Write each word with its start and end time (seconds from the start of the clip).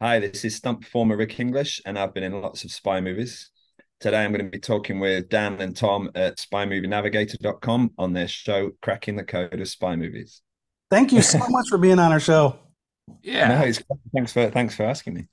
Hi, 0.00 0.20
this 0.20 0.44
is 0.44 0.54
stunt 0.54 0.82
performer 0.82 1.16
Rick 1.16 1.40
English, 1.40 1.82
and 1.84 1.98
I've 1.98 2.14
been 2.14 2.22
in 2.22 2.40
lots 2.40 2.62
of 2.62 2.70
spy 2.70 3.00
movies. 3.00 3.50
Today, 3.98 4.24
I'm 4.24 4.30
going 4.30 4.44
to 4.44 4.48
be 4.48 4.60
talking 4.60 5.00
with 5.00 5.28
Dan 5.28 5.60
and 5.60 5.76
Tom 5.76 6.08
at 6.14 6.36
spymovienavigator.com 6.36 7.94
on 7.98 8.12
their 8.12 8.28
show, 8.28 8.70
Cracking 8.80 9.16
the 9.16 9.24
Code 9.24 9.60
of 9.60 9.66
Spy 9.66 9.96
Movies. 9.96 10.40
Thank 10.88 11.12
you 11.12 11.20
so 11.20 11.40
much 11.48 11.66
for 11.68 11.78
being 11.78 11.98
on 11.98 12.12
our 12.12 12.20
show. 12.20 12.60
Yeah. 13.24 13.48
No, 13.48 13.72
thanks 14.14 14.32
for 14.32 14.48
thanks 14.50 14.76
for 14.76 14.84
asking 14.84 15.14
me. 15.14 15.28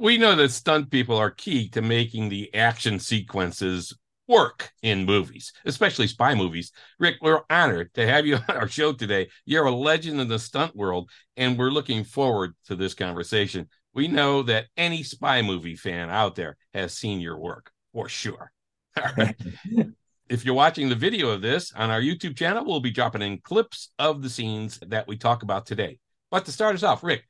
We 0.00 0.16
know 0.16 0.34
that 0.34 0.50
stunt 0.50 0.90
people 0.90 1.18
are 1.18 1.30
key 1.30 1.68
to 1.70 1.82
making 1.82 2.30
the 2.30 2.54
action 2.54 3.00
sequences 3.00 3.94
work 4.26 4.70
in 4.80 5.04
movies, 5.04 5.52
especially 5.66 6.06
spy 6.06 6.34
movies. 6.34 6.72
Rick, 6.98 7.16
we're 7.20 7.42
honored 7.50 7.92
to 7.94 8.06
have 8.06 8.24
you 8.24 8.36
on 8.48 8.56
our 8.56 8.68
show 8.68 8.94
today. 8.94 9.28
You're 9.44 9.66
a 9.66 9.74
legend 9.74 10.22
in 10.22 10.28
the 10.28 10.38
stunt 10.38 10.74
world, 10.74 11.10
and 11.36 11.58
we're 11.58 11.70
looking 11.70 12.04
forward 12.04 12.54
to 12.64 12.76
this 12.76 12.94
conversation. 12.94 13.68
We 13.94 14.08
know 14.08 14.42
that 14.42 14.66
any 14.76 15.02
spy 15.02 15.42
movie 15.42 15.76
fan 15.76 16.10
out 16.10 16.36
there 16.36 16.56
has 16.74 16.92
seen 16.92 17.20
your 17.20 17.38
work 17.38 17.72
for 17.92 18.08
sure. 18.08 18.52
All 18.96 19.12
right. 19.16 19.36
if 20.28 20.44
you're 20.44 20.54
watching 20.54 20.88
the 20.88 20.94
video 20.94 21.30
of 21.30 21.42
this 21.42 21.72
on 21.72 21.90
our 21.90 22.00
YouTube 22.00 22.36
channel, 22.36 22.64
we'll 22.64 22.80
be 22.80 22.92
dropping 22.92 23.22
in 23.22 23.40
clips 23.40 23.90
of 23.98 24.22
the 24.22 24.30
scenes 24.30 24.78
that 24.86 25.08
we 25.08 25.16
talk 25.16 25.42
about 25.42 25.66
today. 25.66 25.98
But 26.30 26.44
to 26.44 26.52
start 26.52 26.76
us 26.76 26.84
off, 26.84 27.02
Rick, 27.02 27.24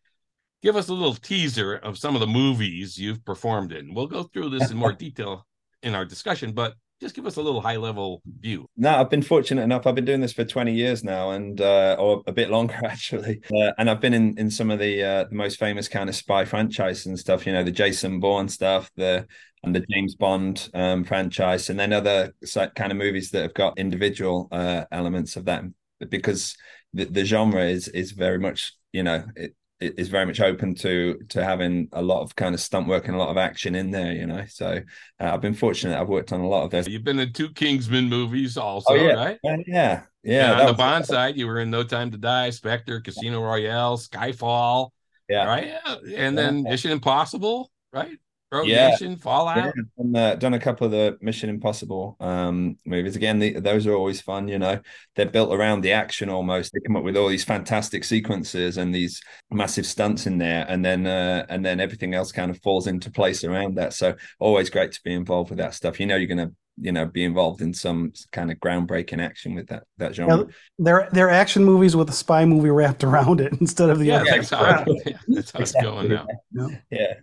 give 0.62 0.76
us 0.76 0.88
a 0.88 0.94
little 0.94 1.14
teaser 1.14 1.76
of 1.76 1.98
some 1.98 2.14
of 2.14 2.20
the 2.20 2.26
movies 2.26 2.98
you've 2.98 3.24
performed 3.24 3.72
in. 3.72 3.94
We'll 3.94 4.06
go 4.06 4.24
through 4.24 4.50
this 4.50 4.70
in 4.70 4.76
more 4.76 4.92
detail 5.06 5.46
in 5.82 5.94
our 5.94 6.04
discussion, 6.04 6.52
but 6.52 6.74
just 7.00 7.14
give 7.14 7.26
us 7.26 7.36
a 7.36 7.42
little 7.42 7.60
high 7.60 7.76
level 7.76 8.22
view. 8.40 8.66
No, 8.76 8.96
I've 8.96 9.10
been 9.10 9.22
fortunate 9.22 9.62
enough. 9.62 9.86
I've 9.86 9.94
been 9.94 10.04
doing 10.04 10.20
this 10.20 10.32
for 10.32 10.44
20 10.44 10.74
years 10.74 11.02
now, 11.02 11.30
and 11.30 11.60
uh, 11.60 11.96
or 11.98 12.22
a 12.26 12.32
bit 12.32 12.50
longer 12.50 12.78
actually. 12.84 13.40
Uh, 13.52 13.72
and 13.78 13.88
I've 13.88 14.00
been 14.00 14.14
in 14.14 14.38
in 14.38 14.50
some 14.50 14.70
of 14.70 14.78
the 14.78 15.02
uh, 15.02 15.24
the 15.24 15.34
most 15.34 15.58
famous 15.58 15.88
kind 15.88 16.08
of 16.08 16.14
spy 16.16 16.44
franchises 16.44 17.06
and 17.06 17.18
stuff. 17.18 17.46
You 17.46 17.52
know, 17.52 17.64
the 17.64 17.70
Jason 17.72 18.20
Bourne 18.20 18.48
stuff, 18.48 18.90
the 18.96 19.26
and 19.62 19.74
the 19.74 19.84
James 19.90 20.14
Bond 20.14 20.68
um, 20.74 21.04
franchise, 21.04 21.70
and 21.70 21.78
then 21.78 21.92
other 21.92 22.32
kind 22.74 22.92
of 22.92 22.98
movies 22.98 23.30
that 23.30 23.42
have 23.42 23.54
got 23.54 23.78
individual 23.78 24.48
uh, 24.52 24.84
elements 24.90 25.36
of 25.36 25.46
that 25.46 25.64
because 26.08 26.56
the, 26.94 27.04
the 27.04 27.24
genre 27.24 27.64
is 27.64 27.88
is 27.88 28.12
very 28.12 28.38
much 28.38 28.74
you 28.92 29.02
know 29.02 29.24
it, 29.36 29.54
is 29.80 30.08
very 30.08 30.26
much 30.26 30.40
open 30.40 30.74
to 30.76 31.18
to 31.30 31.42
having 31.42 31.88
a 31.92 32.02
lot 32.02 32.22
of 32.22 32.36
kind 32.36 32.54
of 32.54 32.60
stunt 32.60 32.86
work 32.86 33.06
and 33.06 33.14
a 33.14 33.18
lot 33.18 33.30
of 33.30 33.36
action 33.36 33.74
in 33.74 33.90
there, 33.90 34.12
you 34.12 34.26
know. 34.26 34.44
So 34.48 34.80
uh, 35.20 35.30
I've 35.32 35.40
been 35.40 35.54
fortunate. 35.54 35.98
I've 35.98 36.08
worked 36.08 36.32
on 36.32 36.40
a 36.40 36.48
lot 36.48 36.64
of 36.64 36.70
this. 36.70 36.86
You've 36.86 37.04
been 37.04 37.18
in 37.18 37.32
two 37.32 37.50
Kingsman 37.50 38.08
movies, 38.08 38.56
also, 38.56 38.92
oh, 38.92 38.94
yeah. 38.94 39.12
right? 39.12 39.38
Yeah, 39.66 40.02
yeah. 40.22 40.52
And 40.52 40.60
on 40.60 40.66
the 40.66 40.74
Bond 40.74 41.06
side, 41.06 41.36
you 41.36 41.46
were 41.46 41.60
in 41.60 41.70
No 41.70 41.82
Time 41.82 42.10
to 42.10 42.18
Die, 42.18 42.50
Spectre, 42.50 43.00
Casino 43.00 43.42
Royale, 43.42 43.96
Skyfall, 43.96 44.90
yeah, 45.28 45.46
right, 45.46 45.72
and 46.14 46.36
then 46.36 46.58
yeah. 46.58 46.70
Mission 46.70 46.90
Impossible, 46.90 47.70
right? 47.92 48.18
Rogue 48.52 48.66
yeah. 48.66 48.88
Nation, 48.88 49.16
Fallout. 49.16 49.56
Yeah, 49.56 49.82
and, 49.98 50.16
uh, 50.16 50.34
done 50.34 50.54
a 50.54 50.58
couple 50.58 50.84
of 50.84 50.90
the 50.90 51.16
Mission 51.20 51.48
Impossible 51.48 52.16
um, 52.18 52.76
movies. 52.84 53.14
Again, 53.14 53.38
the, 53.38 53.60
those 53.60 53.86
are 53.86 53.94
always 53.94 54.20
fun. 54.20 54.48
You 54.48 54.58
know, 54.58 54.80
they're 55.14 55.26
built 55.26 55.52
around 55.52 55.82
the 55.82 55.92
action 55.92 56.28
almost. 56.28 56.72
They 56.72 56.80
come 56.80 56.96
up 56.96 57.04
with 57.04 57.16
all 57.16 57.28
these 57.28 57.44
fantastic 57.44 58.02
sequences 58.02 58.76
and 58.76 58.94
these 58.94 59.22
massive 59.50 59.86
stunts 59.86 60.26
in 60.26 60.38
there, 60.38 60.66
and 60.68 60.84
then 60.84 61.06
uh, 61.06 61.46
and 61.48 61.64
then 61.64 61.78
everything 61.78 62.14
else 62.14 62.32
kind 62.32 62.50
of 62.50 62.60
falls 62.62 62.88
into 62.88 63.10
place 63.10 63.44
around 63.44 63.76
that. 63.76 63.92
So 63.92 64.14
always 64.40 64.68
great 64.68 64.92
to 64.92 65.00
be 65.04 65.14
involved 65.14 65.50
with 65.50 65.58
that 65.58 65.74
stuff. 65.74 66.00
You 66.00 66.06
know, 66.06 66.16
you're 66.16 66.26
gonna 66.26 66.50
you 66.76 66.90
know 66.90 67.06
be 67.06 67.22
involved 67.22 67.60
in 67.60 67.72
some 67.72 68.12
kind 68.32 68.50
of 68.50 68.58
groundbreaking 68.58 69.22
action 69.22 69.54
with 69.54 69.68
that 69.68 69.84
that 69.98 70.14
genre. 70.14 70.38
Yeah, 70.38 70.44
they're 70.78 71.08
they're 71.12 71.30
action 71.30 71.64
movies 71.64 71.94
with 71.94 72.08
a 72.10 72.14
spy 72.14 72.44
movie 72.44 72.70
wrapped 72.70 73.04
around 73.04 73.40
it 73.40 73.52
instead 73.60 73.90
of 73.90 74.00
the 74.00 74.06
yeah, 74.06 74.16
other. 74.16 74.30
That's 74.30 74.50
how, 74.50 74.84
yeah, 75.06 75.18
that's 75.28 75.52
how 75.52 75.60
it's 75.60 75.72
going 75.72 76.08
now. 76.08 76.26
Yeah. 76.52 76.66
yeah. 76.90 77.14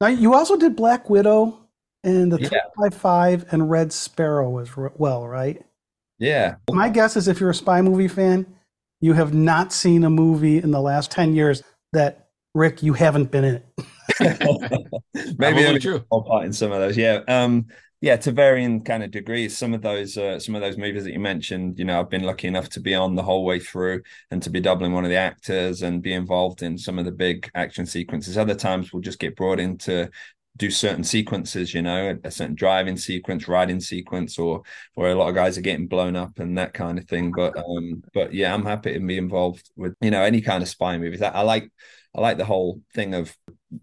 Now 0.00 0.08
you 0.08 0.34
also 0.34 0.56
did 0.56 0.76
Black 0.76 1.10
Widow 1.10 1.58
and 2.04 2.32
the 2.32 2.40
yeah. 2.40 2.90
5 2.90 3.46
and 3.50 3.70
Red 3.70 3.92
Sparrow 3.92 4.58
as 4.58 4.70
well, 4.76 5.26
right? 5.26 5.62
Yeah. 6.18 6.56
My 6.70 6.88
guess 6.88 7.16
is 7.16 7.28
if 7.28 7.40
you're 7.40 7.50
a 7.50 7.54
spy 7.54 7.82
movie 7.82 8.08
fan, 8.08 8.46
you 9.00 9.12
have 9.14 9.34
not 9.34 9.72
seen 9.72 10.04
a 10.04 10.10
movie 10.10 10.58
in 10.58 10.70
the 10.70 10.80
last 10.80 11.10
10 11.10 11.34
years 11.34 11.62
that 11.92 12.28
Rick, 12.54 12.82
you 12.82 12.92
haven't 12.92 13.30
been 13.30 13.44
in 13.44 13.54
it. 13.56 13.64
Maybe 15.38 15.64
only 15.66 15.80
true. 15.80 16.00
part 16.10 16.44
in 16.44 16.52
some 16.52 16.72
of 16.72 16.78
those. 16.78 16.96
Yeah. 16.96 17.20
Um, 17.28 17.66
yeah, 18.00 18.16
to 18.16 18.30
varying 18.30 18.84
kind 18.84 19.02
of 19.02 19.10
degrees. 19.10 19.58
Some 19.58 19.74
of 19.74 19.82
those, 19.82 20.16
uh, 20.16 20.38
some 20.38 20.54
of 20.54 20.60
those 20.60 20.78
movies 20.78 21.04
that 21.04 21.12
you 21.12 21.18
mentioned, 21.18 21.78
you 21.78 21.84
know, 21.84 21.98
I've 21.98 22.10
been 22.10 22.22
lucky 22.22 22.46
enough 22.46 22.68
to 22.70 22.80
be 22.80 22.94
on 22.94 23.16
the 23.16 23.22
whole 23.24 23.44
way 23.44 23.58
through 23.58 24.02
and 24.30 24.40
to 24.44 24.50
be 24.50 24.60
doubling 24.60 24.92
one 24.92 25.04
of 25.04 25.10
the 25.10 25.16
actors 25.16 25.82
and 25.82 26.00
be 26.00 26.12
involved 26.12 26.62
in 26.62 26.78
some 26.78 26.98
of 26.98 27.04
the 27.04 27.10
big 27.10 27.50
action 27.56 27.86
sequences. 27.86 28.38
Other 28.38 28.54
times 28.54 28.92
we'll 28.92 29.02
just 29.02 29.18
get 29.18 29.34
brought 29.34 29.58
in 29.58 29.78
to 29.78 30.10
do 30.56 30.70
certain 30.70 31.04
sequences, 31.04 31.74
you 31.74 31.82
know, 31.82 32.16
a 32.22 32.30
certain 32.30 32.54
driving 32.54 32.96
sequence, 32.96 33.48
riding 33.48 33.80
sequence, 33.80 34.38
or 34.38 34.62
where 34.94 35.10
a 35.10 35.14
lot 35.14 35.28
of 35.28 35.34
guys 35.34 35.58
are 35.58 35.62
getting 35.62 35.88
blown 35.88 36.14
up 36.14 36.38
and 36.38 36.56
that 36.58 36.74
kind 36.74 36.98
of 36.98 37.08
thing. 37.08 37.32
But 37.32 37.56
um, 37.56 38.02
but 38.14 38.32
yeah, 38.32 38.54
I'm 38.54 38.64
happy 38.64 38.92
to 38.94 39.00
be 39.00 39.18
involved 39.18 39.70
with 39.76 39.94
you 40.00 40.10
know 40.12 40.22
any 40.22 40.40
kind 40.40 40.62
of 40.62 40.68
spy 40.68 40.98
movies. 40.98 41.22
I, 41.22 41.28
I 41.30 41.40
like 41.42 41.70
I 42.14 42.20
like 42.20 42.38
the 42.38 42.44
whole 42.44 42.80
thing 42.94 43.14
of 43.14 43.36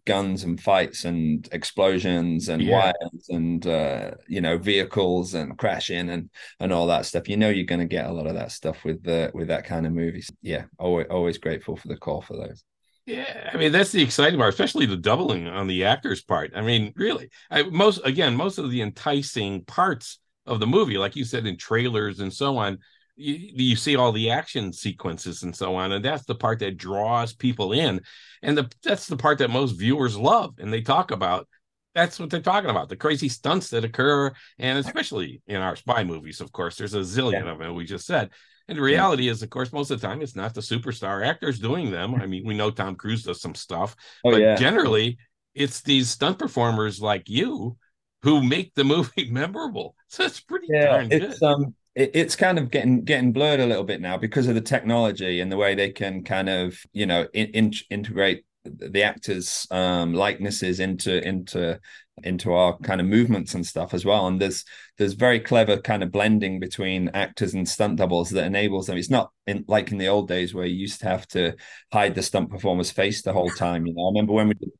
guns 0.05 0.43
and 0.43 0.59
fights 0.59 1.05
and 1.05 1.47
explosions 1.51 2.49
and 2.49 2.61
yeah. 2.61 2.71
wires 2.71 3.27
and 3.29 3.67
uh, 3.67 4.11
you 4.27 4.41
know 4.41 4.57
vehicles 4.57 5.33
and 5.33 5.57
crashing 5.57 6.09
and 6.09 6.29
and 6.59 6.73
all 6.73 6.87
that 6.87 7.05
stuff. 7.05 7.29
You 7.29 7.37
know 7.37 7.49
you're 7.49 7.65
going 7.65 7.79
to 7.79 7.85
get 7.85 8.05
a 8.05 8.13
lot 8.13 8.27
of 8.27 8.35
that 8.35 8.51
stuff 8.51 8.83
with 8.83 9.03
the 9.03 9.31
with 9.33 9.47
that 9.49 9.65
kind 9.65 9.85
of 9.85 9.93
movies. 9.93 10.31
Yeah, 10.41 10.65
always 10.79 11.07
always 11.09 11.37
grateful 11.37 11.75
for 11.75 11.87
the 11.87 11.97
call 11.97 12.21
for 12.21 12.35
those. 12.35 12.63
Yeah, 13.05 13.51
I 13.53 13.57
mean 13.57 13.71
that's 13.71 13.91
the 13.91 14.01
exciting 14.01 14.39
part, 14.39 14.53
especially 14.53 14.87
the 14.87 14.97
doubling 14.97 15.47
on 15.47 15.67
the 15.67 15.85
actor's 15.85 16.23
part. 16.23 16.51
I 16.55 16.61
mean, 16.61 16.91
really, 16.95 17.29
I, 17.51 17.63
most 17.63 18.01
again, 18.03 18.35
most 18.35 18.57
of 18.57 18.71
the 18.71 18.81
enticing 18.81 19.63
parts 19.65 20.19
of 20.47 20.59
the 20.59 20.67
movie, 20.67 20.97
like 20.97 21.15
you 21.15 21.23
said 21.23 21.45
in 21.45 21.57
trailers 21.57 22.19
and 22.19 22.33
so 22.33 22.57
on, 22.57 22.79
you, 23.15 23.51
you 23.53 23.75
see 23.75 23.95
all 23.95 24.11
the 24.11 24.29
action 24.29 24.73
sequences 24.73 25.43
and 25.43 25.55
so 25.55 25.75
on 25.75 25.91
and 25.91 26.03
that's 26.03 26.25
the 26.25 26.35
part 26.35 26.59
that 26.59 26.77
draws 26.77 27.33
people 27.33 27.71
in 27.73 28.01
and 28.41 28.57
the, 28.57 28.71
that's 28.83 29.07
the 29.07 29.17
part 29.17 29.37
that 29.37 29.49
most 29.49 29.73
viewers 29.73 30.17
love 30.17 30.55
and 30.59 30.71
they 30.71 30.81
talk 30.81 31.11
about 31.11 31.47
that's 31.93 32.19
what 32.19 32.29
they're 32.29 32.41
talking 32.41 32.69
about 32.69 32.89
the 32.89 32.95
crazy 32.95 33.29
stunts 33.29 33.69
that 33.69 33.85
occur 33.85 34.31
and 34.59 34.77
especially 34.77 35.41
in 35.47 35.57
our 35.57 35.75
spy 35.75 36.03
movies 36.03 36.41
of 36.41 36.51
course 36.51 36.75
there's 36.75 36.93
a 36.93 36.99
zillion 36.99 37.45
yeah. 37.45 37.51
of 37.51 37.59
them 37.59 37.75
we 37.75 37.85
just 37.85 38.05
said 38.05 38.29
and 38.67 38.77
the 38.77 38.81
reality 38.81 39.23
yeah. 39.23 39.31
is 39.31 39.41
of 39.41 39.49
course 39.49 39.71
most 39.71 39.91
of 39.91 39.99
the 39.99 40.07
time 40.07 40.21
it's 40.21 40.35
not 40.35 40.53
the 40.53 40.61
superstar 40.61 41.25
actors 41.25 41.59
doing 41.59 41.91
them 41.91 42.15
i 42.15 42.25
mean 42.25 42.45
we 42.45 42.53
know 42.53 42.69
tom 42.69 42.95
cruise 42.95 43.23
does 43.23 43.41
some 43.41 43.55
stuff 43.55 43.95
oh, 44.25 44.31
but 44.31 44.41
yeah. 44.41 44.55
generally 44.55 45.17
it's 45.53 45.81
these 45.81 46.09
stunt 46.09 46.37
performers 46.37 46.99
like 46.99 47.29
you 47.29 47.77
who 48.23 48.43
make 48.43 48.73
the 48.75 48.83
movie 48.83 49.29
memorable 49.31 49.95
so 50.09 50.25
it's 50.25 50.41
pretty 50.41 50.67
darn 50.67 51.09
it's, 51.11 51.39
good. 51.39 51.47
um 51.47 51.73
it, 51.95 52.11
it's 52.13 52.35
kind 52.35 52.59
of 52.59 52.71
getting 52.71 53.03
getting 53.03 53.31
blurred 53.31 53.59
a 53.59 53.65
little 53.65 53.83
bit 53.83 54.01
now 54.01 54.17
because 54.17 54.47
of 54.47 54.55
the 54.55 54.61
technology 54.61 55.39
and 55.39 55.51
the 55.51 55.57
way 55.57 55.75
they 55.75 55.91
can 55.91 56.23
kind 56.23 56.49
of 56.49 56.77
you 56.93 57.05
know 57.05 57.27
in, 57.33 57.47
in, 57.47 57.73
integrate 57.89 58.45
the 58.65 59.03
actors 59.03 59.67
um 59.69 60.13
likenesses 60.13 60.79
into 60.79 61.25
into 61.27 61.79
into 62.23 62.53
our 62.53 62.77
kind 62.79 63.01
of 63.01 63.07
movements 63.07 63.53
and 63.53 63.65
stuff 63.65 63.93
as 63.93 64.05
well. 64.05 64.27
And 64.27 64.41
there's 64.41 64.63
there's 64.97 65.13
very 65.13 65.39
clever 65.39 65.77
kind 65.77 66.01
of 66.03 66.11
blending 66.11 66.59
between 66.59 67.09
actors 67.09 67.53
and 67.53 67.67
stunt 67.67 67.97
doubles 67.97 68.29
that 68.31 68.45
enables 68.45 68.87
them. 68.87 68.97
It's 68.97 69.09
not 69.09 69.31
in, 69.47 69.65
like 69.67 69.91
in 69.91 69.97
the 69.97 70.07
old 70.07 70.27
days 70.27 70.53
where 70.53 70.65
you 70.65 70.75
used 70.75 71.01
to 71.01 71.07
have 71.07 71.27
to 71.29 71.55
hide 71.91 72.15
the 72.15 72.23
stunt 72.23 72.49
performer's 72.49 72.91
face 72.91 73.21
the 73.21 73.33
whole 73.33 73.49
time 73.49 73.85
you 73.85 73.93
know. 73.93 74.05
I 74.05 74.09
remember 74.09 74.33
when 74.33 74.47
we 74.47 74.53
did 74.53 74.71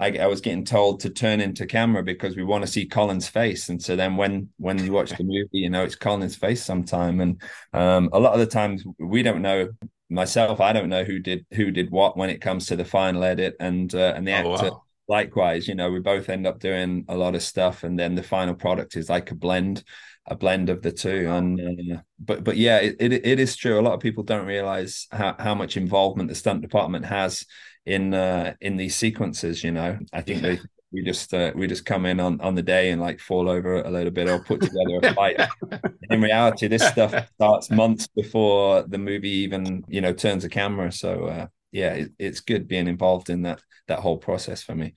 I, 0.00 0.16
I, 0.18 0.26
was 0.26 0.40
getting 0.40 0.64
told 0.64 1.00
to 1.00 1.10
turn 1.10 1.40
into 1.40 1.66
camera 1.66 2.02
because 2.02 2.34
we 2.34 2.42
want 2.42 2.64
to 2.64 2.70
see 2.70 2.86
Colin's 2.86 3.28
face. 3.28 3.68
And 3.68 3.80
so 3.80 3.96
then 3.96 4.16
when 4.16 4.48
when 4.56 4.82
you 4.82 4.92
watch 4.92 5.10
the 5.10 5.22
movie, 5.22 5.48
you 5.52 5.68
know 5.68 5.84
it's 5.84 5.94
Colin's 5.94 6.36
face 6.36 6.64
sometime. 6.64 7.20
And 7.20 7.42
um, 7.74 8.08
a 8.12 8.18
lot 8.18 8.32
of 8.32 8.40
the 8.40 8.46
times 8.46 8.84
we 8.98 9.22
don't 9.22 9.42
know. 9.42 9.68
Myself, 10.12 10.60
I 10.60 10.72
don't 10.72 10.88
know 10.88 11.04
who 11.04 11.20
did 11.20 11.46
who 11.52 11.70
did 11.70 11.90
what 11.90 12.16
when 12.16 12.30
it 12.30 12.40
comes 12.40 12.66
to 12.66 12.76
the 12.76 12.84
final 12.84 13.22
edit 13.22 13.54
and 13.60 13.94
uh, 13.94 14.14
and 14.16 14.26
the 14.26 14.32
oh, 14.32 14.54
actor. 14.54 14.70
Wow. 14.70 14.82
Likewise, 15.06 15.66
you 15.68 15.74
know, 15.74 15.90
we 15.90 16.00
both 16.00 16.28
end 16.28 16.46
up 16.46 16.60
doing 16.60 17.04
a 17.08 17.16
lot 17.16 17.34
of 17.34 17.42
stuff, 17.42 17.84
and 17.84 17.98
then 17.98 18.14
the 18.14 18.22
final 18.22 18.54
product 18.54 18.96
is 18.96 19.08
like 19.10 19.30
a 19.30 19.34
blend 19.34 19.84
a 20.26 20.36
blend 20.36 20.70
of 20.70 20.82
the 20.82 20.92
two. 20.92 21.28
And 21.28 21.60
uh, 21.60 22.00
but 22.18 22.44
but 22.44 22.56
yeah, 22.56 22.78
it, 22.78 22.96
it, 22.98 23.12
it 23.12 23.40
is 23.40 23.56
true. 23.56 23.78
A 23.78 23.82
lot 23.82 23.94
of 23.94 24.00
people 24.00 24.22
don't 24.22 24.46
realize 24.46 25.06
how, 25.10 25.34
how 25.38 25.54
much 25.54 25.76
involvement 25.76 26.28
the 26.28 26.34
stunt 26.34 26.62
department 26.62 27.04
has 27.06 27.44
in 27.86 28.14
uh, 28.14 28.54
in 28.60 28.76
these 28.76 28.96
sequences. 28.96 29.64
You 29.64 29.72
know, 29.72 29.98
I 30.12 30.20
think 30.22 30.42
yeah. 30.42 30.50
they 30.50 30.60
we 30.92 31.02
just 31.02 31.32
uh, 31.32 31.52
we 31.54 31.66
just 31.66 31.84
come 31.84 32.06
in 32.06 32.20
on 32.20 32.40
on 32.40 32.54
the 32.54 32.62
day 32.62 32.90
and 32.90 33.00
like 33.00 33.20
fall 33.20 33.48
over 33.48 33.82
a 33.82 33.90
little 33.90 34.10
bit 34.10 34.28
or 34.28 34.40
put 34.40 34.60
together 34.60 35.00
a 35.02 35.14
fight. 35.14 35.40
in 36.10 36.20
reality, 36.20 36.66
this 36.66 36.86
stuff 36.86 37.14
starts 37.34 37.70
months 37.70 38.08
before 38.08 38.82
the 38.82 38.98
movie 38.98 39.28
even 39.28 39.84
you 39.88 40.00
know 40.00 40.12
turns 40.12 40.44
a 40.44 40.48
camera. 40.48 40.90
So 40.90 41.26
uh, 41.26 41.46
yeah, 41.72 41.94
it, 41.94 42.12
it's 42.18 42.40
good 42.40 42.68
being 42.68 42.88
involved 42.88 43.30
in 43.30 43.42
that 43.42 43.62
that 43.88 44.00
whole 44.00 44.18
process 44.18 44.62
for 44.62 44.74
me. 44.74 44.94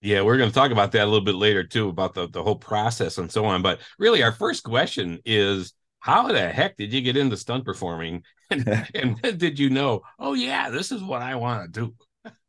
Yeah, 0.00 0.22
we're 0.22 0.38
going 0.38 0.50
to 0.50 0.54
talk 0.54 0.70
about 0.70 0.92
that 0.92 1.02
a 1.02 1.10
little 1.10 1.24
bit 1.24 1.34
later 1.34 1.64
too, 1.64 1.88
about 1.88 2.14
the, 2.14 2.28
the 2.28 2.42
whole 2.42 2.56
process 2.56 3.18
and 3.18 3.30
so 3.30 3.44
on. 3.46 3.62
But 3.62 3.80
really, 3.98 4.22
our 4.22 4.30
first 4.30 4.62
question 4.62 5.18
is 5.24 5.72
how 5.98 6.28
the 6.28 6.48
heck 6.48 6.76
did 6.76 6.92
you 6.92 7.00
get 7.00 7.16
into 7.16 7.36
stunt 7.36 7.64
performing? 7.64 8.22
And, 8.50 8.88
and 8.94 9.18
when 9.20 9.38
did 9.38 9.58
you 9.58 9.70
know, 9.70 10.02
oh, 10.18 10.34
yeah, 10.34 10.70
this 10.70 10.92
is 10.92 11.02
what 11.02 11.22
I 11.22 11.34
want 11.34 11.72
to 11.72 11.80
do? 11.80 11.94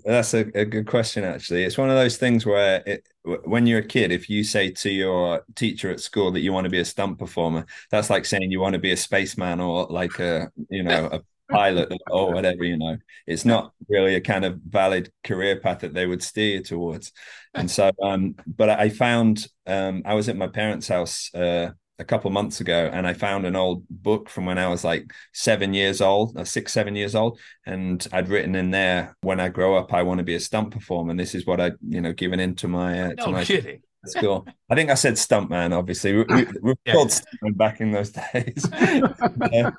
That's 0.05 0.33
a, 0.33 0.45
a, 0.57 0.65
good 0.65 0.87
question, 0.87 1.23
actually. 1.23 1.63
It's 1.63 1.77
one 1.77 1.89
of 1.89 1.95
those 1.95 2.17
things 2.17 2.45
where, 2.45 2.81
it, 2.85 3.07
when 3.43 3.67
you're 3.67 3.79
a 3.79 3.85
kid, 3.85 4.11
if 4.11 4.29
you 4.29 4.43
say 4.43 4.71
to 4.71 4.89
your 4.89 5.43
teacher 5.55 5.91
at 5.91 5.99
school 5.99 6.31
that 6.31 6.39
you 6.39 6.53
want 6.53 6.65
to 6.65 6.69
be 6.69 6.79
a 6.79 6.85
stunt 6.85 7.19
performer, 7.19 7.65
that's 7.91 8.09
like 8.09 8.25
saying 8.25 8.49
you 8.49 8.61
want 8.61 8.73
to 8.73 8.79
be 8.79 8.91
a 8.91 8.97
spaceman 8.97 9.59
or 9.59 9.87
like 9.89 10.19
a, 10.19 10.49
you 10.69 10.83
know, 10.83 11.09
a 11.11 11.21
pilot 11.51 11.91
or 12.09 12.33
whatever. 12.33 12.63
You 12.63 12.77
know, 12.77 12.97
it's 13.27 13.43
not 13.43 13.73
really 13.89 14.15
a 14.15 14.21
kind 14.21 14.45
of 14.45 14.59
valid 14.67 15.11
career 15.23 15.59
path 15.59 15.79
that 15.79 15.93
they 15.93 16.05
would 16.05 16.23
steer 16.23 16.57
you 16.57 16.63
towards. 16.63 17.11
And 17.55 17.69
so, 17.69 17.89
um, 18.03 18.35
but 18.45 18.69
I 18.69 18.89
found 18.89 19.47
um, 19.65 20.03
I 20.05 20.13
was 20.13 20.29
at 20.29 20.37
my 20.37 20.47
parents' 20.47 20.87
house 20.87 21.33
uh, 21.33 21.71
a 21.99 22.05
couple 22.05 22.31
months 22.31 22.61
ago 22.61 22.89
and 22.91 23.05
I 23.05 23.13
found 23.13 23.45
an 23.45 23.55
old 23.55 23.83
book 23.89 24.29
from 24.29 24.45
when 24.45 24.57
I 24.57 24.67
was 24.67 24.83
like 24.83 25.11
seven 25.33 25.73
years 25.73 26.01
old, 26.01 26.37
or 26.37 26.41
uh, 26.41 26.45
six, 26.45 26.71
seven 26.71 26.95
years 26.95 27.13
old. 27.13 27.39
And 27.65 28.05
I'd 28.11 28.29
written 28.29 28.55
in 28.55 28.71
there, 28.71 29.15
when 29.21 29.39
I 29.39 29.49
grow 29.49 29.75
up, 29.75 29.93
I 29.93 30.03
want 30.03 30.19
to 30.19 30.23
be 30.23 30.35
a 30.35 30.39
stunt 30.39 30.71
performer. 30.71 31.11
And 31.11 31.19
this 31.19 31.35
is 31.35 31.45
what 31.45 31.59
I, 31.59 31.71
you 31.87 32.01
know, 32.01 32.13
given 32.13 32.39
into 32.39 32.67
my, 32.67 33.01
uh, 33.01 33.07
no 33.17 33.25
to 33.25 33.31
my 33.31 33.43
kidding. 33.43 33.81
school. 34.05 34.47
I 34.69 34.75
think 34.75 34.89
I 34.89 34.93
said 34.93 35.15
stuntman, 35.15 35.77
obviously. 35.77 36.13
We, 36.13 36.23
we, 36.23 36.43
we 36.45 36.59
were 36.61 36.75
yeah. 36.85 36.93
called 36.93 37.09
stuntman 37.09 37.57
back 37.57 37.81
in 37.81 37.91
those 37.91 38.11
days. 38.33 38.65
uh, 38.71 39.71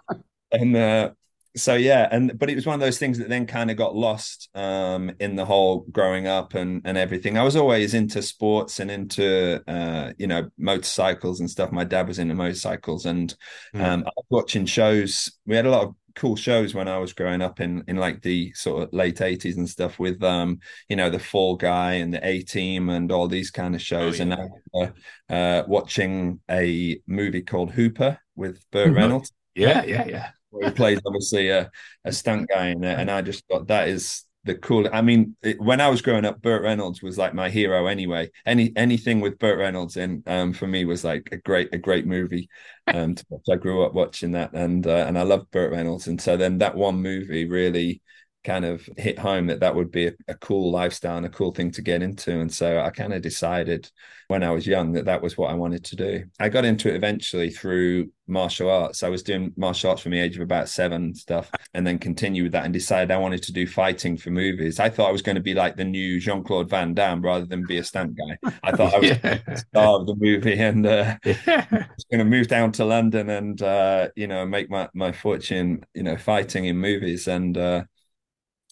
and 0.53 0.77
uh, 0.77 1.11
so 1.57 1.75
yeah 1.75 2.09
and 2.13 2.39
but 2.39 2.49
it 2.49 2.55
was 2.55 2.67
one 2.67 2.75
of 2.75 2.81
those 2.81 2.99
things 2.99 3.19
that 3.19 3.29
then 3.29 3.47
kind 3.47 3.71
of 3.71 3.77
got 3.77 3.95
lost 3.95 4.49
um 4.55 5.11
in 5.19 5.35
the 5.35 5.45
whole 5.45 5.81
growing 5.91 6.27
up 6.27 6.55
and 6.55 6.81
and 6.85 6.97
everything 6.97 7.37
i 7.37 7.43
was 7.43 7.57
always 7.57 7.93
into 7.93 8.23
sports 8.23 8.79
and 8.79 8.91
into 8.91 9.61
uh 9.69 10.13
you 10.17 10.27
know 10.27 10.49
motorcycles 10.59 11.41
and 11.41 11.51
stuff 11.51 11.73
my 11.73 11.85
dad 11.85 12.07
was 12.07 12.19
into 12.19 12.35
motorcycles 12.35 13.05
and 13.05 13.35
mm. 13.75 13.85
um 13.85 14.05
i 14.07 14.11
was 14.17 14.27
watching 14.31 14.65
shows 14.65 15.33
we 15.45 15.57
had 15.57 15.67
a 15.67 15.71
lot 15.71 15.85
of 15.85 15.95
cool 16.15 16.37
shows 16.37 16.75
when 16.75 16.87
i 16.87 16.99
was 16.99 17.13
growing 17.13 17.43
up 17.43 17.61
in 17.61 17.83
in 17.89 17.97
like 17.97 18.23
the 18.23 18.53
sort 18.53 18.83
of 18.83 18.93
late 18.93 19.17
80s 19.17 19.57
and 19.57 19.69
stuff 19.69 19.99
with 19.99 20.23
um 20.23 20.59
you 20.89 20.97
know 20.97 21.11
the 21.11 21.19
fall 21.19 21.57
guy 21.57 21.95
and 21.95 22.15
the 22.15 22.25
a 22.25 22.43
team 22.43 22.89
and 22.91 23.11
all 23.11 23.27
these 23.27 23.51
kind 23.51 23.75
of 23.75 23.83
shows 23.83 24.21
oh, 24.21 24.25
yeah. 24.25 24.37
and 24.73 24.93
uh, 25.31 25.33
uh 25.33 25.65
watching 25.67 26.41
a 26.51 27.01
movie 27.07 27.43
called 27.43 27.73
hooper 27.73 28.19
with 28.37 28.65
burt 28.71 28.89
mm-hmm. 28.89 28.97
reynolds 28.97 29.33
yeah 29.55 29.85
yeah 29.85 30.07
yeah 30.07 30.31
he 30.63 30.71
plays 30.71 31.01
obviously 31.07 31.49
a, 31.51 31.71
a 32.05 32.13
stunt 32.13 32.49
guy 32.49 32.69
in 32.69 32.85
it, 32.85 32.99
and 32.99 33.11
I 33.11 33.23
just 33.23 33.47
thought 33.47 33.69
that 33.69 33.89
is 33.89 34.25
the 34.45 34.55
cool. 34.55 34.89
I 34.93 35.03
mean, 35.03 35.37
it, 35.43 35.61
when 35.61 35.81
I 35.81 35.89
was 35.89 36.03
growing 36.03 36.25
up, 36.25 36.41
Burt 36.41 36.63
Reynolds 36.63 37.03
was 37.03 37.19
like 37.19 37.35
my 37.35 37.51
hero 37.51 37.87
anyway. 37.87 38.31
Any 38.47 38.73
anything 38.77 39.21
with 39.21 39.39
Burt 39.39 39.59
Reynolds 39.59 39.97
in, 39.97 40.23
um, 40.27 40.53
for 40.53 40.67
me 40.67 40.85
was 40.85 41.05
like 41.05 41.29
a 41.33 41.37
great 41.37 41.75
a 41.75 41.79
great 41.79 42.07
movie. 42.07 42.49
Um, 42.93 43.15
I 43.51 43.57
grew 43.57 43.85
up 43.85 43.95
watching 43.95 44.33
that, 44.33 44.53
and 44.55 44.87
uh, 44.87 45.05
and 45.07 45.19
I 45.19 45.23
loved 45.23 45.51
Burt 45.51 45.73
Reynolds, 45.73 46.07
and 46.09 46.21
so 46.21 46.37
then 46.37 46.59
that 46.59 46.75
one 46.77 46.97
movie 47.03 47.47
really 47.49 48.03
kind 48.45 48.65
of 48.65 48.89
hit 48.97 49.19
home 49.19 49.47
that 49.47 49.61
that 49.61 49.75
would 49.75 49.91
be 49.91 50.07
a, 50.07 50.13
a, 50.29 50.35
cool 50.35 50.71
lifestyle 50.71 51.19
and 51.19 51.27
a 51.27 51.31
cool 51.31 51.53
thing 51.53 51.71
to 51.71 51.83
get 51.83 52.03
into. 52.03 52.41
And 52.41 52.53
so 52.53 52.81
i 52.81 52.91
kind 52.91 53.13
of 53.13 53.21
decided 53.21 53.91
when 54.29 54.43
i 54.43 54.51
was 54.51 54.67
young 54.67 54.93
that 54.93 55.05
that 55.07 55.21
was 55.21 55.37
what 55.37 55.51
i 55.51 55.55
wanted 55.55 55.85
to 55.85 55.97
do. 55.97 56.25
I 56.39 56.49
got 56.49 56.65
into 56.65 56.89
it 56.89 56.95
eventually 56.95 57.51
through 57.51 58.11
martial 58.27 58.71
arts. 58.71 59.03
I 59.03 59.09
was 59.09 59.23
doing 59.23 59.53
martial 59.57 59.91
arts 59.91 60.03
from 60.03 60.13
the 60.13 60.21
age 60.21 60.37
of 60.37 60.43
about 60.43 60.69
seven 60.69 61.15
stuff 61.15 61.51
and 61.75 61.87
then 61.87 61.99
continued 61.99 62.45
with 62.45 62.53
that 62.53 62.65
and 62.65 62.73
decided 62.73 63.11
i 63.11 63.19
wanted 63.19 63.43
to 63.43 63.53
do 63.53 63.67
fighting 63.67 64.17
for 64.17 64.31
movies. 64.31 64.81
I 64.81 64.89
thought 64.89 65.09
i 65.09 65.13
was 65.13 65.23
going 65.23 65.37
to 65.37 65.43
be 65.43 65.55
like 65.55 65.77
the 65.77 65.85
new 65.85 66.19
jean-claude 66.21 66.71
van 66.71 66.95
damme 66.95 67.23
rather 67.23 67.45
than 67.45 67.67
be 67.67 67.79
a 67.79 67.85
stunt 67.85 68.17
guy. 68.17 68.51
I 68.63 68.73
thought 68.73 68.95
i 68.95 68.99
was 68.99 69.09
yeah. 69.25 69.39
the 69.47 69.57
star 69.57 70.01
of 70.01 70.07
the 70.07 70.17
movie 70.17 70.59
and 70.59 70.87
uh, 70.87 71.17
yeah. 71.25 71.67
I 71.71 71.87
was 71.95 72.07
going 72.11 72.21
to 72.21 72.25
move 72.25 72.49
down 72.49 72.73
to 72.73 72.85
london 72.85 73.29
and 73.29 73.61
uh, 73.61 74.09
you 74.17 74.27
know 74.27 74.47
make 74.47 74.71
my, 74.71 74.89
my 74.95 75.13
fortune 75.13 75.85
you 75.95 76.03
know 76.03 76.17
fighting 76.17 76.65
in 76.65 76.77
movies. 76.79 77.29
And 77.29 77.57
uh, 77.57 77.85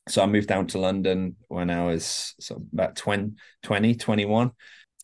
so 0.08 0.22
I 0.22 0.26
moved 0.26 0.49
down 0.49 0.66
to 0.69 0.78
London 0.78 1.37
when 1.49 1.70
I 1.70 1.84
was 1.84 2.34
about 2.72 2.96
20, 2.96 3.32
20, 3.62 3.94
21, 3.94 4.50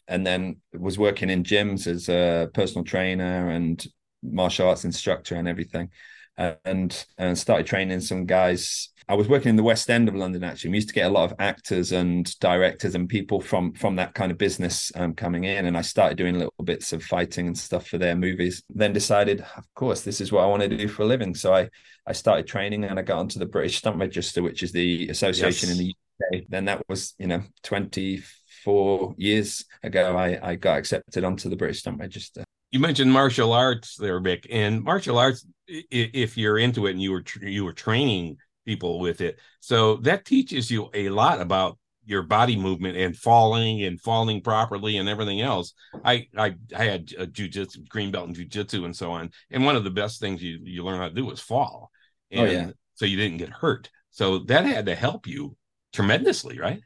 and 0.08 0.26
then 0.26 0.56
was 0.72 0.98
working 0.98 1.30
in 1.30 1.44
gyms 1.44 1.86
as 1.86 2.08
a 2.08 2.50
personal 2.52 2.84
trainer 2.84 3.50
and 3.50 3.84
martial 4.22 4.68
arts 4.68 4.84
instructor 4.84 5.36
and 5.36 5.48
everything. 5.48 5.90
And 6.36 7.06
and 7.16 7.38
started 7.38 7.66
training 7.66 8.00
some 8.00 8.26
guys. 8.26 8.88
I 9.08 9.14
was 9.14 9.28
working 9.28 9.50
in 9.50 9.56
the 9.56 9.62
West 9.62 9.90
End 9.90 10.08
of 10.08 10.14
London 10.14 10.44
actually. 10.44 10.70
We 10.70 10.78
used 10.78 10.88
to 10.88 10.94
get 10.94 11.06
a 11.06 11.12
lot 11.12 11.30
of 11.30 11.36
actors 11.38 11.92
and 11.92 12.38
directors 12.40 12.94
and 12.94 13.08
people 13.08 13.40
from 13.40 13.72
from 13.72 13.96
that 13.96 14.14
kind 14.14 14.32
of 14.32 14.38
business 14.38 14.90
um, 14.94 15.14
coming 15.14 15.44
in, 15.44 15.66
and 15.66 15.76
I 15.76 15.82
started 15.82 16.16
doing 16.16 16.38
little 16.38 16.64
bits 16.64 16.92
of 16.92 17.02
fighting 17.02 17.46
and 17.46 17.58
stuff 17.58 17.86
for 17.86 17.98
their 17.98 18.16
movies. 18.16 18.62
Then 18.70 18.92
decided, 18.92 19.44
of 19.56 19.64
course, 19.74 20.02
this 20.02 20.20
is 20.20 20.32
what 20.32 20.42
I 20.42 20.46
want 20.46 20.62
to 20.62 20.76
do 20.76 20.88
for 20.88 21.02
a 21.02 21.06
living. 21.06 21.34
So 21.34 21.54
I 21.54 21.68
I 22.06 22.12
started 22.12 22.46
training 22.46 22.84
and 22.84 22.98
I 22.98 23.02
got 23.02 23.18
onto 23.18 23.38
the 23.38 23.46
British 23.46 23.78
Stunt 23.78 23.98
Register, 23.98 24.42
which 24.42 24.62
is 24.62 24.72
the 24.72 25.08
association 25.08 25.68
yes. 25.68 25.78
in 25.78 25.84
the 25.84 25.94
UK. 26.38 26.44
Then 26.48 26.66
that 26.66 26.82
was, 26.88 27.14
you 27.18 27.26
know, 27.26 27.42
24 27.62 29.14
years 29.16 29.64
ago, 29.82 30.16
I, 30.16 30.50
I 30.50 30.54
got 30.56 30.78
accepted 30.78 31.24
onto 31.24 31.48
the 31.48 31.56
British 31.56 31.80
Stunt 31.80 31.98
Register. 31.98 32.44
You 32.70 32.80
mentioned 32.80 33.12
martial 33.12 33.52
arts 33.52 33.96
there, 33.96 34.18
Vic, 34.20 34.46
and 34.50 34.82
martial 34.82 35.18
arts, 35.18 35.46
if 35.66 36.36
you're 36.36 36.58
into 36.58 36.86
it 36.86 36.92
and 36.92 37.02
you 37.02 37.12
were, 37.12 37.24
you 37.40 37.64
were 37.64 37.72
training 37.72 38.36
people 38.64 38.98
with 38.98 39.20
it. 39.20 39.38
So 39.60 39.96
that 39.98 40.24
teaches 40.24 40.70
you 40.70 40.90
a 40.94 41.08
lot 41.08 41.40
about 41.40 41.78
your 42.06 42.22
body 42.22 42.56
movement 42.56 42.96
and 42.96 43.16
falling 43.16 43.82
and 43.82 44.00
falling 44.00 44.42
properly 44.42 44.98
and 44.98 45.08
everything 45.08 45.40
else. 45.40 45.72
I 46.04 46.28
I, 46.36 46.54
I 46.76 46.84
had 46.84 47.12
a 47.18 47.26
jujitsu 47.26 47.88
green 47.88 48.10
belt 48.10 48.28
in 48.28 48.34
jujitsu 48.34 48.84
and 48.84 48.94
so 48.94 49.12
on. 49.12 49.30
And 49.50 49.64
one 49.64 49.76
of 49.76 49.84
the 49.84 49.90
best 49.90 50.20
things 50.20 50.42
you 50.42 50.60
you 50.62 50.84
learn 50.84 50.98
how 50.98 51.08
to 51.08 51.14
do 51.14 51.30
is 51.30 51.40
fall. 51.40 51.90
And 52.30 52.48
oh, 52.48 52.50
yeah. 52.50 52.70
so 52.94 53.06
you 53.06 53.16
didn't 53.16 53.38
get 53.38 53.50
hurt. 53.50 53.90
So 54.10 54.40
that 54.40 54.64
had 54.64 54.86
to 54.86 54.94
help 54.94 55.26
you 55.26 55.56
tremendously, 55.92 56.58
right? 56.58 56.80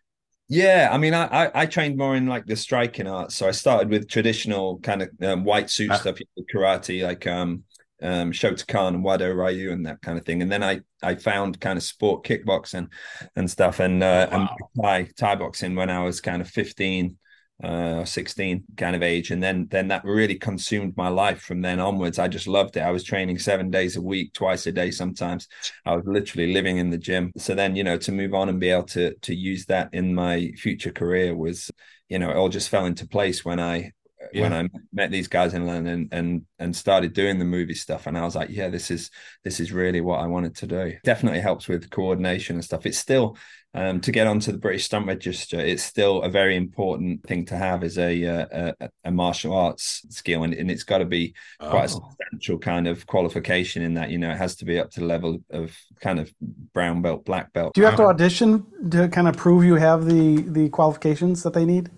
Yeah, 0.50 0.88
I 0.90 0.96
mean, 0.96 1.12
I, 1.12 1.26
I, 1.26 1.50
I 1.62 1.66
trained 1.66 1.98
more 1.98 2.16
in 2.16 2.26
like 2.26 2.46
the 2.46 2.56
striking 2.56 3.06
arts. 3.06 3.34
So 3.36 3.46
I 3.46 3.50
started 3.50 3.90
with 3.90 4.08
traditional 4.08 4.78
kind 4.78 5.02
of 5.02 5.10
um, 5.22 5.44
white 5.44 5.69
suit 5.69 5.90
ah. 5.90 5.96
stuff, 5.96 6.19
karate, 6.54 7.02
like 7.02 7.26
um 7.26 7.64
um 8.03 8.33
Shotokan 8.33 8.89
and 8.89 9.05
Wado 9.05 9.35
Ryu 9.35 9.73
and 9.73 9.87
that 9.87 10.00
kind 10.03 10.19
of 10.19 10.25
thing. 10.25 10.43
And 10.43 10.50
then 10.50 10.62
I 10.62 10.81
I 11.03 11.17
found 11.17 11.61
kind 11.61 11.77
of 11.77 11.83
sport 11.83 12.25
kickboxing 12.25 12.89
and 13.37 13.50
stuff. 13.50 13.81
And 13.81 14.03
uh 14.03 14.29
wow. 14.31 14.39
and 14.39 14.49
Thai 14.83 15.11
Thai 15.17 15.35
boxing 15.37 15.75
when 15.75 15.91
I 15.91 16.03
was 16.03 16.21
kind 16.21 16.41
of 16.41 16.49
15 16.49 17.17
uh 17.62 18.05
16 18.05 18.65
kind 18.77 18.95
of 18.95 19.03
age. 19.03 19.31
And 19.31 19.43
then 19.43 19.67
then 19.71 19.89
that 19.89 20.05
really 20.05 20.37
consumed 20.37 20.97
my 20.97 21.09
life 21.09 21.41
from 21.41 21.61
then 21.61 21.81
onwards. 21.81 22.19
I 22.19 22.29
just 22.29 22.47
loved 22.47 22.77
it. 22.77 22.81
I 22.81 22.93
was 22.93 23.03
training 23.03 23.39
seven 23.39 23.71
days 23.71 23.97
a 23.97 24.03
week 24.03 24.33
twice 24.33 24.67
a 24.67 24.73
day 24.73 24.91
sometimes. 24.93 25.49
I 25.85 25.97
was 25.97 26.05
literally 26.06 26.53
living 26.53 26.79
in 26.79 26.91
the 26.91 26.99
gym. 26.99 27.33
So 27.37 27.55
then 27.55 27.75
you 27.75 27.85
know 27.85 27.99
to 27.99 28.12
move 28.12 28.35
on 28.35 28.49
and 28.49 28.61
be 28.61 28.71
able 28.71 28.85
to 28.85 29.15
to 29.15 29.35
use 29.35 29.67
that 29.67 29.89
in 29.93 30.15
my 30.15 30.53
future 30.56 30.93
career 30.93 31.37
was 31.37 31.71
you 32.09 32.19
know 32.19 32.31
it 32.31 32.37
all 32.37 32.49
just 32.49 32.69
fell 32.69 32.87
into 32.87 33.07
place 33.07 33.45
when 33.45 33.61
i 33.61 33.93
yeah. 34.32 34.42
when 34.42 34.52
I 34.52 34.68
met 34.92 35.11
these 35.11 35.28
guys 35.28 35.54
in 35.54 35.66
London 35.66 36.08
and 36.12 36.42
and 36.58 36.75
started 36.75 37.12
doing 37.12 37.38
the 37.38 37.44
movie 37.44 37.75
stuff, 37.75 38.06
and 38.06 38.16
I 38.16 38.23
was 38.23 38.37
like, 38.37 38.50
yeah, 38.50 38.68
this 38.68 38.90
is 38.90 39.11
this 39.44 39.61
is 39.61 39.73
really 39.73 40.00
what 40.00 40.20
I 40.20 40.26
wanted 40.26 40.56
to 40.56 40.66
do. 40.66 40.94
Definitely 41.04 41.40
helps 41.40 41.68
with 41.68 41.90
coordination 41.90 42.56
and 42.56 42.64
stuff. 42.64 42.87
It's 42.87 42.99
still 42.99 43.37
um, 43.75 44.00
to 44.00 44.11
get 44.11 44.26
onto 44.26 44.50
the 44.50 44.58
British 44.58 44.87
Stunt 44.87 45.06
Register. 45.06 45.58
It's 45.61 45.82
still 45.82 46.23
a 46.23 46.28
very 46.28 46.56
important 46.56 47.23
thing 47.25 47.44
to 47.47 47.56
have 47.56 47.85
is 47.85 47.99
a 47.99 48.25
uh, 48.25 48.73
a, 48.80 48.88
a, 49.04 49.11
martial 49.11 49.54
arts 49.54 50.04
skill, 50.08 50.42
and, 50.42 50.54
and 50.54 50.70
it's 50.70 50.85
got 50.85 50.99
to 50.99 51.04
be 51.04 51.35
quite 51.61 51.90
a 51.90 51.97
oh. 51.97 52.00
substantial 52.00 52.58
kind 52.58 52.88
of 52.88 53.06
qualification 53.06 53.82
in 53.82 53.94
that. 53.94 54.11
You 54.11 54.18
know, 54.18 54.30
it 54.30 54.38
has 54.38 54.56
to 54.56 54.64
be 54.64 54.78
up 54.78 54.90
to 54.92 55.00
the 55.00 55.06
level 55.06 55.38
of 55.50 55.76
kind 56.00 56.18
of 56.18 56.32
brown 56.73 57.02
belt, 57.02 57.25
black 57.25 57.52
belt. 57.52 57.75
Do 57.75 57.82
you 57.82 57.87
have 57.87 57.97
to 57.97 58.04
audition 58.04 58.66
to 58.90 59.08
kind 59.08 59.28
of 59.28 59.37
prove 59.37 59.64
you 59.64 59.76
have 59.76 60.06
the 60.06 60.42
the 60.42 60.70
qualifications 60.70 61.42
that 61.42 61.52
they 61.52 61.66
need? 61.66 61.90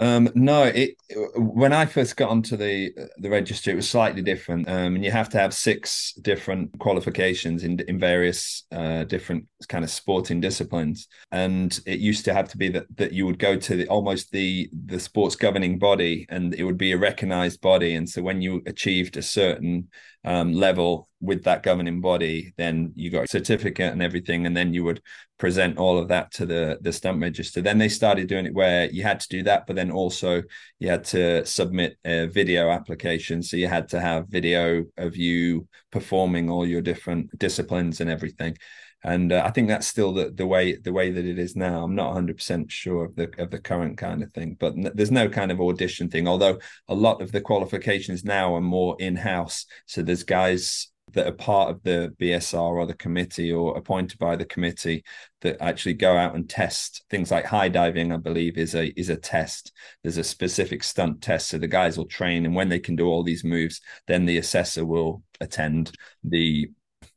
Um, 0.00 0.30
no, 0.34 0.62
it 0.62 0.94
when 1.36 1.72
I 1.72 1.84
first 1.84 2.16
got 2.16 2.30
onto 2.30 2.56
the 2.56 2.92
the 3.18 3.30
register, 3.30 3.72
it 3.72 3.74
was 3.76 3.90
slightly 3.90 4.22
different, 4.22 4.68
um, 4.68 4.94
and 4.94 5.04
you 5.04 5.10
have 5.10 5.28
to 5.30 5.38
have 5.38 5.52
six 5.52 6.12
different 6.22 6.78
qualifications 6.78 7.64
in 7.64 7.80
in 7.88 7.98
various 7.98 8.64
uh, 8.70 9.04
different 9.04 9.46
kind 9.66 9.84
of 9.84 9.90
sporting 9.90 10.40
disciplines. 10.40 11.08
And 11.32 11.78
it 11.86 11.98
used 11.98 12.24
to 12.26 12.34
have 12.34 12.48
to 12.50 12.58
be 12.58 12.68
that 12.70 12.86
that 12.96 13.12
you 13.12 13.26
would 13.26 13.38
go 13.38 13.56
to 13.56 13.76
the, 13.76 13.88
almost 13.88 14.30
the 14.30 14.70
the 14.86 15.00
sports 15.00 15.36
governing 15.36 15.78
body, 15.78 16.26
and 16.28 16.54
it 16.54 16.64
would 16.64 16.78
be 16.78 16.92
a 16.92 16.98
recognized 16.98 17.60
body. 17.60 17.94
And 17.94 18.08
so 18.08 18.22
when 18.22 18.40
you 18.40 18.62
achieved 18.66 19.16
a 19.16 19.22
certain 19.22 19.88
um, 20.24 20.52
level 20.52 21.08
with 21.20 21.44
that 21.44 21.62
governing 21.62 22.00
body, 22.00 22.54
then 22.56 22.92
you 22.94 23.10
got 23.10 23.24
a 23.24 23.28
certificate 23.28 23.92
and 23.92 24.02
everything, 24.02 24.46
and 24.46 24.56
then 24.56 24.72
you 24.74 24.84
would 24.84 25.02
present 25.38 25.78
all 25.78 25.98
of 25.98 26.08
that 26.08 26.30
to 26.32 26.46
the 26.46 26.78
the 26.80 26.92
stunt 26.92 27.20
register. 27.20 27.60
Then 27.60 27.78
they 27.78 27.88
started 27.88 28.28
doing 28.28 28.46
it 28.46 28.54
where 28.54 28.90
you 28.90 29.02
had 29.02 29.20
to 29.20 29.28
do 29.28 29.42
that, 29.44 29.66
but 29.66 29.76
then 29.76 29.90
also 29.90 30.42
you 30.78 30.88
had 30.88 31.04
to 31.04 31.44
submit 31.46 31.96
a 32.04 32.26
video 32.26 32.70
application. 32.70 33.42
So 33.42 33.56
you 33.56 33.68
had 33.68 33.88
to 33.88 34.00
have 34.00 34.28
video 34.28 34.84
of 34.96 35.16
you 35.16 35.66
performing 35.90 36.50
all 36.50 36.66
your 36.66 36.82
different 36.82 37.36
disciplines 37.38 38.00
and 38.00 38.10
everything 38.10 38.56
and 39.04 39.32
uh, 39.32 39.42
I 39.44 39.50
think 39.50 39.68
that's 39.68 39.86
still 39.86 40.12
the, 40.12 40.30
the 40.30 40.46
way 40.46 40.76
the 40.76 40.92
way 40.92 41.10
that 41.10 41.24
it 41.24 41.38
is 41.38 41.54
now. 41.54 41.84
I'm 41.84 41.94
not 41.94 42.08
100 42.08 42.36
percent 42.36 42.70
sure 42.72 43.04
of 43.04 43.14
the 43.14 43.30
of 43.38 43.50
the 43.50 43.60
current 43.60 43.96
kind 43.96 44.22
of 44.22 44.32
thing, 44.32 44.56
but 44.58 44.72
n- 44.74 44.90
there's 44.94 45.10
no 45.10 45.28
kind 45.28 45.52
of 45.52 45.60
audition 45.60 46.08
thing. 46.08 46.26
Although 46.26 46.58
a 46.88 46.94
lot 46.94 47.22
of 47.22 47.30
the 47.32 47.40
qualifications 47.40 48.24
now 48.24 48.54
are 48.54 48.60
more 48.60 48.96
in 48.98 49.16
house, 49.16 49.66
so 49.86 50.02
there's 50.02 50.24
guys 50.24 50.88
that 51.12 51.26
are 51.26 51.32
part 51.32 51.70
of 51.70 51.82
the 51.84 52.14
BSR 52.18 52.60
or 52.60 52.86
the 52.86 52.94
committee 52.94 53.52
or 53.52 53.76
appointed 53.78 54.18
by 54.18 54.36
the 54.36 54.44
committee 54.44 55.04
that 55.40 55.56
actually 55.60 55.94
go 55.94 56.16
out 56.16 56.34
and 56.34 56.48
test 56.50 57.04
things 57.08 57.30
like 57.30 57.46
high 57.46 57.68
diving. 57.68 58.12
I 58.12 58.16
believe 58.16 58.58
is 58.58 58.74
a 58.74 58.88
is 58.98 59.08
a 59.10 59.16
test. 59.16 59.72
There's 60.02 60.18
a 60.18 60.24
specific 60.24 60.82
stunt 60.82 61.22
test, 61.22 61.48
so 61.48 61.58
the 61.58 61.68
guys 61.68 61.96
will 61.96 62.06
train, 62.06 62.44
and 62.44 62.54
when 62.54 62.68
they 62.68 62.80
can 62.80 62.96
do 62.96 63.06
all 63.06 63.22
these 63.22 63.44
moves, 63.44 63.80
then 64.06 64.26
the 64.26 64.38
assessor 64.38 64.84
will 64.84 65.22
attend 65.40 65.92
the 66.24 66.70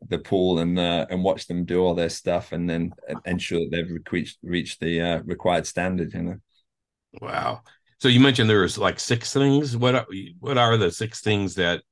the 0.08 0.20
pool 0.20 0.60
and 0.60 0.78
uh, 0.78 1.06
and 1.10 1.24
watch 1.24 1.48
them 1.48 1.66
do 1.66 1.82
all 1.82 1.96
their 1.96 2.10
stuff, 2.10 2.52
and 2.52 2.70
then 2.70 2.94
ensure 3.26 3.60
that 3.60 3.70
they've 3.72 4.02
reached 4.12 4.40
reached 4.44 4.80
the 4.80 5.02
uh, 5.02 5.22
required 5.24 5.68
standard. 5.68 6.14
You 6.14 6.22
know. 6.24 6.36
Wow. 7.22 7.62
So 8.00 8.08
you 8.08 8.20
mentioned 8.20 8.50
there's 8.50 8.78
like 8.78 9.00
six 9.00 9.32
things. 9.32 9.78
What 9.78 9.94
are, 9.94 10.08
what 10.40 10.58
are 10.58 10.76
the 10.78 10.92
six 10.92 11.22
things 11.22 11.54
that 11.56 11.84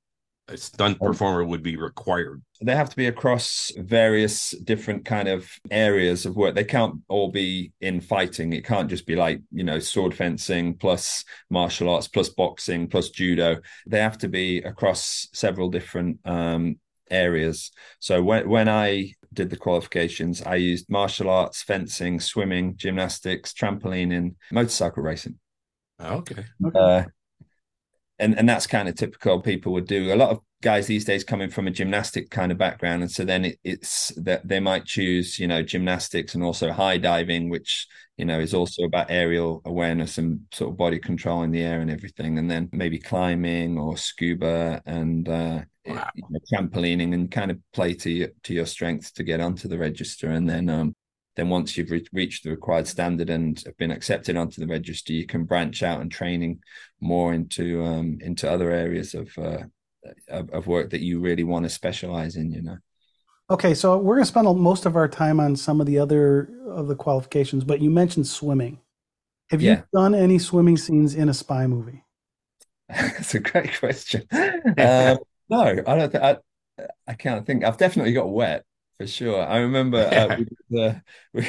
a 0.47 0.57
stunt 0.57 0.97
um, 0.99 1.07
performer 1.07 1.45
would 1.45 1.61
be 1.61 1.77
required? 1.77 2.41
They 2.61 2.75
have 2.75 2.89
to 2.89 2.95
be 2.95 3.05
across 3.05 3.71
various 3.77 4.51
different 4.63 5.05
kind 5.05 5.27
of 5.27 5.47
areas 5.69 6.25
of 6.25 6.35
work. 6.35 6.55
They 6.55 6.63
can't 6.63 6.95
all 7.07 7.31
be 7.31 7.73
in 7.79 8.01
fighting. 8.01 8.53
It 8.53 8.65
can't 8.65 8.89
just 8.89 9.05
be 9.05 9.15
like, 9.15 9.41
you 9.51 9.63
know, 9.63 9.77
sword 9.77 10.15
fencing 10.15 10.73
plus 10.73 11.23
martial 11.51 11.89
arts 11.89 12.07
plus 12.07 12.29
boxing 12.29 12.87
plus 12.87 13.09
judo. 13.09 13.57
They 13.85 13.99
have 13.99 14.17
to 14.19 14.27
be 14.27 14.63
across 14.63 15.27
several 15.31 15.69
different 15.69 16.19
um, 16.25 16.79
areas. 17.09 17.71
So 17.99 18.21
when 18.23 18.49
when 18.49 18.69
I 18.69 19.13
did 19.33 19.49
the 19.49 19.57
qualifications, 19.57 20.41
I 20.41 20.55
used 20.55 20.89
martial 20.89 21.29
arts, 21.29 21.61
fencing, 21.61 22.19
swimming, 22.19 22.75
gymnastics, 22.77 23.53
trampoline, 23.53 24.15
and 24.15 24.35
motorcycle 24.51 25.03
racing. 25.03 25.39
Okay. 26.01 26.45
Uh, 26.73 27.03
and 28.19 28.37
and 28.37 28.47
that's 28.47 28.67
kind 28.67 28.87
of 28.87 28.95
typical 28.95 29.41
people 29.41 29.73
would 29.73 29.87
do. 29.87 30.13
A 30.13 30.15
lot 30.15 30.29
of 30.29 30.39
guys 30.61 30.87
these 30.87 31.05
days 31.05 31.23
coming 31.23 31.49
from 31.49 31.67
a 31.67 31.71
gymnastic 31.71 32.29
kind 32.29 32.51
of 32.51 32.57
background, 32.57 33.01
and 33.01 33.11
so 33.11 33.23
then 33.23 33.45
it, 33.45 33.59
it's 33.63 34.09
that 34.17 34.47
they 34.47 34.59
might 34.59 34.85
choose, 34.85 35.39
you 35.39 35.47
know, 35.47 35.63
gymnastics 35.63 36.35
and 36.35 36.43
also 36.43 36.71
high 36.71 36.97
diving, 36.97 37.49
which 37.49 37.87
you 38.17 38.25
know 38.25 38.39
is 38.39 38.53
also 38.53 38.83
about 38.83 39.09
aerial 39.09 39.61
awareness 39.65 40.17
and 40.17 40.41
sort 40.53 40.71
of 40.71 40.77
body 40.77 40.99
control 40.99 41.43
in 41.43 41.51
the 41.51 41.63
air 41.63 41.79
and 41.81 41.89
everything, 41.89 42.37
and 42.37 42.51
then 42.51 42.69
maybe 42.71 42.99
climbing 42.99 43.77
or 43.77 43.97
scuba 43.97 44.81
and 44.85 45.29
uh, 45.29 45.61
wow. 45.95 46.09
you 46.15 46.23
know, 46.29 46.39
trampolining 46.51 47.13
and 47.13 47.29
kind 47.31 47.51
of 47.51 47.57
play 47.73 47.93
to 47.95 48.09
your, 48.09 48.29
to 48.43 48.53
your 48.53 48.65
strengths 48.65 49.11
to 49.13 49.23
get 49.23 49.39
onto 49.39 49.67
the 49.67 49.77
register, 49.77 50.29
and 50.29 50.49
then 50.49 50.69
um, 50.69 50.95
then 51.35 51.49
once 51.49 51.77
you've 51.77 51.91
re- 51.91 52.05
reached 52.11 52.43
the 52.43 52.49
required 52.49 52.87
standard 52.87 53.29
and 53.29 53.61
have 53.65 53.77
been 53.77 53.91
accepted 53.91 54.35
onto 54.35 54.59
the 54.59 54.67
register, 54.67 55.13
you 55.13 55.25
can 55.25 55.45
branch 55.45 55.83
out 55.83 56.01
and 56.01 56.11
training 56.11 56.59
more 56.99 57.33
into 57.33 57.83
um, 57.83 58.17
into 58.21 58.49
other 58.49 58.71
areas 58.71 59.13
of, 59.13 59.37
uh, 59.37 59.63
of, 60.27 60.49
of 60.49 60.67
work 60.67 60.89
that 60.89 61.01
you 61.01 61.19
really 61.19 61.43
want 61.43 61.63
to 61.63 61.69
specialize 61.69 62.35
in. 62.35 62.51
You 62.51 62.61
know. 62.61 62.77
Okay, 63.51 63.73
so 63.73 63.97
we're 63.97 64.15
going 64.15 64.25
to 64.25 64.27
spend 64.27 64.59
most 64.59 64.85
of 64.85 64.95
our 64.95 65.07
time 65.07 65.39
on 65.39 65.55
some 65.55 65.79
of 65.81 65.87
the 65.87 65.97
other 65.97 66.49
of 66.67 66.87
the 66.87 66.95
qualifications, 66.95 67.63
but 67.63 67.81
you 67.81 67.89
mentioned 67.89 68.27
swimming. 68.27 68.79
Have 69.49 69.63
you 69.63 69.81
done 69.91 70.13
any 70.13 70.37
swimming 70.37 70.77
scenes 70.77 71.15
in 71.15 71.27
a 71.27 71.33
spy 71.33 71.65
movie? 71.65 72.03
That's 72.89 73.33
a 73.33 73.39
great 73.39 73.77
question. 73.79 74.23
um, 74.31 75.17
no, 75.49 75.61
I 75.61 75.95
don't. 75.95 76.11
Th- 76.11 76.23
I, 76.23 76.37
I 77.07 77.13
can't 77.13 77.45
think. 77.45 77.63
I've 77.63 77.77
definitely 77.77 78.13
got 78.13 78.29
wet 78.29 78.63
for 78.99 79.07
sure. 79.07 79.41
I 79.41 79.59
remember 79.59 79.97
uh, 79.97 80.35
we, 80.37 80.43
did 80.43 80.57
the, 80.69 81.01
we, 81.33 81.47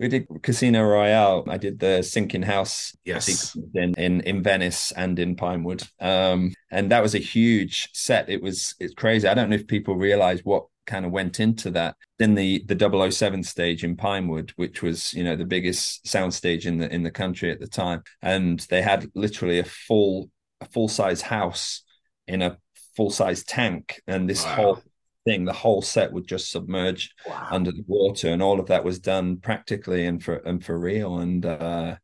we, 0.00 0.08
did 0.08 0.26
Casino 0.42 0.82
Royale. 0.82 1.44
I 1.48 1.58
did 1.58 1.78
the 1.78 2.02
sinking 2.02 2.42
house 2.42 2.96
yes. 3.04 3.56
in, 3.74 3.94
in 3.94 4.20
in 4.22 4.42
Venice 4.42 4.92
and 4.92 5.18
in 5.18 5.36
Pinewood, 5.36 5.82
um, 6.00 6.54
and 6.70 6.90
that 6.90 7.02
was 7.02 7.14
a 7.14 7.18
huge 7.18 7.90
set. 7.92 8.28
It 8.28 8.42
was 8.42 8.74
it's 8.80 8.94
crazy. 8.94 9.28
I 9.28 9.34
don't 9.34 9.50
know 9.50 9.56
if 9.56 9.66
people 9.66 9.96
realize 9.96 10.40
what 10.44 10.66
kind 10.86 11.04
of 11.04 11.12
went 11.12 11.38
into 11.38 11.70
that. 11.72 11.96
Then 12.18 12.34
the 12.34 12.64
the 12.66 13.10
007 13.10 13.42
stage 13.42 13.84
in 13.84 13.96
Pinewood, 13.96 14.52
which 14.56 14.82
was 14.82 15.12
you 15.12 15.22
know 15.22 15.36
the 15.36 15.44
biggest 15.44 16.06
sound 16.08 16.32
stage 16.32 16.66
in 16.66 16.78
the 16.78 16.92
in 16.92 17.02
the 17.02 17.10
country 17.10 17.50
at 17.50 17.60
the 17.60 17.68
time, 17.68 18.02
and 18.22 18.60
they 18.70 18.80
had 18.80 19.10
literally 19.14 19.58
a 19.58 19.64
full 19.64 20.30
a 20.62 20.66
full 20.66 20.88
size 20.88 21.20
house 21.20 21.82
in 22.26 22.40
a 22.40 22.56
full 22.96 23.10
size 23.10 23.44
tank, 23.44 24.00
and 24.06 24.28
this 24.28 24.44
wow. 24.44 24.54
whole 24.54 24.82
thing, 25.24 25.44
the 25.44 25.52
whole 25.52 25.82
set 25.82 26.12
would 26.12 26.26
just 26.26 26.50
submerge 26.50 27.12
wow. 27.28 27.48
under 27.50 27.70
the 27.70 27.84
water, 27.86 28.28
and 28.28 28.42
all 28.42 28.58
of 28.58 28.66
that 28.66 28.84
was 28.84 28.98
done 28.98 29.36
practically 29.38 30.06
and 30.06 30.22
for 30.22 30.36
and 30.36 30.64
for 30.64 30.78
real. 30.78 31.18
And 31.18 31.44
uh, 31.44 31.96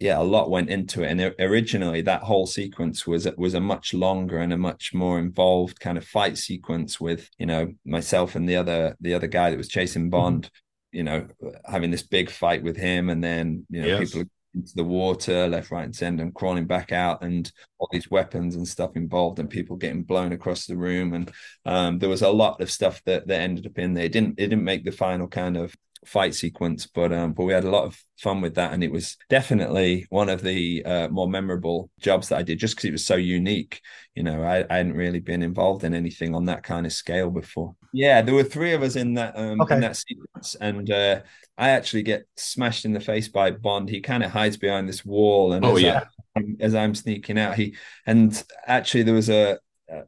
yeah, 0.00 0.18
a 0.18 0.24
lot 0.24 0.50
went 0.50 0.70
into 0.70 1.02
it. 1.02 1.10
And 1.10 1.34
originally, 1.38 2.00
that 2.02 2.22
whole 2.22 2.46
sequence 2.46 3.06
was 3.06 3.28
was 3.36 3.54
a 3.54 3.60
much 3.60 3.94
longer 3.94 4.38
and 4.38 4.52
a 4.52 4.58
much 4.58 4.92
more 4.94 5.18
involved 5.18 5.78
kind 5.78 5.98
of 5.98 6.04
fight 6.04 6.38
sequence 6.38 6.98
with 6.98 7.28
you 7.38 7.46
know 7.46 7.72
myself 7.84 8.34
and 8.34 8.48
the 8.48 8.56
other 8.56 8.96
the 9.00 9.14
other 9.14 9.28
guy 9.28 9.50
that 9.50 9.58
was 9.58 9.68
chasing 9.68 10.04
mm-hmm. 10.04 10.10
Bond. 10.10 10.44
Mm-hmm. 10.44 10.56
You 10.92 11.04
know, 11.04 11.28
having 11.64 11.92
this 11.92 12.02
big 12.02 12.30
fight 12.30 12.64
with 12.64 12.76
him, 12.76 13.10
and 13.10 13.22
then 13.22 13.64
you 13.70 13.80
know 13.82 13.86
yes. 13.86 14.10
people 14.10 14.28
into 14.54 14.74
the 14.74 14.84
water, 14.84 15.46
left, 15.48 15.70
right, 15.70 15.84
and 15.84 15.94
center, 15.94 16.22
and 16.22 16.34
crawling 16.34 16.66
back 16.66 16.92
out, 16.92 17.22
and 17.22 17.50
all 17.78 17.88
these 17.92 18.10
weapons 18.10 18.56
and 18.56 18.66
stuff 18.66 18.96
involved, 18.96 19.38
and 19.38 19.48
people 19.48 19.76
getting 19.76 20.02
blown 20.02 20.32
across 20.32 20.66
the 20.66 20.76
room, 20.76 21.14
and 21.14 21.30
um, 21.64 21.98
there 21.98 22.08
was 22.08 22.22
a 22.22 22.30
lot 22.30 22.60
of 22.60 22.70
stuff 22.70 23.02
that 23.06 23.26
that 23.28 23.40
ended 23.40 23.66
up 23.66 23.78
in 23.78 23.94
there. 23.94 24.04
It 24.04 24.12
didn't 24.12 24.38
it 24.38 24.48
didn't 24.48 24.64
make 24.64 24.84
the 24.84 24.92
final 24.92 25.28
kind 25.28 25.56
of 25.56 25.74
fight 26.04 26.34
sequence, 26.34 26.86
but 26.86 27.12
um, 27.12 27.32
but 27.32 27.44
we 27.44 27.52
had 27.52 27.64
a 27.64 27.70
lot 27.70 27.84
of 27.84 28.02
fun 28.18 28.40
with 28.40 28.54
that, 28.54 28.72
and 28.72 28.82
it 28.82 28.90
was 28.90 29.16
definitely 29.28 30.06
one 30.08 30.28
of 30.28 30.42
the 30.42 30.84
uh, 30.84 31.08
more 31.08 31.28
memorable 31.28 31.90
jobs 32.00 32.28
that 32.28 32.38
I 32.38 32.42
did, 32.42 32.58
just 32.58 32.74
because 32.74 32.88
it 32.88 32.92
was 32.92 33.04
so 33.04 33.16
unique. 33.16 33.80
You 34.14 34.22
know, 34.22 34.42
I, 34.42 34.64
I 34.70 34.78
hadn't 34.78 34.96
really 34.96 35.20
been 35.20 35.42
involved 35.42 35.84
in 35.84 35.94
anything 35.94 36.34
on 36.34 36.46
that 36.46 36.62
kind 36.62 36.86
of 36.86 36.92
scale 36.92 37.30
before. 37.30 37.76
Yeah, 37.92 38.22
there 38.22 38.34
were 38.34 38.44
three 38.44 38.72
of 38.72 38.82
us 38.82 38.96
in 38.96 39.14
that 39.14 39.36
um, 39.36 39.60
okay. 39.60 39.74
in 39.74 39.80
that 39.82 39.96
sequence, 39.96 40.56
and 40.60 40.90
uh, 40.90 41.20
I 41.58 41.70
actually 41.70 42.02
get 42.02 42.26
smashed 42.36 42.84
in 42.84 42.92
the 42.92 43.00
face 43.00 43.28
by 43.28 43.50
Bond. 43.50 43.88
He 43.88 44.00
kind 44.00 44.22
of 44.22 44.30
hides 44.30 44.56
behind 44.56 44.88
this 44.88 45.04
wall, 45.04 45.52
and 45.52 45.64
oh 45.64 45.76
yeah, 45.76 46.04
I, 46.36 46.42
as 46.60 46.74
I'm 46.74 46.94
sneaking 46.94 47.38
out, 47.38 47.56
he 47.56 47.76
and 48.06 48.42
actually 48.66 49.02
there 49.02 49.14
was 49.14 49.28
a 49.28 49.58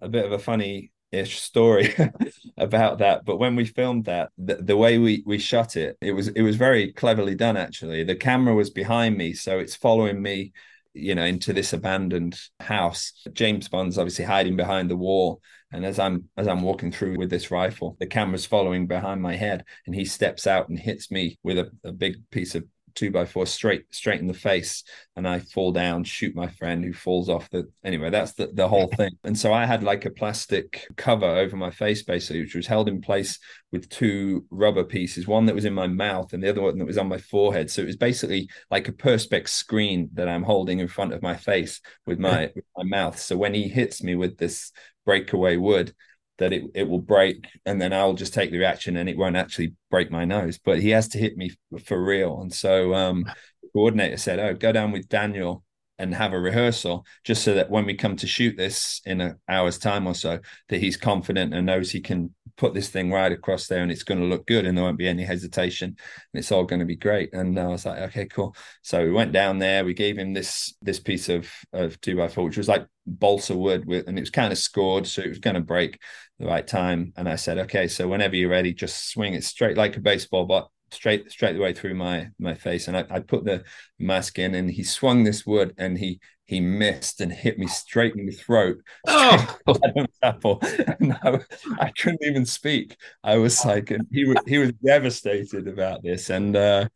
a 0.00 0.08
bit 0.08 0.24
of 0.24 0.32
a 0.32 0.38
funny 0.38 0.92
ish 1.12 1.40
story 1.40 1.94
about 2.56 2.98
that. 2.98 3.24
But 3.24 3.38
when 3.38 3.54
we 3.54 3.64
filmed 3.64 4.06
that 4.06 4.30
the, 4.38 4.56
the, 4.56 4.76
way 4.76 4.98
we 4.98 5.22
we 5.26 5.38
shot 5.38 5.76
it 5.76 5.96
it 6.00 6.12
was 6.12 6.28
it 6.28 6.42
was 6.42 6.56
very 6.56 6.92
cleverly 6.92 7.34
done 7.34 7.56
actually. 7.56 8.02
The 8.04 8.16
camera 8.16 8.54
was 8.54 8.70
behind 8.70 9.16
me 9.16 9.34
so 9.34 9.58
it's 9.58 9.76
following 9.76 10.20
me 10.20 10.52
you 10.94 11.14
know 11.14 11.24
into 11.24 11.52
this 11.52 11.72
abandoned 11.72 12.38
house. 12.60 13.12
James 13.32 13.68
bond's 13.68 13.98
obviously 13.98 14.24
hiding 14.24 14.56
behind 14.56 14.90
the 14.90 14.96
wall 14.96 15.40
and 15.72 15.84
as 15.84 15.98
i'm 15.98 16.28
as 16.36 16.46
i'm 16.46 16.62
walking 16.62 16.92
through 16.92 17.16
with 17.16 17.30
this 17.30 17.50
rifle 17.50 17.96
the 17.98 18.06
camera's 18.06 18.46
following 18.46 18.86
behind 18.86 19.20
my 19.20 19.34
head 19.34 19.64
and 19.86 19.94
he 19.94 20.04
steps 20.04 20.46
out 20.46 20.68
and 20.68 20.78
hits 20.78 21.10
me 21.10 21.38
with 21.42 21.58
a, 21.58 21.70
a 21.84 21.92
big 21.92 22.16
piece 22.30 22.54
of 22.54 22.64
two 22.94 23.10
by 23.10 23.24
four 23.24 23.46
straight 23.46 23.84
straight 23.90 24.20
in 24.20 24.26
the 24.26 24.34
face 24.34 24.84
and 25.16 25.26
i 25.26 25.38
fall 25.38 25.72
down 25.72 26.04
shoot 26.04 26.34
my 26.34 26.48
friend 26.48 26.84
who 26.84 26.92
falls 26.92 27.28
off 27.28 27.50
the 27.50 27.68
anyway 27.84 28.10
that's 28.10 28.32
the, 28.32 28.48
the 28.54 28.68
whole 28.68 28.88
thing. 28.88 29.10
And 29.24 29.38
so 29.38 29.52
i 29.52 29.66
had 29.66 29.82
like 29.82 30.04
a 30.04 30.10
plastic 30.10 30.86
cover 30.96 31.26
over 31.26 31.56
my 31.56 31.70
face 31.70 32.02
basically 32.02 32.40
which 32.42 32.54
was 32.54 32.66
held 32.66 32.88
in 32.88 33.00
place 33.00 33.38
with 33.72 33.88
two 33.88 34.44
rubber 34.50 34.84
pieces 34.84 35.26
one 35.26 35.46
that 35.46 35.54
was 35.54 35.64
in 35.64 35.74
my 35.74 35.86
mouth 35.86 36.32
and 36.32 36.42
the 36.42 36.50
other 36.50 36.62
one 36.62 36.78
that 36.78 36.86
was 36.86 36.98
on 36.98 37.08
my 37.08 37.18
forehead. 37.18 37.70
So 37.70 37.82
it 37.82 37.86
was 37.86 37.96
basically 37.96 38.48
like 38.70 38.88
a 38.88 38.92
perspex 38.92 39.48
screen 39.48 40.10
that 40.14 40.28
i'm 40.28 40.42
holding 40.42 40.78
in 40.78 40.88
front 40.88 41.12
of 41.12 41.22
my 41.22 41.36
face 41.36 41.80
with 42.06 42.18
my 42.18 42.50
with 42.54 42.64
my 42.76 42.84
mouth. 42.84 43.18
So 43.18 43.36
when 43.36 43.54
he 43.54 43.68
hits 43.68 44.02
me 44.02 44.14
with 44.14 44.38
this 44.38 44.72
breakaway 45.04 45.56
wood 45.56 45.94
that 46.38 46.52
it, 46.52 46.64
it 46.74 46.88
will 46.88 47.00
break 47.00 47.46
and 47.66 47.80
then 47.80 47.92
I'll 47.92 48.14
just 48.14 48.34
take 48.34 48.50
the 48.50 48.58
reaction 48.58 48.96
and 48.96 49.08
it 49.08 49.16
won't 49.16 49.36
actually 49.36 49.74
break 49.90 50.10
my 50.10 50.24
nose. 50.24 50.58
But 50.58 50.80
he 50.80 50.90
has 50.90 51.08
to 51.08 51.18
hit 51.18 51.36
me 51.36 51.52
for 51.84 52.02
real. 52.02 52.40
And 52.40 52.52
so 52.52 52.94
um, 52.94 53.24
coordinator 53.72 54.16
said, 54.16 54.38
Oh, 54.38 54.54
go 54.54 54.72
down 54.72 54.92
with 54.92 55.08
Daniel 55.08 55.64
and 55.98 56.14
have 56.14 56.32
a 56.32 56.40
rehearsal 56.40 57.06
just 57.22 57.44
so 57.44 57.54
that 57.54 57.70
when 57.70 57.84
we 57.84 57.94
come 57.94 58.16
to 58.16 58.26
shoot 58.26 58.56
this 58.56 59.00
in 59.04 59.20
an 59.20 59.36
hour's 59.48 59.78
time 59.78 60.06
or 60.06 60.14
so, 60.14 60.40
that 60.68 60.80
he's 60.80 60.96
confident 60.96 61.54
and 61.54 61.66
knows 61.66 61.90
he 61.90 62.00
can 62.00 62.34
put 62.56 62.74
this 62.74 62.88
thing 62.88 63.10
right 63.10 63.32
across 63.32 63.66
there 63.66 63.82
and 63.82 63.90
it's 63.90 64.02
going 64.02 64.20
to 64.20 64.26
look 64.26 64.46
good 64.46 64.66
and 64.66 64.76
there 64.76 64.84
won't 64.84 64.98
be 64.98 65.08
any 65.08 65.24
hesitation 65.24 65.88
and 65.88 66.38
it's 66.38 66.52
all 66.52 66.64
going 66.64 66.80
to 66.80 66.86
be 66.86 66.96
great. 66.96 67.32
And 67.32 67.58
I 67.58 67.66
was 67.66 67.86
like, 67.86 67.98
okay, 67.98 68.26
cool. 68.26 68.54
So 68.82 69.02
we 69.02 69.10
went 69.10 69.32
down 69.32 69.58
there, 69.58 69.84
we 69.84 69.94
gave 69.94 70.18
him 70.18 70.32
this 70.32 70.74
this 70.82 71.00
piece 71.00 71.28
of 71.28 71.50
of 71.72 72.00
two 72.00 72.16
by 72.16 72.28
four, 72.28 72.44
which 72.44 72.56
was 72.56 72.68
like 72.68 72.86
balsa 73.06 73.56
wood 73.56 73.84
with 73.86 74.06
and 74.08 74.18
it 74.18 74.22
was 74.22 74.30
kind 74.30 74.52
of 74.52 74.58
scored, 74.58 75.06
so 75.06 75.22
it 75.22 75.28
was 75.28 75.38
going 75.38 75.54
to 75.54 75.60
break 75.60 76.00
the 76.38 76.46
right 76.46 76.66
time. 76.66 77.12
And 77.16 77.28
I 77.28 77.36
said, 77.36 77.58
okay, 77.58 77.88
so 77.88 78.08
whenever 78.08 78.36
you're 78.36 78.50
ready, 78.50 78.72
just 78.74 79.10
swing 79.10 79.34
it 79.34 79.44
straight 79.44 79.76
like 79.76 79.96
a 79.96 80.00
baseball 80.00 80.46
but 80.46 80.68
straight 80.92 81.30
straight 81.30 81.54
the 81.54 81.60
way 81.60 81.72
through 81.72 81.94
my 81.94 82.28
my 82.38 82.54
face 82.54 82.88
and 82.88 82.96
I, 82.96 83.04
I 83.10 83.20
put 83.20 83.44
the 83.44 83.64
mask 83.98 84.38
in 84.38 84.54
and 84.54 84.70
he 84.70 84.82
swung 84.84 85.24
this 85.24 85.46
wood 85.46 85.74
and 85.78 85.98
he 85.98 86.20
he 86.52 86.60
missed 86.60 87.20
and 87.20 87.32
hit 87.32 87.58
me 87.58 87.66
straight 87.66 88.14
in 88.14 88.26
the 88.26 88.32
throat. 88.32 88.76
Oh. 89.06 89.58
apple. 90.22 90.58
And 91.00 91.14
I, 91.22 91.40
I, 91.80 91.90
couldn't 91.90 92.22
even 92.22 92.44
speak. 92.44 92.96
I 93.24 93.36
was 93.36 93.64
like, 93.64 93.90
and 93.90 94.06
he 94.12 94.24
was 94.24 94.36
he 94.46 94.58
was 94.58 94.72
devastated 94.84 95.66
about 95.66 96.02
this. 96.02 96.30
And 96.30 96.54
uh, 96.54 96.88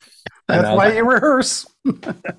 that's 0.46 0.66
and 0.66 0.76
why 0.76 0.88
like, 0.88 0.96
you 0.96 1.10
rehearse. 1.10 1.66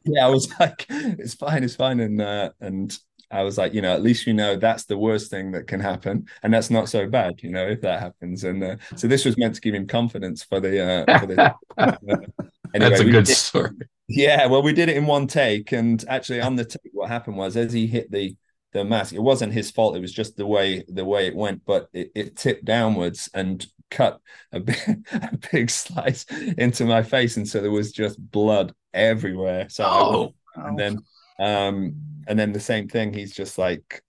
yeah, 0.05 0.25
I 0.25 0.29
was 0.29 0.53
like, 0.59 0.85
it's 0.89 1.33
fine, 1.33 1.63
it's 1.63 1.75
fine. 1.75 1.99
And 1.99 2.21
uh, 2.21 2.51
and 2.61 2.97
I 3.29 3.43
was 3.43 3.57
like, 3.57 3.73
you 3.73 3.81
know, 3.81 3.93
at 3.93 4.03
least 4.03 4.25
you 4.25 4.33
know 4.33 4.55
that's 4.55 4.85
the 4.85 4.97
worst 4.97 5.29
thing 5.29 5.51
that 5.51 5.67
can 5.67 5.79
happen, 5.79 6.27
and 6.43 6.53
that's 6.53 6.69
not 6.69 6.89
so 6.89 7.07
bad, 7.07 7.41
you 7.43 7.49
know, 7.49 7.67
if 7.67 7.81
that 7.81 7.99
happens. 7.99 8.43
And 8.43 8.63
uh, 8.63 8.77
so 8.95 9.07
this 9.07 9.25
was 9.25 9.37
meant 9.37 9.55
to 9.55 9.61
give 9.61 9.75
him 9.75 9.87
confidence 9.87 10.43
for 10.43 10.59
the. 10.59 11.05
Uh, 11.05 11.19
for 11.19 11.25
the 11.25 11.55
anyway, 12.73 12.89
that's 12.89 13.01
a 13.01 13.05
good 13.05 13.25
did, 13.25 13.35
story. 13.35 13.71
Yeah, 14.07 14.45
well, 14.47 14.63
we 14.63 14.73
did 14.73 14.89
it 14.89 14.97
in 14.97 15.05
one 15.05 15.27
take, 15.27 15.71
and 15.71 16.03
actually 16.07 16.41
on 16.41 16.55
the 16.55 16.65
take, 16.65 16.91
what 16.93 17.09
happened 17.09 17.37
was 17.37 17.57
as 17.57 17.73
he 17.73 17.87
hit 17.87 18.11
the 18.11 18.35
the 18.73 18.83
mask, 18.83 19.13
it 19.13 19.19
wasn't 19.19 19.53
his 19.53 19.71
fault. 19.71 19.95
It 19.95 20.01
was 20.01 20.13
just 20.13 20.37
the 20.37 20.45
way 20.45 20.83
the 20.87 21.05
way 21.05 21.27
it 21.27 21.35
went, 21.35 21.63
but 21.65 21.89
it, 21.93 22.11
it 22.15 22.35
tipped 22.37 22.65
downwards 22.65 23.29
and 23.33 23.65
cut 23.89 24.19
a 24.51 24.59
big, 24.59 24.77
a 25.11 25.37
big 25.51 25.69
slice 25.69 26.25
into 26.57 26.85
my 26.85 27.03
face, 27.03 27.37
and 27.37 27.47
so 27.47 27.61
there 27.61 27.71
was 27.71 27.91
just 27.91 28.19
blood 28.31 28.73
everywhere. 28.93 29.69
So 29.69 29.85
oh. 29.85 30.33
and 30.55 30.77
then 30.77 30.99
um 31.39 31.95
and 32.27 32.37
then 32.37 32.51
the 32.51 32.59
same 32.59 32.87
thing. 32.87 33.13
He's 33.13 33.33
just 33.33 33.57
like 33.57 34.03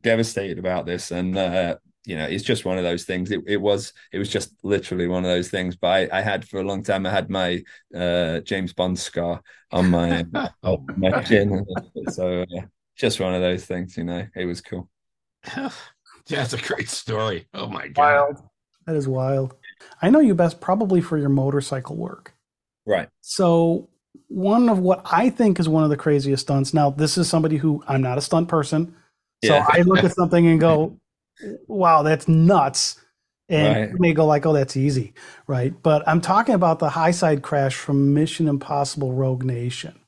devastated 0.00 0.58
about 0.58 0.86
this, 0.86 1.10
and 1.10 1.36
uh, 1.36 1.76
you 2.04 2.16
know, 2.16 2.24
it's 2.24 2.44
just 2.44 2.64
one 2.64 2.78
of 2.78 2.84
those 2.84 3.04
things. 3.04 3.30
It, 3.30 3.42
it 3.46 3.58
was 3.58 3.92
it 4.12 4.18
was 4.18 4.30
just 4.30 4.52
literally 4.62 5.08
one 5.08 5.24
of 5.24 5.30
those 5.30 5.50
things. 5.50 5.76
But 5.76 6.12
I, 6.12 6.18
I 6.18 6.20
had 6.22 6.48
for 6.48 6.60
a 6.60 6.64
long 6.64 6.82
time. 6.82 7.04
I 7.04 7.10
had 7.10 7.28
my 7.28 7.62
uh, 7.94 8.40
James 8.40 8.72
Bond 8.72 8.98
scar 8.98 9.42
on 9.72 9.90
my 9.90 10.24
oh. 10.62 10.84
my 10.96 11.22
chin, 11.22 11.66
so 12.10 12.42
uh, 12.42 12.62
just 12.96 13.20
one 13.20 13.34
of 13.34 13.42
those 13.42 13.66
things. 13.66 13.96
You 13.96 14.04
know, 14.04 14.26
it 14.34 14.46
was 14.46 14.60
cool. 14.60 14.88
yeah, 15.56 15.70
it's 16.30 16.54
a 16.54 16.62
great 16.62 16.88
story. 16.88 17.48
Oh 17.52 17.66
my 17.66 17.88
god, 17.88 18.02
wild. 18.02 18.42
That 18.86 18.96
is 18.96 19.08
wild. 19.08 19.54
I 20.00 20.10
know 20.10 20.20
you 20.20 20.34
best 20.34 20.60
probably 20.60 21.00
for 21.00 21.18
your 21.18 21.28
motorcycle 21.28 21.96
work. 21.96 22.34
Right. 22.86 23.08
So 23.20 23.90
one 24.28 24.68
of 24.68 24.78
what 24.78 25.02
I 25.04 25.30
think 25.30 25.60
is 25.60 25.68
one 25.68 25.84
of 25.84 25.90
the 25.90 25.96
craziest 25.96 26.42
stunts. 26.42 26.74
Now, 26.74 26.90
this 26.90 27.16
is 27.16 27.28
somebody 27.28 27.56
who 27.56 27.82
I'm 27.86 28.02
not 28.02 28.18
a 28.18 28.20
stunt 28.20 28.48
person. 28.48 28.94
So 29.44 29.54
yeah. 29.54 29.66
I 29.68 29.82
look 29.82 30.04
at 30.04 30.14
something 30.14 30.46
and 30.46 30.60
go, 30.60 30.98
wow, 31.66 32.02
that's 32.02 32.26
nuts. 32.28 33.00
And 33.48 33.92
right. 33.92 34.00
may 34.00 34.12
go 34.12 34.26
like, 34.26 34.44
oh, 34.44 34.52
that's 34.52 34.76
easy. 34.76 35.14
Right. 35.46 35.72
But 35.82 36.06
I'm 36.06 36.20
talking 36.20 36.54
about 36.54 36.80
the 36.80 36.90
high 36.90 37.12
side 37.12 37.42
crash 37.42 37.76
from 37.76 38.12
Mission 38.12 38.48
Impossible 38.48 39.12
Rogue 39.12 39.44
Nation. 39.44 39.98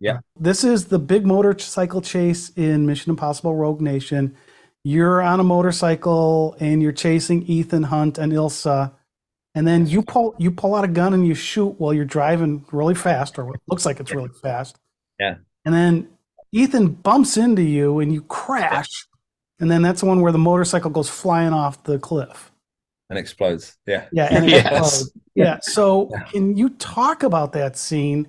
Yeah. 0.00 0.18
This 0.38 0.64
is 0.64 0.86
the 0.86 0.98
big 0.98 1.26
motorcycle 1.26 2.00
chase 2.00 2.50
in 2.56 2.86
Mission 2.86 3.10
Impossible 3.10 3.54
Rogue 3.54 3.80
Nation. 3.80 4.36
You're 4.82 5.22
on 5.22 5.40
a 5.40 5.44
motorcycle 5.44 6.56
and 6.58 6.82
you're 6.82 6.92
chasing 6.92 7.42
Ethan 7.44 7.84
Hunt 7.84 8.18
and 8.18 8.32
Ilsa 8.32 8.92
and 9.54 9.66
then 9.66 9.86
you 9.86 10.02
pull 10.02 10.34
you 10.38 10.50
pull 10.50 10.74
out 10.74 10.84
a 10.84 10.88
gun 10.88 11.14
and 11.14 11.26
you 11.26 11.34
shoot 11.34 11.78
while 11.78 11.92
you're 11.92 12.04
driving 12.04 12.64
really 12.72 12.94
fast, 12.94 13.38
or 13.38 13.44
what 13.44 13.60
looks 13.68 13.86
like 13.86 14.00
it's 14.00 14.12
really 14.12 14.30
fast. 14.42 14.78
Yeah. 15.18 15.36
And 15.64 15.74
then 15.74 16.08
Ethan 16.52 16.88
bumps 16.88 17.36
into 17.36 17.62
you 17.62 18.00
and 18.00 18.12
you 18.12 18.22
crash, 18.22 19.06
and 19.58 19.70
then 19.70 19.82
that's 19.82 20.00
the 20.00 20.06
one 20.06 20.20
where 20.20 20.32
the 20.32 20.38
motorcycle 20.38 20.90
goes 20.90 21.08
flying 21.08 21.52
off 21.52 21.82
the 21.84 21.98
cliff 21.98 22.50
and 23.08 23.18
explodes. 23.18 23.76
Yeah. 23.86 24.06
Yeah. 24.12 24.28
And 24.30 24.48
yes. 24.50 24.66
explodes. 24.66 25.12
Yeah. 25.34 25.58
So 25.62 26.10
can 26.30 26.56
you 26.56 26.70
talk 26.70 27.22
about 27.22 27.52
that 27.52 27.76
scene? 27.76 28.28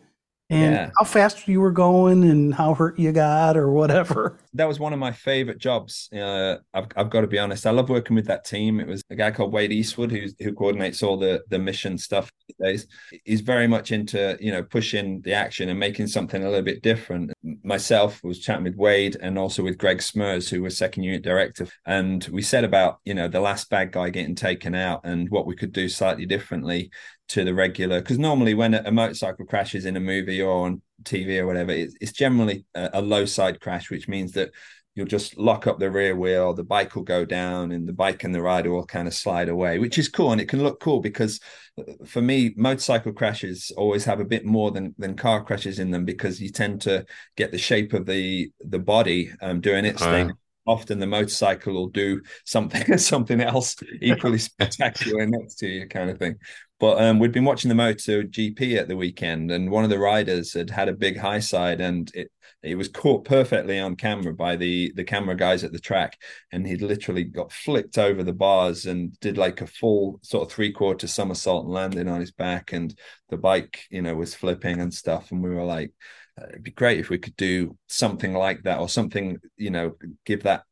and 0.51 0.75
yeah. 0.75 0.89
how 0.99 1.05
fast 1.05 1.47
you 1.47 1.61
were 1.61 1.71
going 1.71 2.23
and 2.25 2.53
how 2.53 2.73
hurt 2.73 2.99
you 2.99 3.11
got 3.13 3.55
or 3.57 3.71
whatever. 3.71 4.37
That 4.53 4.67
was 4.67 4.79
one 4.79 4.91
of 4.91 4.99
my 4.99 5.11
favorite 5.11 5.59
jobs. 5.59 6.09
Uh, 6.13 6.57
I've, 6.73 6.87
I've 6.95 7.09
got 7.09 7.21
to 7.21 7.27
be 7.27 7.39
honest. 7.39 7.65
I 7.65 7.71
love 7.71 7.89
working 7.89 8.15
with 8.15 8.27
that 8.27 8.43
team. 8.43 8.79
It 8.79 8.87
was 8.87 9.01
a 9.09 9.15
guy 9.15 9.31
called 9.31 9.53
Wade 9.53 9.71
Eastwood 9.71 10.11
who 10.11 10.27
who 10.39 10.53
coordinates 10.53 11.03
all 11.03 11.17
the 11.17 11.41
the 11.49 11.59
mission 11.59 11.97
stuff 11.97 12.31
these 12.47 12.57
days. 12.59 12.87
He's 13.23 13.41
very 13.41 13.67
much 13.67 13.91
into 13.91 14.37
you 14.41 14.51
know 14.51 14.63
pushing 14.63 15.21
the 15.21 15.33
action 15.33 15.69
and 15.69 15.79
making 15.79 16.07
something 16.07 16.43
a 16.43 16.49
little 16.49 16.65
bit 16.65 16.81
different. 16.83 17.31
Myself 17.63 18.21
was 18.23 18.39
chatting 18.39 18.65
with 18.65 18.75
Wade 18.75 19.17
and 19.21 19.37
also 19.37 19.63
with 19.63 19.77
Gregg 19.77 19.99
Smrz, 19.99 20.49
who 20.49 20.61
was 20.61 20.77
second 20.77 21.03
unit 21.03 21.23
director, 21.23 21.67
and 21.85 22.27
we 22.31 22.41
said 22.41 22.63
about 22.63 22.99
you 23.05 23.13
know 23.13 23.27
the 23.27 23.39
last 23.39 23.69
bad 23.69 23.91
guy 23.91 24.09
getting 24.09 24.35
taken 24.35 24.75
out 24.75 25.01
and 25.05 25.29
what 25.29 25.45
we 25.45 25.55
could 25.55 25.71
do 25.71 25.87
slightly 25.87 26.25
differently 26.25 26.91
to 27.31 27.45
the 27.45 27.53
regular 27.53 28.01
because 28.01 28.19
normally 28.19 28.53
when 28.53 28.73
a, 28.73 28.91
motorcycle 28.91 29.45
crashes 29.45 29.85
in 29.85 29.95
a 29.95 30.01
movie 30.01 30.41
or 30.41 30.65
on 30.65 30.81
TV 31.03 31.39
or 31.39 31.47
whatever, 31.47 31.71
it's, 31.71 31.95
it's 32.01 32.11
generally 32.11 32.65
a, 32.75 32.89
a, 32.93 33.01
low 33.01 33.25
side 33.25 33.59
crash, 33.59 33.89
which 33.89 34.07
means 34.07 34.31
that 34.33 34.51
you'll 34.95 35.05
just 35.05 35.37
lock 35.37 35.67
up 35.67 35.79
the 35.79 35.89
rear 35.89 36.15
wheel, 36.15 36.53
the 36.53 36.63
bike 36.63 36.95
will 36.95 37.03
go 37.03 37.23
down, 37.25 37.71
and 37.71 37.87
the 37.87 37.93
bike 37.93 38.23
and 38.23 38.35
the 38.35 38.41
rider 38.41 38.71
will 38.71 38.85
kind 38.85 39.07
of 39.07 39.13
slide 39.13 39.49
away, 39.49 39.79
which 39.79 39.97
is 39.97 40.09
cool 40.09 40.31
and 40.31 40.41
it 40.41 40.49
can 40.49 40.63
look 40.63 40.79
cool 40.79 40.99
because 40.99 41.39
uh, 41.79 42.05
for 42.05 42.21
me, 42.21 42.53
motorcycle 42.57 43.13
crashes 43.13 43.71
always 43.77 44.05
have 44.05 44.19
a 44.19 44.25
bit 44.25 44.45
more 44.45 44.71
than 44.71 44.93
than 44.97 45.15
car 45.15 45.43
crashes 45.43 45.79
in 45.79 45.91
them 45.91 46.05
because 46.05 46.41
you 46.41 46.49
tend 46.49 46.81
to 46.81 47.05
get 47.37 47.51
the 47.51 47.57
shape 47.57 47.93
of 47.93 48.05
the 48.05 48.51
the 48.59 48.79
body 48.79 49.31
um, 49.41 49.61
doing 49.61 49.85
its 49.85 50.01
uh, 50.01 50.11
thing 50.11 50.33
often 50.67 50.99
the 50.99 51.07
motorcycle 51.07 51.73
will 51.73 51.87
do 51.87 52.21
something 52.45 52.97
something 52.97 53.41
else 53.41 53.75
equally 54.01 54.37
spectacular 54.51 55.25
next 55.25 55.55
to 55.55 55.67
you 55.67 55.87
kind 55.87 56.09
of 56.09 56.19
thing 56.19 56.35
but 56.81 56.99
um, 56.99 57.19
we'd 57.19 57.31
been 57.31 57.45
watching 57.45 57.69
the 57.69 57.75
Moto 57.75 58.23
GP 58.23 58.75
at 58.75 58.87
the 58.87 58.97
weekend, 58.97 59.51
and 59.51 59.69
one 59.69 59.83
of 59.83 59.91
the 59.91 59.99
riders 59.99 60.53
had 60.53 60.71
had 60.71 60.89
a 60.89 60.93
big 60.93 61.15
high 61.15 61.39
side, 61.39 61.79
and 61.79 62.11
it 62.15 62.31
it 62.63 62.75
was 62.75 62.87
caught 62.87 63.23
perfectly 63.23 63.79
on 63.79 63.95
camera 63.95 64.33
by 64.33 64.55
the 64.55 64.91
the 64.95 65.03
camera 65.03 65.35
guys 65.35 65.63
at 65.63 65.71
the 65.71 65.79
track, 65.79 66.17
and 66.51 66.65
he'd 66.65 66.81
literally 66.81 67.23
got 67.23 67.51
flicked 67.53 67.99
over 67.99 68.23
the 68.23 68.33
bars 68.33 68.87
and 68.87 69.17
did 69.19 69.37
like 69.37 69.61
a 69.61 69.67
full 69.67 70.19
sort 70.23 70.47
of 70.47 70.51
three 70.51 70.71
quarter 70.71 71.05
somersault 71.05 71.65
and 71.65 71.73
landing 71.73 72.07
on 72.07 72.19
his 72.19 72.31
back, 72.31 72.73
and 72.73 72.97
the 73.29 73.37
bike, 73.37 73.85
you 73.91 74.01
know, 74.01 74.15
was 74.15 74.33
flipping 74.33 74.81
and 74.81 74.91
stuff, 74.91 75.31
and 75.31 75.43
we 75.43 75.51
were 75.51 75.63
like, 75.63 75.93
uh, 76.41 76.47
it'd 76.49 76.63
be 76.63 76.71
great 76.71 76.99
if 76.99 77.11
we 77.11 77.19
could 77.19 77.35
do 77.35 77.77
something 77.89 78.33
like 78.33 78.63
that 78.63 78.79
or 78.79 78.89
something, 78.89 79.37
you 79.55 79.69
know, 79.69 79.93
give 80.25 80.43
that 80.43 80.63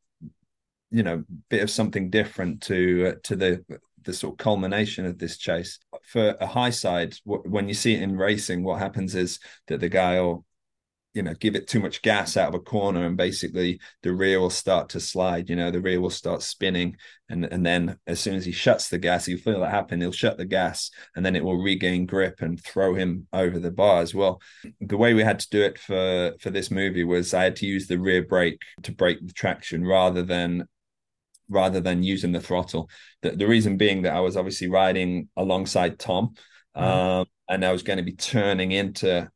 you 0.90 1.04
know 1.04 1.24
bit 1.48 1.62
of 1.62 1.70
something 1.70 2.10
different 2.10 2.62
to 2.62 3.12
uh, 3.14 3.18
to 3.22 3.36
the 3.36 3.64
the 4.04 4.12
sort 4.12 4.34
of 4.34 4.38
culmination 4.38 5.06
of 5.06 5.18
this 5.18 5.36
chase. 5.36 5.78
For 6.04 6.36
a 6.40 6.46
high 6.46 6.70
side, 6.70 7.16
when 7.24 7.68
you 7.68 7.74
see 7.74 7.94
it 7.94 8.02
in 8.02 8.16
racing, 8.16 8.62
what 8.64 8.78
happens 8.78 9.14
is 9.14 9.38
that 9.68 9.80
the 9.80 9.88
guy 9.88 10.20
will, 10.20 10.44
you 11.12 11.22
know, 11.22 11.34
give 11.34 11.56
it 11.56 11.66
too 11.66 11.80
much 11.80 12.02
gas 12.02 12.36
out 12.36 12.48
of 12.48 12.54
a 12.54 12.60
corner, 12.60 13.04
and 13.04 13.16
basically 13.16 13.80
the 14.02 14.12
rear 14.12 14.40
will 14.40 14.50
start 14.50 14.88
to 14.90 15.00
slide. 15.00 15.50
You 15.50 15.56
know, 15.56 15.70
the 15.70 15.80
rear 15.80 16.00
will 16.00 16.10
start 16.10 16.42
spinning, 16.42 16.96
and 17.28 17.44
and 17.44 17.66
then 17.66 17.98
as 18.06 18.20
soon 18.20 18.36
as 18.36 18.44
he 18.44 18.52
shuts 18.52 18.88
the 18.88 18.98
gas, 18.98 19.26
you 19.26 19.36
feel 19.36 19.60
that 19.60 19.70
happen. 19.70 20.00
He'll 20.00 20.12
shut 20.12 20.38
the 20.38 20.44
gas, 20.44 20.90
and 21.16 21.26
then 21.26 21.34
it 21.34 21.44
will 21.44 21.60
regain 21.60 22.06
grip 22.06 22.42
and 22.42 22.62
throw 22.62 22.94
him 22.94 23.26
over 23.32 23.58
the 23.58 23.72
bars. 23.72 24.14
Well, 24.14 24.40
the 24.80 24.96
way 24.96 25.14
we 25.14 25.22
had 25.22 25.40
to 25.40 25.50
do 25.50 25.62
it 25.62 25.78
for 25.78 26.34
for 26.40 26.50
this 26.50 26.70
movie 26.70 27.04
was 27.04 27.34
I 27.34 27.44
had 27.44 27.56
to 27.56 27.66
use 27.66 27.86
the 27.88 27.98
rear 27.98 28.22
brake 28.22 28.62
to 28.82 28.92
break 28.92 29.26
the 29.26 29.32
traction 29.32 29.84
rather 29.84 30.22
than 30.22 30.68
rather 31.50 31.80
than 31.80 32.02
using 32.02 32.32
the 32.32 32.40
throttle. 32.40 32.88
The, 33.22 33.32
the 33.32 33.46
reason 33.46 33.76
being 33.76 34.02
that 34.02 34.14
I 34.14 34.20
was 34.20 34.36
obviously 34.36 34.70
riding 34.70 35.28
alongside 35.36 35.98
Tom, 35.98 36.34
mm. 36.76 36.82
um, 36.82 37.26
and 37.48 37.64
I 37.64 37.72
was 37.72 37.82
going 37.82 37.98
to 37.98 38.02
be 38.02 38.12
turning 38.12 38.72
into 38.72 39.28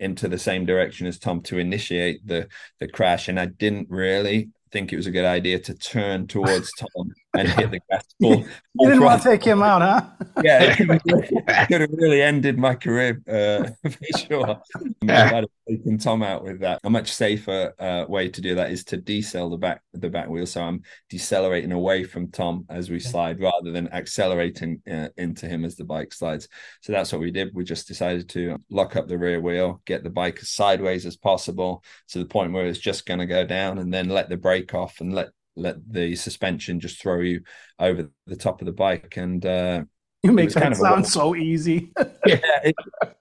into 0.00 0.28
the 0.28 0.38
same 0.38 0.66
direction 0.66 1.06
as 1.06 1.18
Tom 1.18 1.40
to 1.42 1.58
initiate 1.58 2.26
the 2.26 2.48
the 2.80 2.88
crash, 2.88 3.28
and 3.28 3.40
I 3.40 3.46
didn't 3.46 3.88
really 3.88 4.50
think 4.72 4.92
it 4.92 4.96
was 4.96 5.06
a 5.06 5.12
good 5.12 5.24
idea 5.24 5.58
to 5.60 5.74
turn 5.74 6.26
towards 6.26 6.70
Tom 6.78 7.12
and 7.34 7.48
hit 7.48 7.70
the 7.70 7.80
gas. 7.90 8.04
Full, 8.20 8.44
you 8.80 8.88
didn't 8.88 9.02
want 9.02 9.22
to 9.22 9.28
take 9.28 9.44
him 9.44 9.62
out, 9.62 9.82
huh? 9.82 10.02
yeah, 10.42 10.62
it 10.62 10.76
could, 11.68 11.80
have 11.80 11.90
really, 11.92 12.22
ended 12.22 12.58
my 12.58 12.74
career 12.74 13.20
uh, 13.28 13.70
for 13.88 14.18
sure. 14.18 14.60
I'd 15.08 15.46
taken 15.68 15.98
Tom 15.98 16.22
out 16.22 16.44
with 16.44 16.60
that. 16.60 16.80
A 16.84 16.90
much 16.90 17.12
safer 17.12 17.74
uh, 17.78 18.04
way 18.08 18.28
to 18.28 18.40
do 18.40 18.54
that 18.54 18.70
is 18.70 18.84
to 18.84 18.98
decel 18.98 19.50
the 19.50 19.56
back 19.56 19.82
the 19.92 20.10
back 20.10 20.28
wheel. 20.28 20.46
So 20.46 20.62
I'm 20.62 20.82
decelerating 21.08 21.72
away 21.72 22.04
from 22.04 22.30
Tom 22.30 22.66
as 22.68 22.90
we 22.90 23.00
slide, 23.00 23.40
rather 23.40 23.72
than 23.72 23.92
accelerating 23.92 24.82
uh, 24.90 25.08
into 25.16 25.46
him 25.46 25.64
as 25.64 25.76
the 25.76 25.84
bike 25.84 26.12
slides. 26.12 26.48
So 26.80 26.92
that's 26.92 27.12
what 27.12 27.20
we 27.20 27.30
did. 27.30 27.54
We 27.54 27.64
just 27.64 27.88
decided 27.88 28.28
to 28.30 28.58
lock 28.70 28.96
up 28.96 29.08
the 29.08 29.18
rear 29.18 29.40
wheel, 29.40 29.80
get 29.86 30.02
the 30.02 30.10
bike 30.10 30.38
as 30.42 30.50
sideways 30.50 31.06
as 31.06 31.16
possible 31.16 31.82
to 32.10 32.18
the 32.18 32.26
point 32.26 32.52
where 32.52 32.66
it's 32.66 32.78
just 32.78 33.06
going 33.06 33.20
to 33.20 33.26
go 33.26 33.46
down, 33.46 33.78
and 33.78 33.92
then 33.92 34.08
let 34.08 34.28
the 34.28 34.36
brake 34.36 34.74
off 34.74 35.00
and 35.00 35.14
let 35.14 35.30
let 35.56 35.76
the 35.90 36.14
suspension 36.16 36.80
just 36.80 37.00
throw 37.00 37.20
you 37.20 37.42
over 37.78 38.10
the 38.26 38.36
top 38.36 38.60
of 38.60 38.66
the 38.66 38.72
bike 38.72 39.16
and 39.16 39.44
uh 39.44 39.82
you 40.22 40.32
make 40.32 40.50
that 40.50 40.62
kind 40.62 40.72
of 40.72 40.78
sound 40.78 41.06
so 41.06 41.34
easy. 41.34 41.92
Yeah 42.26 42.38
it, 42.62 42.74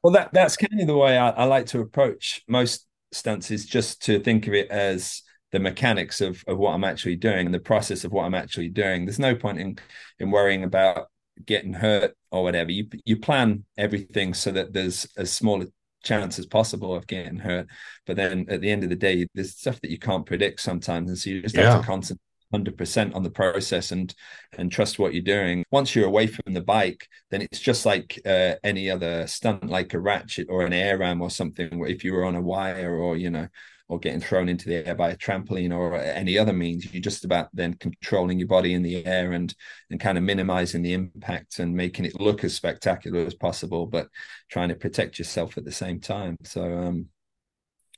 well 0.04 0.14
that 0.14 0.32
that's 0.32 0.56
kind 0.56 0.80
of 0.80 0.88
the 0.88 0.96
way 0.96 1.18
I, 1.18 1.30
I, 1.30 1.44
like 1.46 1.66
to 1.68 1.80
approach 1.80 2.44
most 2.48 2.86
stances 3.12 3.66
just 3.66 4.04
to 4.04 4.20
think 4.20 4.48
of 4.48 4.54
it 4.54 4.70
as 4.70 5.24
the 5.52 5.60
mechanics 5.60 6.22
of, 6.22 6.44
of 6.48 6.60
what 6.60 6.74
i'm 6.74 6.84
actually 6.84 7.16
doing 7.16 7.48
and 7.48 7.54
the 7.54 7.60
process 7.60 8.04
of 8.04 8.12
what 8.12 8.26
i'm 8.26 8.36
actually 8.36 8.70
doing. 8.70 9.06
There's 9.06 9.18
no 9.18 9.36
point 9.36 9.60
in 9.60 9.80
in 10.20 10.30
worrying 10.30 10.64
about 10.64 11.08
getting 11.46 11.74
hurt 11.74 12.16
or 12.32 12.44
whatever. 12.44 12.72
You 12.72 12.88
you 13.06 13.18
plan 13.18 13.66
everything 13.78 14.34
so 14.34 14.52
that 14.52 14.74
there's 14.74 15.08
as 15.18 15.32
small 15.32 15.64
chance 16.04 16.40
as 16.40 16.46
possible 16.46 16.96
of 16.96 17.08
getting 17.08 17.38
hurt. 17.38 17.68
But 18.06 18.16
then 18.16 18.46
at 18.50 18.62
the 18.62 18.70
end 18.70 18.84
of 18.84 18.90
the 18.90 18.96
day, 18.96 19.28
there's 19.34 19.58
stuff 19.58 19.80
that 19.82 19.92
you 19.92 20.00
can't 20.00 20.26
predict 20.26 20.62
sometimes, 20.62 21.10
and 21.10 21.18
so 21.18 21.30
you 21.30 21.42
just 21.42 21.56
yeah. 21.56 21.72
have 21.72 21.82
to 21.82 21.88
concentrate 21.88 22.22
100% 22.54 23.16
on 23.16 23.24
the 23.24 23.30
process 23.30 23.92
and 23.92 24.14
and 24.58 24.72
trust 24.72 25.00
what 25.00 25.14
you're 25.14 25.24
doing 25.24 25.64
once 25.72 25.96
you're 25.96 26.06
away 26.06 26.28
from 26.28 26.54
the 26.54 26.62
bike 26.62 27.08
then 27.30 27.42
it's 27.42 27.60
just 27.60 27.86
like 27.86 28.20
uh, 28.26 28.56
any 28.64 28.90
other 28.90 29.26
stunt 29.26 29.70
like 29.70 29.94
a 29.94 30.00
ratchet 30.00 30.48
or 30.50 30.66
an 30.66 30.74
air 30.74 30.98
ram 30.98 31.22
or 31.22 31.30
something 31.30 31.82
if 31.88 32.04
you 32.04 32.14
were 32.14 32.26
on 32.26 32.36
a 32.36 32.42
wire 32.42 32.98
or 32.98 33.16
you 33.16 33.30
know 33.30 33.48
or 33.92 34.00
getting 34.00 34.22
thrown 34.22 34.48
into 34.48 34.70
the 34.70 34.88
air 34.88 34.96
by 34.96 35.10
a 35.10 35.18
trampoline 35.18 35.76
or 35.76 35.98
any 35.98 36.38
other 36.38 36.54
means 36.54 36.94
you're 36.94 37.02
just 37.02 37.26
about 37.26 37.50
then 37.52 37.74
controlling 37.74 38.40
your 38.40 38.48
body 38.48 38.74
in 38.74 38.82
the 38.82 39.06
air 39.06 39.34
and 39.34 39.54
and 39.90 40.00
kind 40.00 40.18
of 40.18 40.24
minimizing 40.24 40.82
the 40.82 40.94
impact 40.94 41.60
and 41.60 41.76
making 41.76 42.06
it 42.06 42.18
look 42.18 42.46
as 42.46 42.54
spectacular 42.56 43.20
as 43.26 43.34
possible 43.34 43.86
but 43.86 44.08
trying 44.50 44.70
to 44.70 44.76
protect 44.76 45.20
yourself 45.20 45.58
at 45.58 45.66
the 45.66 45.72
same 45.74 46.00
time 46.00 46.38
so 46.44 46.64
um 46.64 47.06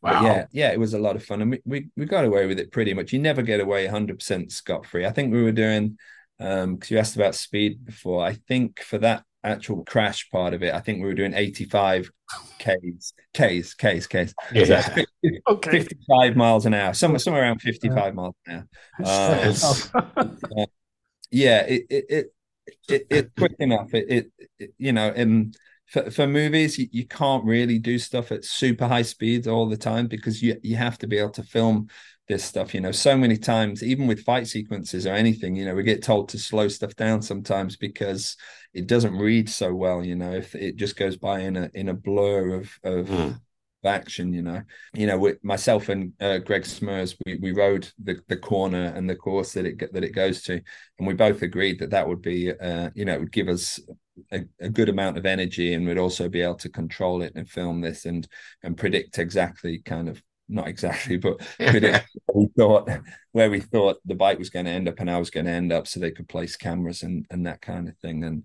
Wow. 0.02 0.22
But 0.22 0.24
yeah, 0.24 0.46
yeah, 0.52 0.72
it 0.74 0.80
was 0.82 0.94
a 0.94 1.00
lot 1.00 1.16
of 1.16 1.24
fun, 1.24 1.42
and 1.42 1.52
we, 1.52 1.62
we, 1.64 1.90
we 1.96 2.06
got 2.06 2.26
away 2.26 2.46
with 2.46 2.60
it 2.60 2.74
pretty 2.74 2.94
much. 2.94 3.14
You 3.14 3.20
never 3.20 3.42
get 3.42 3.62
away 3.62 3.86
100 3.86 4.20
percent 4.20 4.52
scot 4.52 4.86
free. 4.86 5.06
I 5.06 5.12
think 5.12 5.32
we 5.32 5.42
were 5.42 5.54
doing 5.54 5.98
um 6.42 6.76
because 6.76 6.92
you 6.92 6.98
asked 6.98 7.16
about 7.16 7.36
speed 7.36 7.86
before. 7.86 8.22
I 8.22 8.34
think 8.34 8.82
for 8.82 8.98
that 8.98 9.24
actual 9.44 9.84
crash 9.86 10.30
part 10.30 10.54
of 10.54 10.64
it, 10.64 10.74
I 10.74 10.80
think 10.80 11.00
we 11.00 11.06
were 11.06 11.14
doing 11.14 11.34
85 11.34 12.10
k's, 12.60 13.14
k's, 13.34 13.74
k's, 13.74 14.08
k's. 14.08 14.34
Yeah. 14.54 14.82
50, 14.82 15.42
okay. 15.48 15.72
55 15.72 16.36
miles 16.36 16.66
an 16.66 16.74
hour, 16.74 16.94
somewhere 16.94 17.20
somewhere 17.20 17.44
around 17.44 17.62
55 17.62 18.16
miles 18.16 18.36
an 18.48 18.68
hour. 19.04 19.54
Um, 20.16 20.68
yeah, 21.32 21.62
it 21.62 21.86
it 21.90 22.06
it, 22.10 22.34
it, 22.88 23.08
it 23.10 23.32
quick 23.38 23.56
enough. 23.60 23.94
It, 23.94 24.06
it, 24.10 24.50
it 24.60 24.74
you 24.78 24.94
know, 24.94 25.12
and 25.16 25.56
for, 25.88 26.10
for 26.10 26.28
movies, 26.28 26.78
you, 26.80 26.88
you 26.92 27.06
can't 27.06 27.44
really 27.44 27.80
do 27.80 28.00
stuff 28.00 28.32
at 28.32 28.46
super 28.46 28.88
high 28.88 29.02
speeds 29.02 29.48
all 29.48 29.68
the 29.68 29.78
time 29.78 30.08
because 30.08 30.42
you 30.42 30.60
you 30.64 30.76
have 30.76 30.98
to 31.00 31.08
be 31.08 31.18
able 31.18 31.32
to 31.32 31.44
film 31.44 31.88
this 32.28 32.44
stuff. 32.44 32.74
You 32.74 32.82
know, 32.82 32.92
so 32.92 33.18
many 33.18 33.38
times, 33.38 33.84
even 33.84 34.08
with 34.08 34.24
fight 34.24 34.48
sequences 34.48 35.06
or 35.06 35.14
anything, 35.14 35.56
you 35.56 35.66
know, 35.66 35.76
we 35.76 35.84
get 35.84 36.04
told 36.04 36.30
to 36.30 36.40
slow 36.40 36.68
stuff 36.68 36.96
down 36.96 37.22
sometimes 37.22 37.76
because 37.76 38.38
it 38.74 38.88
doesn't 38.88 39.18
read 39.18 39.50
so 39.50 39.74
well. 39.74 40.04
You 40.04 40.16
know, 40.16 40.34
if 40.34 40.56
it 40.56 40.76
just 40.76 40.96
goes 40.96 41.18
by 41.18 41.42
in 41.42 41.58
a 41.58 41.70
in 41.74 41.90
a 41.90 41.94
blur 41.94 42.56
of 42.56 42.80
of. 42.84 43.08
Mm. 43.08 43.40
action 43.86 44.32
you 44.32 44.42
know 44.42 44.62
you 44.94 45.06
know 45.06 45.18
with 45.18 45.44
myself 45.44 45.90
and 45.90 46.14
uh, 46.22 46.38
gregg 46.38 46.64
smrz 46.64 47.18
we, 47.26 47.36
we 47.36 47.52
rode 47.52 47.86
the, 48.02 48.18
the 48.30 48.38
corner 48.38 48.94
and 48.96 49.10
the 49.10 49.16
course 49.16 49.52
that 49.52 49.66
it 49.66 49.92
that 49.92 50.06
it 50.06 50.16
goes 50.16 50.42
to 50.42 50.54
and 50.98 51.06
we 51.06 51.14
both 51.14 51.42
agreed 51.42 51.78
that 51.80 51.90
that 51.90 52.08
would 52.08 52.22
be 52.22 52.50
uh, 52.50 52.90
you 52.96 53.04
know 53.04 53.14
it 53.14 53.20
would 53.20 53.34
give 53.34 53.50
us 53.50 53.82
a, 54.32 54.46
a, 54.62 54.70
good 54.70 54.88
amount 54.88 55.18
of 55.18 55.26
energy 55.26 55.74
and 55.74 55.86
we'd 55.86 55.98
also 55.98 56.30
be 56.30 56.42
able 56.42 56.56
to 56.56 56.70
control 56.70 57.22
it 57.22 57.34
and 57.36 57.50
film 57.50 57.82
this 57.82 58.06
and 58.06 58.26
and 58.64 58.78
predict 58.78 59.20
exactly 59.20 59.80
kind 59.80 60.08
of 60.08 60.24
not 60.50 60.68
exactly 60.68 61.18
but 61.18 61.40
predict 61.58 62.10
we 62.34 62.48
thought 62.58 62.90
where 63.32 63.50
we 63.50 63.60
thought 63.60 63.98
the 64.06 64.16
bike 64.16 64.38
was 64.38 64.50
going 64.50 64.66
to 64.66 64.72
end 64.72 64.88
up 64.88 65.00
and 65.00 65.10
I 65.10 65.18
was 65.18 65.30
going 65.30 65.46
to 65.46 65.52
end 65.52 65.72
up 65.72 65.88
so 65.88 66.00
they 66.00 66.12
could 66.12 66.28
place 66.28 66.56
cameras 66.56 67.04
and 67.04 67.26
and 67.30 67.46
that 67.48 67.62
kind 67.62 67.88
of 67.88 67.98
thing 67.98 68.24
and 68.24 68.44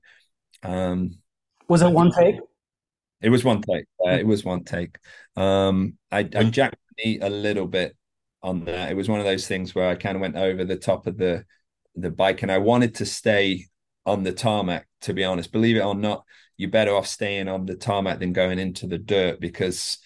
um 0.62 1.18
was 1.68 1.82
it 1.82 1.90
one 1.90 2.10
take? 2.10 2.36
It 3.20 3.28
was 3.28 3.44
one 3.44 3.60
take. 3.60 3.84
Uh, 4.06 4.12
it 4.12 4.26
was 4.26 4.42
one 4.42 4.64
take. 4.64 4.96
Um 5.36 5.98
I, 6.10 6.20
I 6.20 6.44
jacked 6.44 6.76
me 6.96 7.18
a 7.20 7.28
little 7.28 7.66
bit 7.66 7.94
on 8.42 8.64
that. 8.64 8.90
It 8.90 8.96
was 8.96 9.08
one 9.08 9.18
of 9.18 9.26
those 9.26 9.46
things 9.46 9.74
where 9.74 9.88
I 9.88 9.94
kind 9.94 10.16
of 10.16 10.22
went 10.22 10.36
over 10.36 10.64
the 10.64 10.76
top 10.76 11.06
of 11.06 11.18
the 11.18 11.44
the 11.94 12.10
bike 12.10 12.42
and 12.42 12.52
I 12.52 12.58
wanted 12.58 12.94
to 12.96 13.06
stay 13.06 13.66
on 14.06 14.22
the 14.22 14.32
tarmac 14.32 14.86
to 15.02 15.12
be 15.12 15.24
honest. 15.24 15.52
Believe 15.52 15.76
it 15.76 15.84
or 15.84 15.94
not 15.94 16.24
you're 16.58 16.70
better 16.70 16.94
off 16.94 17.06
staying 17.06 17.48
on 17.48 17.64
the 17.64 17.76
tarmac 17.76 18.18
than 18.18 18.32
going 18.32 18.58
into 18.58 18.86
the 18.86 18.98
dirt 18.98 19.40
because 19.40 19.98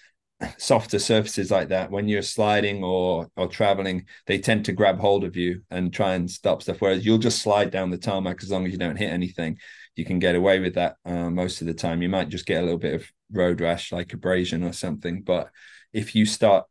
softer 0.58 0.98
surfaces 0.98 1.50
like 1.50 1.68
that 1.68 1.90
when 1.90 2.08
you're 2.08 2.22
sliding 2.22 2.82
or 2.82 3.28
or 3.36 3.46
traveling 3.46 4.04
they 4.26 4.38
tend 4.38 4.64
to 4.64 4.72
grab 4.72 4.98
hold 4.98 5.24
of 5.24 5.36
you 5.36 5.62
and 5.70 5.92
try 5.92 6.14
and 6.14 6.30
stop 6.30 6.62
stuff 6.62 6.80
whereas 6.80 7.06
you'll 7.06 7.18
just 7.18 7.42
slide 7.42 7.70
down 7.70 7.90
the 7.90 7.98
tarmac 7.98 8.42
as 8.42 8.50
long 8.50 8.66
as 8.66 8.72
you 8.72 8.78
don't 8.78 8.96
hit 8.96 9.10
anything. 9.10 9.58
You 9.94 10.04
can 10.04 10.18
get 10.18 10.34
away 10.34 10.58
with 10.58 10.74
that 10.74 10.96
uh, 11.04 11.28
most 11.28 11.60
of 11.60 11.66
the 11.66 11.74
time. 11.74 12.00
You 12.00 12.08
might 12.08 12.30
just 12.30 12.46
get 12.46 12.60
a 12.60 12.64
little 12.64 12.78
bit 12.78 12.94
of 12.94 13.04
road 13.30 13.60
rash 13.60 13.92
like 13.92 14.12
abrasion 14.12 14.62
or 14.62 14.72
something 14.72 15.22
but 15.22 15.50
if 15.92 16.14
you 16.14 16.26
start 16.26 16.66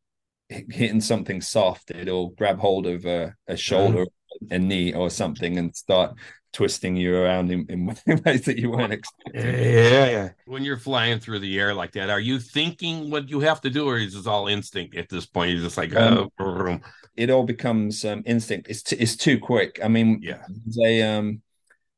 hitting 0.49 1.01
something 1.01 1.41
soft 1.41 1.91
it'll 1.91 2.29
grab 2.29 2.60
hold 2.60 2.86
of 2.86 3.05
a, 3.05 3.36
a 3.47 3.57
shoulder 3.57 4.05
a 4.49 4.60
knee 4.60 4.93
or 4.93 5.10
something 5.10 5.57
and 5.57 5.75
start 5.75 6.15
twisting 6.53 6.95
you 6.95 7.15
around 7.15 7.51
in, 7.51 7.65
in 7.69 7.85
ways 8.25 8.41
that 8.45 8.57
you 8.57 8.71
weren't 8.71 8.93
expecting. 8.93 9.41
Yeah, 9.41 10.09
yeah. 10.09 10.29
When 10.45 10.63
you're 10.63 10.77
flying 10.77 11.19
through 11.19 11.39
the 11.39 11.59
air 11.59 11.73
like 11.73 11.91
that, 11.93 12.09
are 12.09 12.19
you 12.19 12.39
thinking 12.39 13.09
what 13.09 13.29
you 13.29 13.39
have 13.41 13.61
to 13.61 13.69
do, 13.69 13.87
or 13.87 13.97
is 13.97 14.13
this 14.13 14.27
all 14.27 14.47
instinct 14.47 14.95
at 14.95 15.09
this 15.09 15.25
point? 15.25 15.51
You're 15.51 15.61
just 15.61 15.77
like, 15.77 15.95
um, 15.95 16.29
oh. 16.39 16.79
it 17.15 17.29
all 17.29 17.43
becomes 17.43 18.03
um, 18.05 18.23
instinct. 18.25 18.69
It's 18.69 18.83
t- 18.83 18.97
it's 18.97 19.15
too 19.15 19.39
quick. 19.39 19.79
I 19.83 19.87
mean, 19.87 20.19
yeah. 20.21 20.43
There's 20.47 20.79
a 20.79 21.01
um, 21.01 21.41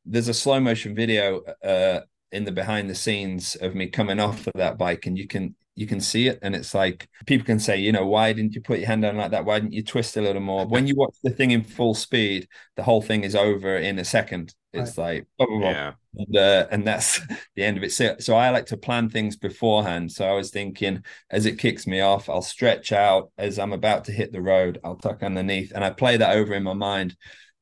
there's 0.05 0.27
a 0.27 0.33
slow 0.33 0.59
motion 0.59 0.93
video 0.95 1.41
uh 1.63 2.01
in 2.33 2.43
the 2.43 2.51
behind 2.51 2.89
the 2.89 2.95
scenes 2.95 3.55
of 3.55 3.75
me 3.75 3.87
coming 3.87 4.19
off 4.19 4.47
of 4.47 4.53
that 4.55 4.77
bike, 4.77 5.05
and 5.05 5.17
you 5.17 5.27
can 5.27 5.55
you 5.75 5.87
can 5.87 5.99
see 5.99 6.27
it 6.27 6.39
and 6.41 6.55
it's 6.55 6.73
like 6.73 7.09
people 7.25 7.45
can 7.45 7.59
say 7.59 7.77
you 7.77 7.91
know 7.91 8.05
why 8.05 8.31
didn't 8.31 8.53
you 8.53 8.61
put 8.61 8.79
your 8.79 8.87
hand 8.87 9.01
down 9.01 9.17
like 9.17 9.31
that? 9.31 9.45
Why 9.45 9.59
didn't 9.59 9.73
you 9.73 9.83
twist 9.83 10.17
a 10.17 10.21
little 10.21 10.41
more? 10.41 10.67
When 10.67 10.87
you 10.87 10.95
watch 10.95 11.15
the 11.23 11.31
thing 11.31 11.51
in 11.51 11.63
full 11.63 11.95
speed 11.95 12.47
the 12.75 12.83
whole 12.83 13.01
thing 13.01 13.23
is 13.23 13.35
over 13.35 13.77
in 13.77 13.99
a 13.99 14.05
second. 14.05 14.53
It's 14.71 14.97
right. 14.97 15.15
like 15.15 15.27
blah, 15.37 15.47
blah, 15.47 15.59
blah. 15.59 15.69
yeah. 15.69 15.91
And, 16.15 16.37
uh, 16.37 16.67
and 16.71 16.85
that's 16.85 17.19
the 17.55 17.63
end 17.63 17.77
of 17.77 17.83
it. 17.83 17.91
So, 17.91 18.15
so 18.19 18.35
i 18.35 18.49
like 18.49 18.67
to 18.67 18.77
plan 18.77 19.09
things 19.09 19.35
beforehand. 19.35 20.11
So 20.11 20.25
i 20.25 20.33
was 20.33 20.51
thinking 20.51 21.03
as 21.29 21.45
it 21.45 21.59
kicks 21.59 21.87
me 21.87 22.01
off 22.01 22.29
i'll 22.29 22.41
stretch 22.41 22.91
out 22.91 23.31
as 23.37 23.57
i'm 23.59 23.73
about 23.73 24.05
to 24.05 24.11
hit 24.11 24.31
the 24.31 24.41
road 24.41 24.79
i'll 24.83 24.95
tuck 24.95 25.23
underneath 25.23 25.71
and 25.73 25.83
i 25.83 25.89
play 25.89 26.17
that 26.17 26.35
over 26.35 26.53
in 26.53 26.63
my 26.63 26.73
mind 26.73 27.15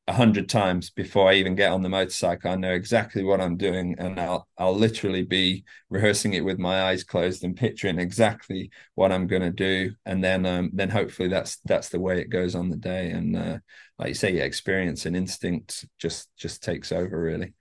a 0.08 0.12
hundred 0.12 0.48
times 0.48 0.90
before 0.90 1.30
I 1.30 1.34
even 1.34 1.54
get 1.54 1.70
on 1.70 1.82
the 1.82 1.88
motorcycle. 1.88 2.50
I 2.50 2.56
know 2.56 2.72
exactly 2.72 3.22
what 3.22 3.40
I'm 3.40 3.56
doing, 3.56 3.94
and 3.98 4.18
I'll 4.18 4.48
I'll 4.58 4.74
literally 4.74 5.22
be 5.22 5.64
rehearsing 5.90 6.34
it 6.34 6.44
with 6.44 6.58
my 6.58 6.82
eyes 6.82 7.04
closed 7.04 7.44
and 7.44 7.56
picturing 7.56 7.98
exactly 7.98 8.70
what 8.94 9.12
I'm 9.12 9.26
going 9.26 9.42
to 9.42 9.50
do, 9.50 9.94
and 10.04 10.22
then 10.22 10.44
um, 10.44 10.70
then 10.72 10.90
hopefully 10.90 11.28
that's 11.28 11.58
that's 11.64 11.88
the 11.88 12.00
way 12.00 12.20
it 12.20 12.30
goes 12.30 12.54
on 12.54 12.68
the 12.68 12.76
day. 12.76 13.10
And 13.10 13.36
uh, 13.36 13.58
like 13.98 14.08
you 14.08 14.14
say, 14.14 14.34
yeah, 14.34 14.44
experience 14.44 15.06
and 15.06 15.16
instinct 15.16 15.86
just 15.98 16.28
just 16.36 16.62
takes 16.62 16.90
over 16.90 17.20
really. 17.20 17.54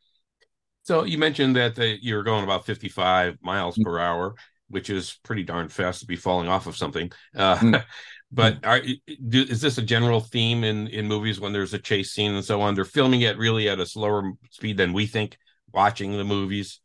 So 0.83 1.03
you 1.03 1.19
mentioned 1.19 1.55
that 1.57 1.75
the, 1.75 1.97
you're 2.01 2.23
going 2.23 2.43
about 2.43 2.65
55 2.65 3.37
miles 3.41 3.77
mm. 3.77 3.83
per 3.83 3.99
hour, 3.99 4.35
which 4.67 4.89
is 4.89 5.19
pretty 5.23 5.43
darn 5.43 5.69
fast 5.69 5.99
to 5.99 6.07
be 6.07 6.15
falling 6.15 6.47
off 6.47 6.65
of 6.65 6.75
something. 6.75 7.11
Uh, 7.35 7.57
mm. 7.57 7.83
But 8.31 8.57
hmm. 8.57 8.65
are, 8.65 8.81
do, 9.27 9.41
is 9.41 9.61
this 9.61 9.77
a 9.77 9.81
general 9.81 10.21
theme 10.21 10.63
in 10.63 10.87
in 10.87 11.07
movies 11.07 11.39
when 11.39 11.53
there's 11.53 11.73
a 11.73 11.79
chase 11.79 12.11
scene 12.11 12.33
and 12.33 12.45
so 12.45 12.61
on? 12.61 12.75
They're 12.75 12.85
filming 12.85 13.21
it 13.21 13.37
really 13.37 13.67
at 13.69 13.79
a 13.79 13.85
slower 13.85 14.31
speed 14.51 14.77
than 14.77 14.93
we 14.93 15.05
think 15.05 15.37
watching 15.73 16.17
the 16.17 16.23
movies. 16.23 16.79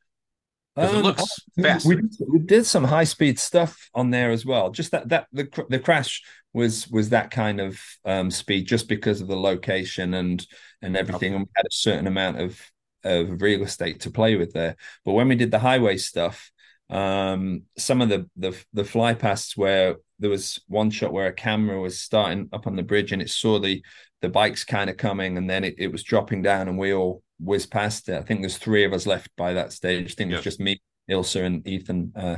Because 0.75 0.93
um, 0.93 0.99
it 0.99 1.03
looks 1.03 1.25
fast. 1.63 1.87
We, 1.87 1.97
we, 2.29 2.39
did 2.41 2.67
some 2.67 2.85
high 2.85 3.05
speed 3.05 3.39
stuff 3.39 3.89
on 3.95 4.11
there 4.11 4.31
as 4.31 4.45
well. 4.45 4.71
Just 4.71 4.91
that 4.91 5.09
that 5.09 5.27
the 5.33 5.49
the 5.71 5.79
crash 5.79 6.23
was 6.53 6.89
was 6.89 7.11
that 7.11 7.31
kind 7.31 7.61
of 7.61 7.81
um, 8.05 8.31
speed 8.31 8.67
just 8.67 8.89
because 8.89 9.21
of 9.21 9.29
the 9.29 9.37
location 9.37 10.15
and 10.15 10.47
and 10.83 10.97
everything. 10.97 11.35
And 11.35 11.45
we 11.45 11.51
had 11.57 11.67
a 11.67 11.73
certain 11.73 12.07
amount 12.07 12.41
of 12.41 12.61
of 13.05 13.41
real 13.41 13.63
estate 13.63 14.01
to 14.01 14.11
play 14.11 14.37
with 14.37 14.53
there. 14.53 14.77
But 15.05 15.13
when 15.13 15.29
we 15.29 15.37
did 15.37 15.51
the 15.51 15.59
highway 15.61 15.97
stuff, 15.97 16.51
um, 16.91 17.63
some 17.77 18.01
of 18.01 18.09
the 18.09 18.29
the 18.37 18.57
the 18.73 18.85
fly 18.85 19.15
pasts 19.15 19.57
where 19.57 19.97
there 20.19 20.31
was 20.31 20.61
one 20.69 20.91
shot 20.91 21.13
where 21.13 21.27
a 21.27 21.33
camera 21.33 21.81
was 21.81 21.99
starting 21.99 22.49
up 22.53 22.67
on 22.67 22.77
the 22.77 22.83
bridge 22.83 23.13
and 23.13 23.21
it 23.21 23.31
saw 23.31 23.59
the 23.59 23.83
the 24.23 24.29
bikes 24.29 24.65
kind 24.65 24.89
of 24.89 24.97
coming 24.97 25.37
and 25.37 25.49
then 25.49 25.65
it, 25.65 25.75
it 25.79 25.93
was 25.93 26.03
dropping 26.03 26.43
down 26.43 26.69
and 26.69 26.79
we 26.79 26.95
all 26.95 27.23
whizzed 27.39 27.71
past 27.71 28.09
it. 28.09 28.17
I 28.17 28.23
think 28.23 28.41
there's 28.41 28.57
three 28.57 28.85
of 28.85 28.93
us 28.93 29.07
left 29.07 29.31
by 29.37 29.53
that 29.55 29.73
stage. 29.73 30.13
I 30.13 30.15
think 30.15 30.31
yep. 30.31 30.37
it 30.37 30.39
was 30.39 30.45
just 30.45 30.61
me, 30.61 30.81
Ilsa, 31.11 31.45
and 31.45 31.67
Ethan 31.67 32.13
uh, 32.17 32.37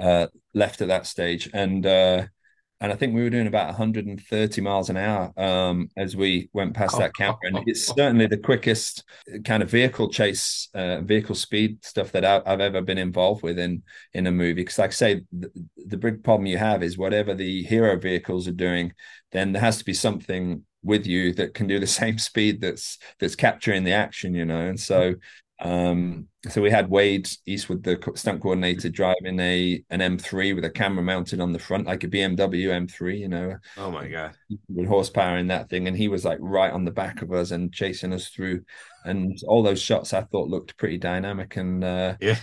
uh, 0.00 0.26
left 0.52 0.80
at 0.82 0.88
that 0.88 1.06
stage. 1.06 1.50
And 1.52 1.84
uh, 1.84 2.26
and 2.80 2.92
I 2.92 2.96
think 2.96 3.14
we 3.14 3.22
were 3.22 3.30
doing 3.30 3.46
about 3.46 3.68
130 3.68 4.60
miles 4.60 4.90
an 4.90 4.96
hour 4.96 5.32
um, 5.36 5.88
as 5.96 6.16
we 6.16 6.50
went 6.52 6.74
past 6.74 6.98
that 6.98 7.14
camera. 7.14 7.38
And 7.44 7.60
it's 7.66 7.86
certainly 7.86 8.26
the 8.26 8.36
quickest 8.36 9.04
kind 9.44 9.62
of 9.62 9.70
vehicle 9.70 10.10
chase, 10.10 10.68
uh, 10.74 11.00
vehicle 11.00 11.36
speed 11.36 11.84
stuff 11.84 12.12
that 12.12 12.24
I've, 12.24 12.42
I've, 12.44 12.60
ever 12.60 12.82
been 12.82 12.98
involved 12.98 13.42
with 13.42 13.58
in 13.58 13.84
in 14.12 14.26
a 14.26 14.32
movie. 14.32 14.54
Because, 14.54 14.78
like 14.78 14.90
I 14.90 14.92
say, 14.92 15.22
the, 15.32 15.50
the 15.86 15.96
big 15.96 16.24
problem 16.24 16.46
you 16.46 16.58
have 16.58 16.82
is 16.82 16.98
whatever 16.98 17.32
the 17.32 17.62
hero 17.62 17.96
vehicles 17.96 18.48
are 18.48 18.52
doing, 18.52 18.92
then 19.30 19.52
there 19.52 19.62
has 19.62 19.78
to 19.78 19.84
be 19.84 19.94
something 19.94 20.62
with 20.82 21.06
you 21.06 21.32
that 21.34 21.54
can 21.54 21.66
do 21.66 21.78
the 21.78 21.86
same 22.02 22.18
speed 22.18 22.60
that's 22.60 22.98
that's 23.20 23.36
capturing 23.36 23.84
the 23.84 23.92
action, 23.92 24.34
you 24.34 24.44
know. 24.44 24.60
And 24.60 24.78
so 24.78 25.14
um, 25.60 26.28
so 26.48 26.60
we 26.60 26.70
had 26.70 26.90
Wade 26.90 27.28
Eastwood, 27.46 27.82
the 27.84 27.98
stunt 28.16 28.42
coordinator, 28.42 28.88
driving 28.88 29.38
a 29.40 29.82
an 29.90 30.00
M3 30.00 30.52
with 30.52 30.64
a 30.64 30.70
camera 30.70 31.02
mounted 31.02 31.40
on 31.40 31.52
the 31.52 31.58
front, 31.58 31.86
like 31.86 32.04
a 32.04 32.08
BMW 32.08 32.70
M3. 32.70 33.18
You 33.18 33.28
know. 33.28 33.56
Oh 33.76 33.90
my 33.90 34.08
god! 34.08 34.34
With 34.68 34.88
horsepower 34.88 35.38
in 35.38 35.46
that 35.48 35.70
thing, 35.70 35.86
and 35.86 35.96
he 35.96 36.08
was 36.08 36.24
like 36.24 36.38
right 36.40 36.72
on 36.72 36.84
the 36.84 36.90
back 36.90 37.22
of 37.22 37.32
us 37.32 37.50
and 37.50 37.72
chasing 37.72 38.12
us 38.12 38.28
through, 38.28 38.64
and 39.04 39.38
all 39.46 39.62
those 39.62 39.80
shots 39.80 40.12
I 40.12 40.22
thought 40.22 40.48
looked 40.48 40.76
pretty 40.76 40.98
dynamic. 40.98 41.56
And 41.56 41.84
uh, 41.84 42.16
yeah, 42.20 42.38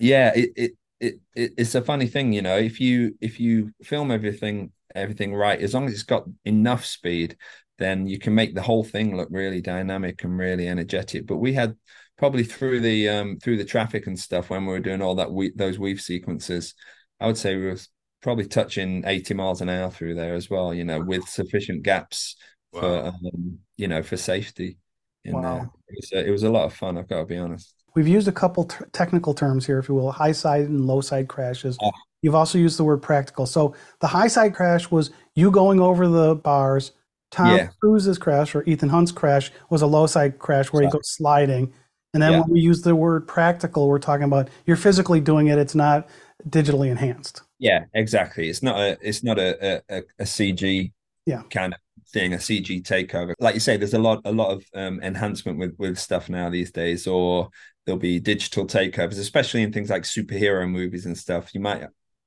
yeah, 0.00 0.32
it, 0.34 0.50
it 0.56 0.72
it 1.00 1.14
it 1.34 1.52
it's 1.58 1.74
a 1.74 1.82
funny 1.82 2.06
thing, 2.06 2.32
you 2.32 2.42
know. 2.42 2.56
If 2.56 2.80
you 2.80 3.14
if 3.20 3.38
you 3.38 3.72
film 3.82 4.10
everything 4.10 4.72
everything 4.94 5.34
right, 5.34 5.60
as 5.60 5.74
long 5.74 5.86
as 5.86 5.92
it's 5.92 6.02
got 6.02 6.24
enough 6.44 6.84
speed, 6.84 7.36
then 7.78 8.06
you 8.06 8.18
can 8.18 8.34
make 8.34 8.54
the 8.54 8.62
whole 8.62 8.84
thing 8.84 9.16
look 9.16 9.28
really 9.30 9.60
dynamic 9.60 10.22
and 10.24 10.38
really 10.38 10.68
energetic. 10.68 11.26
But 11.26 11.38
we 11.38 11.52
had 11.54 11.76
probably 12.16 12.44
through 12.44 12.80
the 12.80 13.08
um 13.08 13.38
through 13.38 13.56
the 13.56 13.64
traffic 13.64 14.06
and 14.06 14.18
stuff 14.18 14.50
when 14.50 14.64
we 14.64 14.72
were 14.72 14.80
doing 14.80 15.02
all 15.02 15.16
that 15.16 15.32
we 15.32 15.52
those 15.54 15.78
weave 15.78 16.00
sequences, 16.00 16.74
I 17.20 17.26
would 17.26 17.38
say 17.38 17.56
we 17.56 17.66
were 17.66 17.78
probably 18.22 18.46
touching 18.46 19.04
80 19.06 19.34
miles 19.34 19.60
an 19.60 19.68
hour 19.68 19.90
through 19.90 20.14
there 20.14 20.34
as 20.34 20.48
well, 20.48 20.72
you 20.72 20.84
know, 20.84 21.00
with 21.00 21.28
sufficient 21.28 21.82
gaps 21.82 22.36
wow. 22.72 22.80
for 22.80 23.06
um, 23.06 23.58
you 23.76 23.88
know, 23.88 24.02
for 24.02 24.16
safety 24.16 24.78
in 25.24 25.34
wow. 25.34 25.42
there. 25.42 25.70
It 25.88 25.96
was, 25.96 26.12
a, 26.12 26.28
it 26.28 26.30
was 26.30 26.42
a 26.42 26.50
lot 26.50 26.64
of 26.64 26.74
fun, 26.74 26.96
I've 26.96 27.08
got 27.08 27.20
to 27.20 27.26
be 27.26 27.36
honest. 27.36 27.74
We've 27.94 28.08
used 28.08 28.26
a 28.26 28.32
couple 28.32 28.64
t- 28.64 28.84
technical 28.92 29.34
terms 29.34 29.66
here, 29.66 29.78
if 29.78 29.88
you 29.88 29.94
will, 29.94 30.10
high 30.10 30.32
side 30.32 30.62
and 30.62 30.86
low 30.86 31.00
side 31.00 31.28
crashes. 31.28 31.78
Oh. 31.80 31.92
You've 32.22 32.34
also 32.34 32.58
used 32.58 32.78
the 32.78 32.84
word 32.84 33.02
practical. 33.02 33.46
So 33.46 33.74
the 34.00 34.06
high 34.06 34.28
side 34.28 34.54
crash 34.54 34.90
was 34.90 35.10
you 35.34 35.50
going 35.50 35.80
over 35.80 36.08
the 36.08 36.34
bars. 36.34 36.92
Tom 37.34 37.56
yeah. 37.56 37.68
Cruise's 37.80 38.16
crash 38.16 38.54
or 38.54 38.62
Ethan 38.62 38.88
Hunt's 38.88 39.10
crash 39.10 39.50
was 39.68 39.82
a 39.82 39.88
low 39.88 40.06
side 40.06 40.38
crash 40.38 40.72
where 40.72 40.84
he 40.84 40.88
goes 40.88 41.10
sliding. 41.10 41.72
And 42.12 42.22
then 42.22 42.30
yeah. 42.30 42.40
when 42.42 42.50
we 42.50 42.60
use 42.60 42.82
the 42.82 42.94
word 42.94 43.26
practical, 43.26 43.88
we're 43.88 43.98
talking 43.98 44.22
about 44.22 44.48
you're 44.66 44.76
physically 44.76 45.20
doing 45.20 45.48
it. 45.48 45.58
It's 45.58 45.74
not 45.74 46.08
digitally 46.48 46.90
enhanced. 46.90 47.42
Yeah, 47.58 47.86
exactly. 47.92 48.48
It's 48.48 48.62
not 48.62 48.78
a 48.78 48.96
it's 49.02 49.24
not 49.24 49.40
a 49.40 49.82
a, 49.88 50.02
a 50.20 50.22
CG 50.22 50.92
yeah. 51.26 51.42
kind 51.50 51.74
of 51.74 51.80
thing, 52.12 52.34
a 52.34 52.36
CG 52.36 52.82
takeover. 52.84 53.34
Like 53.40 53.54
you 53.54 53.60
say, 53.60 53.76
there's 53.76 53.94
a 53.94 53.98
lot 53.98 54.20
a 54.24 54.30
lot 54.30 54.52
of 54.52 54.64
um, 54.72 55.00
enhancement 55.02 55.58
with 55.58 55.74
with 55.76 55.98
stuff 55.98 56.28
now 56.28 56.50
these 56.50 56.70
days, 56.70 57.08
or 57.08 57.48
there'll 57.84 57.98
be 57.98 58.20
digital 58.20 58.64
takeovers, 58.64 59.18
especially 59.18 59.62
in 59.62 59.72
things 59.72 59.90
like 59.90 60.04
superhero 60.04 60.70
movies 60.70 61.04
and 61.04 61.18
stuff. 61.18 61.52
You 61.52 61.60
might 61.60 61.82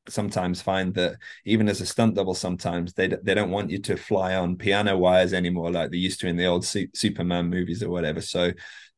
sometimes 0.09 0.61
find 0.61 0.93
that 0.95 1.17
even 1.45 1.69
as 1.69 1.81
a 1.81 1.85
stunt 1.85 2.15
double, 2.15 2.33
sometimes 2.33 2.93
they 2.93 3.07
they 3.07 3.33
don't 3.33 3.51
want 3.51 3.69
you 3.69 3.79
to 3.79 3.97
fly 3.97 4.35
on 4.35 4.57
piano 4.57 4.97
wires 4.97 5.33
anymore, 5.33 5.71
like 5.71 5.91
they 5.91 5.97
used 5.97 6.19
to 6.21 6.27
in 6.27 6.37
the 6.37 6.45
old 6.45 6.65
Superman 6.65 7.49
movies 7.49 7.83
or 7.83 7.89
whatever. 7.89 8.21
So 8.21 8.51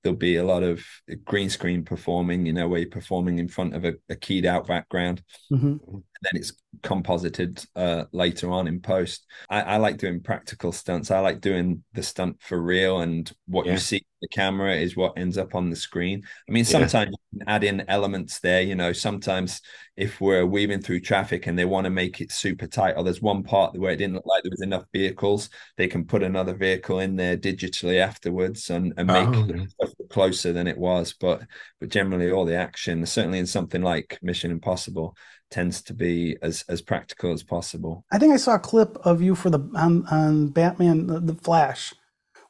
there'll 0.04 0.18
be 0.18 0.38
a 0.38 0.44
lot 0.44 0.64
of 0.64 0.86
green 1.26 1.50
screen 1.50 1.84
performing, 1.84 2.46
you 2.46 2.54
know, 2.54 2.68
where 2.68 2.80
you're 2.80 2.90
performing 2.90 3.40
in 3.40 3.48
front 3.48 3.76
of 3.76 3.86
a, 3.86 3.94
a 4.10 4.16
keyed 4.16 4.46
out 4.46 4.68
background. 4.68 5.22
Mm-hmm. 5.52 5.98
Then 6.22 6.34
it's 6.36 6.54
composited 6.84 7.64
uh, 7.76 8.06
later 8.12 8.52
on 8.52 8.68
in 8.68 8.82
post. 8.82 9.26
I, 9.50 9.62
I, 9.62 9.78
like 9.78 9.98
doing 9.98 10.22
practical 10.22 10.72
stunts. 10.72 11.12
I 11.12 11.20
like 11.20 11.42
doing 11.42 11.84
the 11.94 12.04
stunt 12.04 12.38
for 12.42 12.62
real, 12.62 13.00
and 13.00 13.32
what 13.48 13.66
yeah. 13.66 13.74
you 13.74 13.78
see 13.78 13.98
in 13.98 14.04
the 14.22 14.28
camera 14.28 14.76
is 14.76 14.96
what 14.96 15.18
ends 15.18 15.38
up 15.38 15.56
on 15.56 15.70
the 15.70 15.76
screen. 15.76 16.24
I 16.48 16.52
mean, 16.52 16.66
sometimes 16.66 16.94
yeah. 16.94 17.18
you 17.32 17.40
can 17.40 17.50
add 17.50 17.64
in 17.64 17.86
elements 17.88 18.40
there. 18.40 18.62
You 18.62 18.76
know, 18.76 18.92
sometimes 18.92 19.62
if 19.96 20.20
we're 20.20 20.46
weaving 20.46 20.82
through 20.82 21.02
traffic 21.02 21.48
and 21.48 21.58
they 21.58 21.66
want 21.66 21.86
to 21.86 21.90
make 21.90 22.22
it 22.22 22.32
super 22.32 22.68
tight, 22.68 22.96
or 22.98 23.04
there's 23.04 23.22
one 23.22 23.44
part 23.44 23.78
where 23.78 23.92
it 23.92 23.98
didn't 23.98 24.16
look 24.16 24.26
like 24.26 24.44
there 24.44 24.52
was 24.52 24.62
enough 24.62 24.86
vehicles, 24.94 25.50
they 25.78 25.88
can 25.88 26.06
put 26.06 26.24
another 26.24 26.54
vehicle 26.54 27.00
in 27.00 27.16
there 27.16 27.38
digitally 27.38 28.00
afterwards 28.00 28.70
and, 28.70 28.94
and 28.98 29.08
make 29.08 29.28
oh, 29.28 29.48
it 29.80 30.10
closer 30.10 30.52
than 30.52 30.68
it 30.68 30.78
was. 30.78 31.16
But 31.20 31.44
but 31.80 31.90
generally, 31.90 32.32
all 32.32 32.46
the 32.46 32.56
action, 32.56 33.06
certainly 33.06 33.40
in 33.40 33.48
something 33.48 33.82
like 33.82 34.20
Mission 34.22 34.52
Impossible, 34.52 35.16
tends 35.50 35.82
to 35.84 35.94
be 35.94 36.09
as 36.42 36.64
as 36.68 36.82
practical 36.82 37.32
as 37.32 37.44
possible. 37.44 38.06
I 38.12 38.18
think 38.18 38.34
I 38.34 38.38
saw 38.38 38.56
a 38.56 38.60
clip 38.60 38.98
of 39.06 39.22
you 39.22 39.36
for 39.36 39.50
the 39.50 39.60
on, 39.76 40.06
on 40.08 40.50
Batman 40.50 41.08
the, 41.08 41.20
the 41.20 41.36
Flash, 41.36 41.94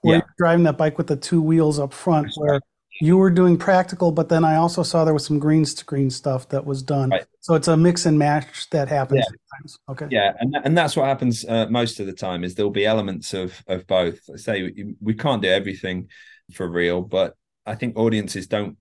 where 0.02 0.16
yeah. 0.16 0.22
you're 0.22 0.36
driving 0.38 0.66
that 0.66 0.78
bike 0.78 0.98
with 0.98 1.08
the 1.08 1.16
two 1.16 1.42
wheels 1.42 1.80
up 1.80 1.94
front, 1.94 2.32
where 2.36 2.60
you 3.02 3.18
were 3.18 3.30
doing 3.30 3.58
practical, 3.58 4.12
but 4.12 4.28
then 4.28 4.44
I 4.44 4.56
also 4.56 4.84
saw 4.84 5.06
there 5.06 5.14
was 5.14 5.26
some 5.26 5.40
green 5.40 5.64
screen 5.66 6.10
stuff 6.10 6.50
that 6.50 6.66
was 6.66 6.84
done. 6.84 7.12
Right. 7.12 7.26
So 7.40 7.56
it's 7.56 7.70
a 7.70 7.78
mix 7.78 8.06
and 8.06 8.20
match 8.20 8.70
that 8.72 8.90
happens 8.90 9.20
yeah. 9.20 9.38
sometimes. 9.60 9.80
Okay. 9.90 10.08
Yeah, 10.12 10.34
and 10.40 10.56
and 10.64 10.78
that's 10.78 10.96
what 10.96 11.06
happens 11.06 11.46
uh, 11.46 11.68
most 11.70 12.00
of 12.00 12.08
the 12.08 12.14
time 12.14 12.44
is 12.44 12.56
there'll 12.56 12.72
be 12.72 12.86
elements 12.86 13.34
of 13.34 13.64
of 13.68 13.88
both. 13.88 14.20
I 14.32 14.38
say 14.38 14.74
we 15.02 15.14
can't 15.14 15.42
do 15.42 15.50
everything 15.50 16.10
for 16.54 16.68
real, 16.68 17.02
but 17.02 17.36
I 17.66 17.76
think 17.76 17.98
audiences 17.98 18.48
don't 18.48 18.78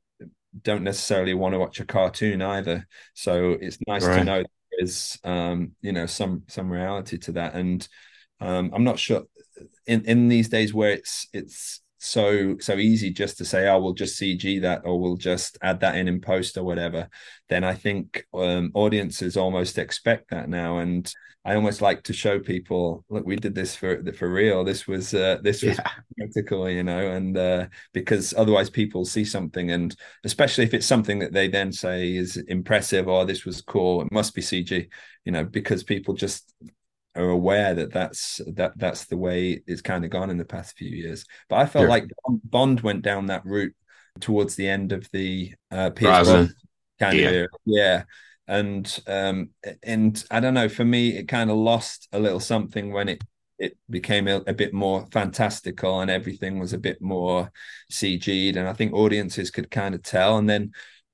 don't 0.63 0.83
necessarily 0.83 1.35
want 1.35 1.55
to 1.55 1.59
watch 1.59 1.79
a 1.79 1.85
cartoon 1.85 2.43
either. 2.43 2.87
So 3.15 3.57
it's 3.61 3.79
nice 3.87 4.05
right. 4.05 4.19
to 4.19 4.25
know 4.25 4.45
there's 4.79 5.19
um, 5.25 5.73
you 5.83 5.93
know 5.93 6.07
some 6.07 6.45
some 6.47 6.71
reality 6.71 7.19
to 7.19 7.33
that. 7.33 7.55
And 7.55 7.87
um, 8.41 8.71
I'm 8.73 8.85
not 8.85 8.99
sure 8.99 9.25
in 9.87 10.05
in 10.05 10.29
these 10.29 10.49
days 10.49 10.73
where 10.73 10.93
it's 10.93 11.29
it's 11.33 11.81
so 11.99 12.57
so 12.61 12.77
easy 12.77 13.11
just 13.11 13.39
to 13.39 13.45
say 13.45 13.69
oh 13.69 13.81
we'll 13.81 13.93
just 13.93 14.21
cg 14.21 14.63
that 14.63 14.83
or 14.85 15.01
we'll 15.01 15.17
just 15.17 15.59
add 15.63 15.81
that 15.81 15.97
in 15.97 16.07
in 16.07 16.21
post 16.21 16.57
or 16.57 16.63
whatever 16.63 17.09
then 17.49 17.65
i 17.65 17.75
think 17.75 18.25
um, 18.35 18.71
audiences 18.75 19.37
almost 19.37 19.79
expect 19.79 20.31
that 20.31 20.49
now 20.49 20.79
and 20.79 21.13
i 21.49 21.55
almost 21.55 21.81
like 21.81 22.03
to 22.03 22.13
show 22.13 22.39
people 22.39 23.05
look 23.09 23.27
we 23.27 23.37
did 23.37 23.55
this 23.55 23.75
for 23.75 24.03
for 24.13 24.29
real 24.29 24.65
this 24.65 24.87
was 24.87 25.15
uh, 25.15 25.39
this 25.43 25.63
was 25.63 25.77
yeah. 25.77 25.91
practical 26.19 26.69
you 26.69 26.83
know 26.83 27.11
and 27.11 27.37
uh, 27.37 27.67
because 27.93 28.35
otherwise 28.37 28.71
people 28.71 29.05
see 29.05 29.25
something 29.25 29.71
and 29.71 29.97
especially 30.25 30.65
if 30.65 30.75
it's 30.75 30.87
something 30.87 31.19
that 31.19 31.33
they 31.33 31.49
then 31.49 31.73
say 31.73 32.15
is 32.15 32.37
impressive 32.49 33.09
or 33.09 33.23
oh, 33.23 33.25
this 33.25 33.45
was 33.45 33.63
cool 33.63 34.03
it 34.03 34.13
must 34.13 34.35
be 34.35 34.43
cg 34.43 34.89
you 35.25 35.33
know 35.33 35.45
because 35.45 35.83
people 35.83 36.15
just 36.15 36.55
are 37.19 37.31
aware 37.31 37.75
that 37.75 37.93
that's 37.93 38.41
that 38.55 38.73
that's 38.77 39.07
the 39.07 39.17
way 39.17 39.61
it's 39.67 39.83
kind 39.83 40.05
of 40.05 40.11
gone 40.11 40.31
in 40.31 40.37
the 40.37 40.45
past 40.45 40.77
few 40.77 40.89
years. 40.89 41.25
But 41.49 41.57
I 41.57 41.67
felt 41.67 41.89
like 41.89 42.09
Bond 42.45 42.81
went 42.81 43.03
down 43.03 43.27
that 43.27 43.45
route 43.45 43.75
towards 44.21 44.55
the 44.55 44.69
end 44.69 44.93
of 44.93 45.09
the 45.13 45.53
uh, 45.71 45.91
PS1 45.91 46.51
kind 46.99 47.19
yeah. 47.19 47.29
of 47.29 47.47
yeah. 47.65 48.03
And 48.49 49.01
um 49.07 49.51
and 49.83 50.25
I 50.31 50.41
don't 50.41 50.55
know, 50.55 50.69
for 50.69 50.85
me 50.85 51.17
it 51.17 51.29
kind 51.29 51.51
of 51.51 51.57
lost 51.57 52.09
a 52.13 52.19
little 52.19 52.41
something 52.41 52.93
when 52.93 53.09
it 53.09 53.23
it 53.59 53.77
became 53.91 54.29
a, 54.29 54.37
a, 54.47 54.55
bit 54.55 54.73
more 54.73 55.05
fantastical 55.11 56.01
and 56.01 56.09
everything 56.09 56.61
was 56.61 56.73
a 56.73 56.79
bit 56.79 57.03
more 57.03 57.51
CG'd 57.91 58.57
and 58.57 58.69
I 58.69 58.73
think 58.73 58.93
audiences 58.93 59.51
could 59.51 59.69
kind 59.69 59.97
of 59.97 60.03
tell 60.05 60.39
and 60.39 60.49
then 60.49 60.71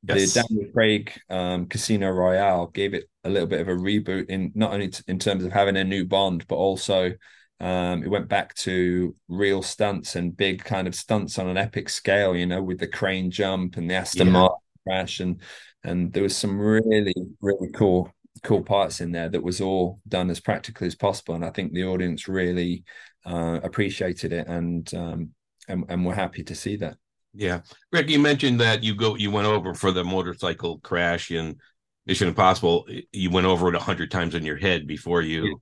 yes. 0.07 0.35
the 0.35 0.43
Daniel 0.43 0.71
Craig 0.73 1.13
um, 1.31 1.67
Casino 1.67 2.11
Royale 2.11 2.67
gave 2.67 2.93
it 2.93 3.09
a 3.25 3.31
little 3.31 3.49
bit 3.49 3.61
of 3.61 3.69
a 3.69 3.75
reboot 3.75 4.29
in 4.29 4.53
not 4.55 4.73
only 4.73 4.89
t- 4.89 5.03
in 5.09 5.19
terms 5.19 5.45
of 5.45 5.53
having 5.53 5.77
a 5.77 5.85
new 5.85 6.05
Bond, 6.05 6.47
but 6.47 6.57
also 6.57 7.13
um, 7.61 8.03
it 8.03 8.11
went 8.11 8.29
back 8.29 8.55
to 8.57 9.15
real 9.29 9.63
stunts 9.63 10.17
and 10.17 10.37
big 10.37 10.63
kind 10.63 10.87
of 10.87 10.95
stunts 10.95 11.39
on 11.39 11.49
an 11.49 11.57
epic 11.57 11.89
scale. 11.89 12.37
You 12.37 12.47
know, 12.47 12.63
with 12.63 12.79
the 12.79 12.87
crane 12.87 13.31
jump 13.31 13.77
and 13.77 13.89
the 13.89 13.95
Aston 13.95 14.29
yeah. 14.29 14.33
Martin 14.33 14.59
crash, 14.87 15.21
and 15.21 15.41
and 15.85 16.13
there 16.13 16.23
was 16.23 16.37
some 16.37 16.59
really 16.59 17.15
really 17.41 17.71
cool 17.73 18.11
cool 18.43 18.63
parts 18.63 19.01
in 19.01 19.13
there 19.13 19.29
that 19.29 19.43
was 19.43 19.61
all 19.61 20.01
done 20.09 20.31
as 20.31 20.41
practically 20.41 20.87
as 20.87 20.95
possible. 20.95 21.35
And 21.35 21.45
I 21.45 21.51
think 21.51 21.73
the 21.73 21.85
audience 21.85 22.29
really 22.29 22.85
uh, 23.25 23.61
appreciated 23.63 24.33
it 24.33 24.47
and 24.49 24.93
um, 24.95 25.31
and 25.69 25.85
and 25.89 26.05
we're 26.05 26.15
happy 26.15 26.43
to 26.45 26.55
see 26.55 26.77
that. 26.77 26.97
Yeah, 27.33 27.61
Rick, 27.93 28.11
you 28.11 28.19
mentioned 28.19 28.61
that 28.61 28.85
you 28.85 28.95
go 28.95 29.17
you 29.17 29.31
went 29.31 29.47
over 29.47 29.75
for 29.75 29.91
the 29.93 30.05
motorcycle 30.05 30.79
crash 30.79 31.31
in 31.31 31.57
Mission 32.07 32.29
Impossible. 32.29 32.87
You 33.13 33.31
went 33.31 33.47
over 33.47 33.69
it 33.69 33.75
a 33.75 33.81
hundred 33.81 34.11
times 34.11 34.35
in 34.35 34.45
your 34.45 34.57
head 34.57 34.87
before 34.87 35.23
you 35.23 35.45
yeah. 35.45 35.55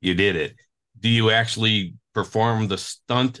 you 0.00 0.14
did 0.14 0.36
it. 0.36 0.54
Do 1.00 1.08
you 1.08 1.30
actually 1.30 1.94
perform 2.14 2.68
the 2.68 2.78
stunt 2.78 3.40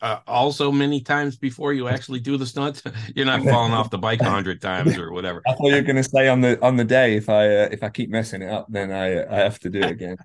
uh, 0.00 0.18
also 0.26 0.70
many 0.70 1.00
times 1.00 1.36
before 1.36 1.72
you 1.72 1.88
actually 1.88 2.20
do 2.20 2.36
the 2.36 2.46
stunt? 2.46 2.82
You're 3.14 3.26
not 3.26 3.42
falling 3.50 3.72
off 3.72 3.90
the 3.90 3.98
bike 3.98 4.20
a 4.20 4.30
hundred 4.30 4.60
times 4.60 4.96
or 4.98 5.12
whatever. 5.12 5.42
I 5.46 5.52
thought 5.54 5.68
you 5.68 5.76
were 5.76 5.82
going 5.82 5.96
to 5.96 6.04
say 6.04 6.28
on 6.28 6.40
the 6.40 6.62
on 6.64 6.76
the 6.76 6.84
day 6.84 7.16
if 7.16 7.28
I 7.28 7.46
uh, 7.46 7.68
if 7.70 7.82
I 7.82 7.88
keep 7.88 8.10
messing 8.10 8.42
it 8.42 8.50
up, 8.50 8.66
then 8.68 8.90
I 8.90 9.24
I 9.24 9.40
have 9.40 9.58
to 9.60 9.70
do 9.70 9.80
it 9.80 9.90
again. 9.90 10.16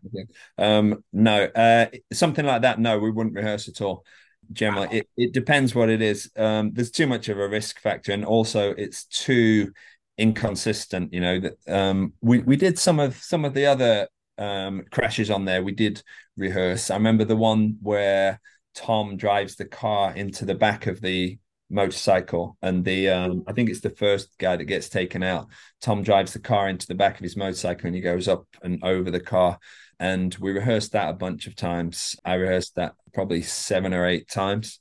um, 0.58 1.04
no, 1.13 1.43
uh, 1.43 1.88
something 2.13 2.45
like 2.45 2.62
that. 2.63 2.80
No, 2.80 2.99
we 2.99 3.12
wouldn't 3.12 3.36
rehearse 3.36 3.67
at 3.67 3.82
all 3.82 4.06
generally 4.51 4.99
it, 4.99 5.08
it 5.17 5.34
depends 5.34 5.73
what 5.73 5.89
it 5.89 6.01
is 6.01 6.32
um, 6.38 6.71
there's 6.73 6.91
too 6.91 7.08
much 7.08 7.30
of 7.30 7.39
a 7.39 7.47
risk 7.47 7.80
factor 7.80 8.12
and 8.12 8.25
also 8.25 8.71
it's 8.78 9.06
too 9.06 9.71
inconsistent 10.17 11.13
you 11.13 11.19
know 11.19 11.39
that 11.39 11.54
um, 11.67 12.13
we 12.21 12.39
we 12.39 12.56
did 12.56 12.78
some 12.80 12.99
of 12.99 13.15
some 13.17 13.45
of 13.45 13.54
the 13.54 13.65
other 13.65 14.08
um, 14.38 14.84
crashes 14.91 15.30
on 15.30 15.45
there 15.45 15.63
we 15.63 15.71
did 15.71 16.01
rehearse 16.38 16.89
i 16.89 16.95
remember 16.95 17.25
the 17.25 17.36
one 17.36 17.78
where 17.82 18.39
tom 18.75 19.17
drives 19.17 19.55
the 19.55 19.65
car 19.65 20.13
into 20.15 20.45
the 20.45 20.55
back 20.55 20.88
of 20.88 21.01
the 21.01 21.38
motorcycle 21.69 22.57
and 22.61 22.85
the 22.85 23.09
um, 23.09 23.43
i 23.47 23.51
think 23.51 23.69
it's 23.69 23.81
the 23.81 23.89
first 23.89 24.38
guy 24.38 24.55
that 24.55 24.65
gets 24.65 24.88
taken 24.88 25.23
out 25.23 25.47
tom 25.81 26.03
drives 26.03 26.33
the 26.33 26.39
car 26.39 26.69
into 26.69 26.85
the 26.85 26.93
back 26.93 27.15
of 27.15 27.23
his 27.23 27.35
motorcycle 27.35 27.88
and 27.88 27.95
he 27.95 28.01
goes 28.01 28.27
up 28.27 28.45
and 28.61 28.83
over 28.83 29.09
the 29.09 29.19
car 29.19 29.57
and 29.99 30.35
we 30.35 30.51
rehearsed 30.51 30.91
that 30.91 31.09
a 31.09 31.13
bunch 31.13 31.47
of 31.47 31.55
times. 31.55 32.15
I 32.25 32.35
rehearsed 32.35 32.75
that 32.75 32.93
probably 33.13 33.41
seven 33.41 33.93
or 33.93 34.05
eight 34.05 34.29
times. 34.29 34.79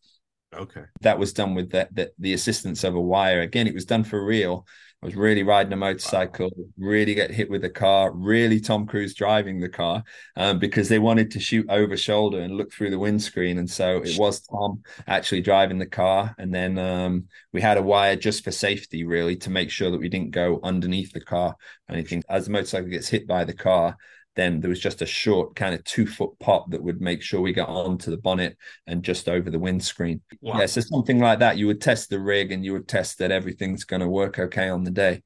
Okay. 0.52 0.84
That 1.00 1.18
was 1.18 1.32
done 1.32 1.54
with 1.54 1.70
the, 1.70 1.88
the, 1.92 2.12
the 2.18 2.32
assistance 2.32 2.84
of 2.84 2.94
a 2.94 3.00
wire. 3.00 3.40
Again, 3.40 3.66
it 3.66 3.74
was 3.74 3.84
done 3.84 4.04
for 4.04 4.24
real. 4.24 4.66
I 5.04 5.06
was 5.08 5.16
really 5.16 5.42
riding 5.42 5.74
a 5.74 5.76
motorcycle, 5.76 6.50
wow. 6.56 6.64
really 6.78 7.12
get 7.14 7.30
hit 7.30 7.50
with 7.50 7.60
the 7.60 7.68
car, 7.68 8.10
really 8.10 8.58
Tom 8.58 8.86
Cruise 8.86 9.12
driving 9.12 9.60
the 9.60 9.68
car 9.68 10.02
um, 10.34 10.58
because 10.58 10.88
they 10.88 10.98
wanted 10.98 11.30
to 11.32 11.40
shoot 11.40 11.66
over 11.68 11.94
shoulder 11.94 12.40
and 12.40 12.56
look 12.56 12.72
through 12.72 12.88
the 12.88 12.98
windscreen. 12.98 13.58
And 13.58 13.70
so 13.70 13.98
it 13.98 14.16
was 14.18 14.40
Tom 14.40 14.82
actually 15.06 15.42
driving 15.42 15.78
the 15.78 15.84
car. 15.84 16.34
And 16.38 16.54
then 16.54 16.78
um, 16.78 17.24
we 17.52 17.60
had 17.60 17.76
a 17.76 17.82
wire 17.82 18.16
just 18.16 18.44
for 18.44 18.50
safety, 18.50 19.04
really, 19.04 19.36
to 19.36 19.50
make 19.50 19.70
sure 19.70 19.90
that 19.90 20.00
we 20.00 20.08
didn't 20.08 20.30
go 20.30 20.58
underneath 20.62 21.12
the 21.12 21.20
car 21.20 21.54
or 21.90 21.94
anything. 21.94 22.22
As 22.30 22.46
the 22.46 22.52
motorcycle 22.52 22.88
gets 22.88 23.08
hit 23.08 23.26
by 23.26 23.44
the 23.44 23.52
car, 23.52 23.98
then 24.36 24.60
there 24.60 24.68
was 24.68 24.80
just 24.80 25.02
a 25.02 25.06
short 25.06 25.54
kind 25.54 25.74
of 25.74 25.84
two 25.84 26.06
foot 26.06 26.30
pop 26.40 26.70
that 26.70 26.82
would 26.82 27.00
make 27.00 27.22
sure 27.22 27.40
we 27.40 27.52
got 27.52 27.68
onto 27.68 28.10
the 28.10 28.16
bonnet 28.16 28.56
and 28.86 29.02
just 29.02 29.28
over 29.28 29.50
the 29.50 29.58
windscreen. 29.58 30.20
Wow. 30.40 30.58
Yeah, 30.58 30.66
so 30.66 30.80
something 30.80 31.20
like 31.20 31.38
that, 31.38 31.56
you 31.56 31.66
would 31.66 31.80
test 31.80 32.10
the 32.10 32.20
rig 32.20 32.52
and 32.52 32.64
you 32.64 32.72
would 32.72 32.88
test 32.88 33.18
that 33.18 33.30
everything's 33.30 33.84
going 33.84 34.00
to 34.00 34.08
work 34.08 34.38
okay 34.38 34.68
on 34.68 34.84
the 34.84 34.90
day. 34.90 35.22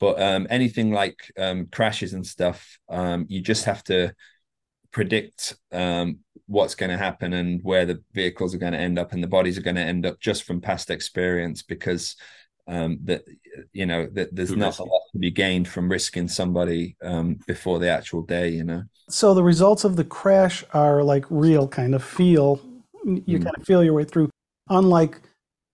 But 0.00 0.20
um, 0.20 0.46
anything 0.50 0.92
like 0.92 1.32
um, 1.38 1.66
crashes 1.66 2.12
and 2.12 2.26
stuff, 2.26 2.78
um, 2.88 3.26
you 3.28 3.40
just 3.40 3.64
have 3.64 3.82
to 3.84 4.14
predict 4.92 5.56
um, 5.72 6.20
what's 6.46 6.74
going 6.74 6.90
to 6.90 6.96
happen 6.96 7.32
and 7.34 7.60
where 7.62 7.84
the 7.84 8.02
vehicles 8.12 8.54
are 8.54 8.58
going 8.58 8.72
to 8.72 8.78
end 8.78 8.98
up 8.98 9.12
and 9.12 9.22
the 9.22 9.28
bodies 9.28 9.58
are 9.58 9.62
going 9.62 9.76
to 9.76 9.82
end 9.82 10.06
up 10.06 10.18
just 10.20 10.44
from 10.44 10.60
past 10.60 10.90
experience 10.90 11.62
because 11.62 12.16
um, 12.68 12.98
that 13.04 13.24
you 13.72 13.86
know 13.86 14.06
that 14.12 14.34
there's 14.34 14.54
not 14.54 14.78
a 14.78 14.84
lot 14.84 15.02
to 15.12 15.18
be 15.18 15.30
gained 15.30 15.66
from 15.66 15.90
risking 15.90 16.28
somebody 16.28 16.96
um, 17.02 17.38
before 17.46 17.78
the 17.78 17.88
actual 17.88 18.22
day 18.22 18.48
you 18.48 18.64
know 18.64 18.82
so 19.08 19.34
the 19.34 19.42
results 19.42 19.84
of 19.84 19.96
the 19.96 20.04
crash 20.04 20.64
are 20.72 21.02
like 21.02 21.24
real 21.30 21.66
kind 21.66 21.94
of 21.94 22.04
feel 22.04 22.60
you 23.04 23.38
mm. 23.38 23.42
kind 23.42 23.56
of 23.56 23.64
feel 23.64 23.82
your 23.82 23.94
way 23.94 24.04
through 24.04 24.28
unlike 24.68 25.20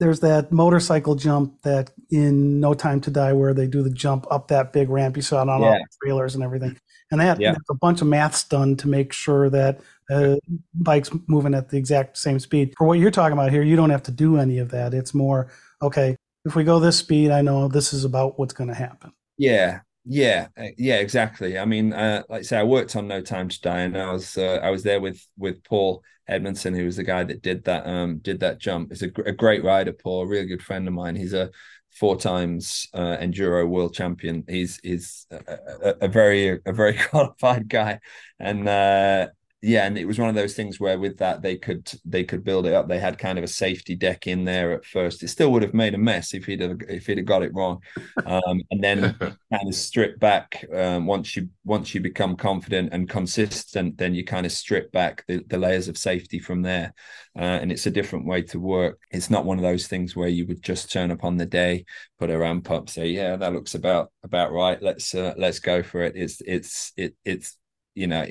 there's 0.00 0.20
that 0.20 0.50
motorcycle 0.50 1.14
jump 1.14 1.62
that 1.62 1.90
in 2.10 2.60
No 2.60 2.74
Time 2.74 3.00
to 3.02 3.10
Die 3.10 3.32
where 3.32 3.54
they 3.54 3.66
do 3.66 3.82
the 3.82 3.90
jump 3.90 4.26
up 4.30 4.48
that 4.48 4.72
big 4.72 4.88
ramp 4.88 5.16
you 5.16 5.22
saw 5.22 5.42
it 5.42 5.48
on 5.48 5.60
yeah. 5.60 5.66
all 5.66 5.72
the 5.74 5.86
trailers 6.02 6.34
and 6.34 6.42
everything. 6.42 6.76
And 7.10 7.20
that 7.20 7.40
yeah. 7.40 7.54
a 7.70 7.74
bunch 7.74 8.00
of 8.00 8.08
maths 8.08 8.44
done 8.44 8.76
to 8.76 8.88
make 8.88 9.12
sure 9.12 9.48
that 9.50 9.80
uh, 10.10 10.36
bike's 10.74 11.10
moving 11.28 11.54
at 11.54 11.68
the 11.68 11.76
exact 11.76 12.18
same 12.18 12.40
speed. 12.40 12.74
For 12.76 12.86
what 12.86 12.98
you're 12.98 13.10
talking 13.10 13.34
about 13.34 13.52
here, 13.52 13.62
you 13.62 13.76
don't 13.76 13.90
have 13.90 14.02
to 14.04 14.10
do 14.10 14.36
any 14.36 14.58
of 14.58 14.70
that. 14.70 14.94
It's 14.94 15.14
more 15.14 15.48
okay. 15.80 16.16
If 16.44 16.54
we 16.54 16.64
go 16.64 16.78
this 16.78 16.98
speed, 16.98 17.30
I 17.30 17.42
know 17.42 17.68
this 17.68 17.92
is 17.92 18.04
about 18.04 18.38
what's 18.38 18.54
going 18.54 18.68
to 18.68 18.74
happen. 18.74 19.12
Yeah, 19.38 19.80
yeah, 20.04 20.48
uh, 20.58 20.68
yeah, 20.76 20.96
exactly. 20.96 21.58
I 21.58 21.64
mean, 21.64 21.92
uh, 21.92 22.22
like 22.28 22.40
I 22.40 22.42
say, 22.42 22.58
I 22.58 22.64
worked 22.64 22.94
on 22.96 23.08
No 23.08 23.20
Time 23.22 23.48
to 23.48 23.60
Die, 23.60 23.80
and 23.80 23.96
I 23.96 24.12
was 24.12 24.36
uh, 24.36 24.60
I 24.62 24.70
was 24.70 24.82
there 24.82 25.00
with 25.00 25.26
with 25.38 25.64
Paul 25.64 26.02
Edmondson, 26.28 26.74
who 26.74 26.84
was 26.84 26.96
the 26.96 27.04
guy 27.04 27.24
that 27.24 27.42
did 27.42 27.64
that 27.64 27.86
um 27.86 28.18
did 28.18 28.40
that 28.40 28.58
jump. 28.58 28.90
He's 28.90 29.02
a, 29.02 29.10
a 29.24 29.32
great 29.32 29.64
rider, 29.64 29.92
Paul, 29.92 30.22
a 30.22 30.26
really 30.26 30.46
good 30.46 30.62
friend 30.62 30.86
of 30.86 30.94
mine. 30.94 31.16
He's 31.16 31.32
a 31.32 31.50
four 31.90 32.16
times 32.16 32.88
uh, 32.92 33.16
enduro 33.16 33.66
world 33.68 33.94
champion. 33.94 34.44
He's 34.48 34.78
he's 34.82 35.26
a, 35.30 35.58
a, 35.82 35.94
a, 36.02 36.08
very 36.08 36.60
a 36.66 36.72
very 36.72 36.94
qualified 37.10 37.68
guy, 37.68 38.00
and 38.38 38.68
uh, 38.68 39.28
yeah, 39.66 39.86
and 39.86 39.96
it 39.96 40.04
was 40.04 40.18
one 40.18 40.28
of 40.28 40.34
those 40.34 40.54
things 40.54 40.78
where 40.78 40.98
with 40.98 41.16
that 41.18 41.40
they 41.40 41.56
could 41.56 41.90
they 42.04 42.22
could 42.22 42.44
build 42.44 42.66
it 42.66 42.74
up. 42.74 42.86
They 42.86 42.98
had 42.98 43.16
kind 43.16 43.38
of 43.38 43.44
a 43.44 43.48
safety 43.48 43.96
deck 43.96 44.26
in 44.26 44.44
there 44.44 44.72
at 44.72 44.84
first. 44.84 45.22
It 45.22 45.28
still 45.28 45.50
would 45.52 45.62
have 45.62 45.72
made 45.72 45.94
a 45.94 45.98
mess 45.98 46.34
if 46.34 46.44
he'd 46.44 46.60
have 46.60 46.76
if 46.86 47.06
he'd 47.06 47.16
have 47.16 47.26
got 47.26 47.42
it 47.42 47.54
wrong, 47.54 47.80
um, 48.26 48.60
and 48.70 48.84
then 48.84 49.16
kind 49.18 49.68
of 49.68 49.74
strip 49.74 50.20
back 50.20 50.66
um, 50.74 51.06
once 51.06 51.34
you 51.34 51.48
once 51.64 51.94
you 51.94 52.02
become 52.02 52.36
confident 52.36 52.90
and 52.92 53.08
consistent. 53.08 53.96
Then 53.96 54.14
you 54.14 54.22
kind 54.22 54.44
of 54.44 54.52
strip 54.52 54.92
back 54.92 55.24
the, 55.28 55.42
the 55.46 55.56
layers 55.56 55.88
of 55.88 55.96
safety 55.96 56.38
from 56.38 56.60
there, 56.60 56.92
uh, 57.34 57.42
and 57.42 57.72
it's 57.72 57.86
a 57.86 57.90
different 57.90 58.26
way 58.26 58.42
to 58.42 58.60
work. 58.60 59.00
It's 59.10 59.30
not 59.30 59.46
one 59.46 59.56
of 59.56 59.62
those 59.62 59.86
things 59.86 60.14
where 60.14 60.28
you 60.28 60.46
would 60.46 60.62
just 60.62 60.92
turn 60.92 61.10
up 61.10 61.24
on 61.24 61.38
the 61.38 61.46
day, 61.46 61.86
put 62.18 62.28
a 62.28 62.36
ramp 62.36 62.70
up, 62.70 62.90
say 62.90 63.08
yeah 63.08 63.36
that 63.36 63.54
looks 63.54 63.74
about 63.74 64.12
about 64.22 64.52
right. 64.52 64.82
Let's 64.82 65.14
uh, 65.14 65.32
let's 65.38 65.58
go 65.58 65.82
for 65.82 66.02
it. 66.02 66.16
It's 66.16 66.42
it's 66.42 66.92
it 66.98 67.16
it's 67.24 67.56
you 67.94 68.08
know 68.08 68.26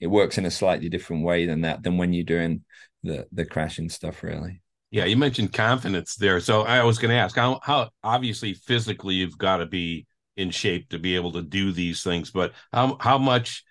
it, 0.00 0.06
works 0.06 0.38
in 0.38 0.46
a 0.46 0.50
slightly 0.50 0.88
different 0.88 1.24
way 1.24 1.46
than 1.46 1.62
that 1.62 1.82
than 1.82 1.96
when 1.96 2.12
you're 2.12 2.24
doing 2.24 2.62
the 3.02 3.26
the 3.32 3.44
crashing 3.44 3.88
stuff 3.88 4.22
really. 4.22 4.62
Yeah 4.90 5.04
you 5.04 5.16
mentioned 5.16 5.52
confidence 5.52 6.16
there. 6.16 6.40
So 6.40 6.62
i 6.62 6.82
was 6.84 6.98
going 6.98 7.10
to 7.10 7.16
ask 7.16 7.36
how 7.36 7.60
how 7.62 7.90
obviously 8.02 8.54
physically 8.54 9.14
you've 9.14 9.38
got 9.38 9.58
to 9.58 9.66
be 9.66 10.06
in 10.36 10.50
shape 10.50 10.88
to 10.90 10.98
be 10.98 11.16
able 11.16 11.32
to 11.32 11.42
do 11.42 11.72
these 11.72 12.02
things 12.02 12.30
but 12.30 12.52
how 12.72 12.96
how 13.00 13.16
much 13.16 13.64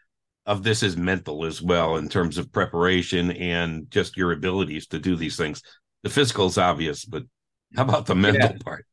of 0.47 0.63
this 0.63 0.83
is 0.83 0.95
mental 0.95 1.45
as 1.45 1.61
well 1.61 1.97
in 1.97 2.07
terms 2.07 2.37
of 2.37 2.51
preparation 2.51 3.31
and 3.31 3.89
just 3.89 4.17
your 4.17 4.31
abilities 4.31 4.87
to 4.87 4.99
do 4.99 5.15
these 5.15 5.37
things? 5.37 5.61
The 6.03 6.09
physical 6.09 6.47
is 6.47 6.57
obvious 6.57 7.05
but 7.05 7.23
how 7.75 7.83
about 7.83 8.05
the 8.05 8.15
mental 8.15 8.51
yeah. 8.51 8.57
part 8.63 8.85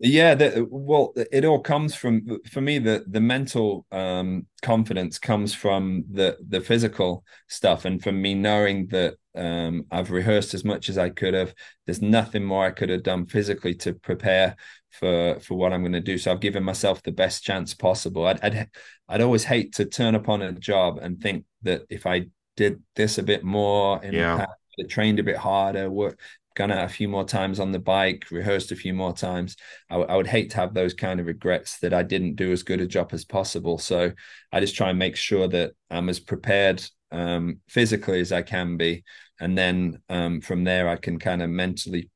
yeah 0.00 0.34
the, 0.34 0.66
well 0.70 1.12
it 1.32 1.44
all 1.44 1.58
comes 1.58 1.94
from 1.94 2.38
for 2.50 2.60
me 2.60 2.78
the 2.78 3.04
the 3.08 3.20
mental 3.20 3.84
um 3.90 4.46
confidence 4.62 5.18
comes 5.18 5.54
from 5.54 6.04
the 6.10 6.36
the 6.48 6.60
physical 6.60 7.24
stuff. 7.48 7.84
And 7.84 8.02
from 8.02 8.20
me 8.20 8.34
knowing 8.34 8.86
that 8.88 9.14
um 9.34 9.84
i've 9.90 10.10
rehearsed 10.10 10.54
as 10.54 10.64
much 10.64 10.88
as 10.88 10.98
i 10.98 11.08
could 11.08 11.34
have 11.34 11.54
there's 11.86 12.02
nothing 12.02 12.44
more 12.44 12.64
i 12.64 12.70
could 12.70 12.88
have 12.88 13.02
done 13.02 13.26
physically 13.26 13.74
to 13.74 13.92
prepare 13.92 14.56
for 14.90 15.38
for 15.40 15.54
what 15.54 15.72
i'm 15.72 15.82
going 15.82 15.92
to 15.92 16.00
do. 16.00 16.18
So 16.18 16.32
i've 16.32 16.40
given 16.40 16.62
myself 16.62 17.02
the 17.02 17.12
best 17.12 17.42
chance 17.42 17.74
possible. 17.74 18.26
I'd 18.26 18.40
i'd, 18.42 18.68
I'd 19.08 19.20
always 19.20 19.44
hate 19.44 19.74
to 19.74 19.84
turn 19.84 20.14
upon 20.14 20.42
a 20.42 20.52
job 20.52 20.98
and 20.98 21.20
think 21.20 21.44
that 21.62 21.82
if 21.90 22.06
i 22.06 22.26
did 22.56 22.82
this 22.96 23.18
a 23.18 23.22
bit 23.22 23.44
more 23.44 24.02
in 24.02 24.14
yeah. 24.14 24.32
the 24.32 24.38
past, 24.38 24.90
trained 24.90 25.18
a 25.18 25.24
bit 25.24 25.36
harder 25.36 25.90
work 25.90 26.20
gone 26.58 26.72
out 26.72 26.84
a 26.84 26.88
few 26.88 27.08
more 27.08 27.24
times 27.24 27.60
on 27.60 27.70
the 27.70 27.78
bike, 27.78 28.26
rehearsed 28.32 28.72
a 28.72 28.76
few 28.76 28.92
more 28.92 29.14
times. 29.14 29.56
I, 29.88 29.94
w- 29.94 30.12
I 30.12 30.16
would 30.16 30.26
hate 30.26 30.50
to 30.50 30.56
have 30.56 30.74
those 30.74 30.92
kind 30.92 31.20
of 31.20 31.26
regrets 31.26 31.78
that 31.78 31.94
I 31.94 32.02
didn't 32.02 32.34
do 32.34 32.50
as 32.50 32.64
good 32.64 32.80
a 32.80 32.86
job 32.86 33.10
as 33.12 33.24
possible. 33.24 33.78
So 33.78 34.10
I 34.52 34.58
just 34.58 34.74
try 34.74 34.90
and 34.90 34.98
make 34.98 35.14
sure 35.14 35.46
that 35.48 35.72
I'm 35.88 36.08
as 36.08 36.18
prepared 36.18 36.84
um, 37.12 37.60
physically 37.68 38.20
as 38.20 38.32
I 38.32 38.42
can 38.42 38.76
be. 38.76 39.04
And 39.40 39.56
then 39.56 40.02
um, 40.08 40.40
from 40.40 40.64
there, 40.64 40.88
I 40.88 40.96
can 40.96 41.20
kind 41.20 41.42
of 41.42 41.48
mentally 41.48 42.10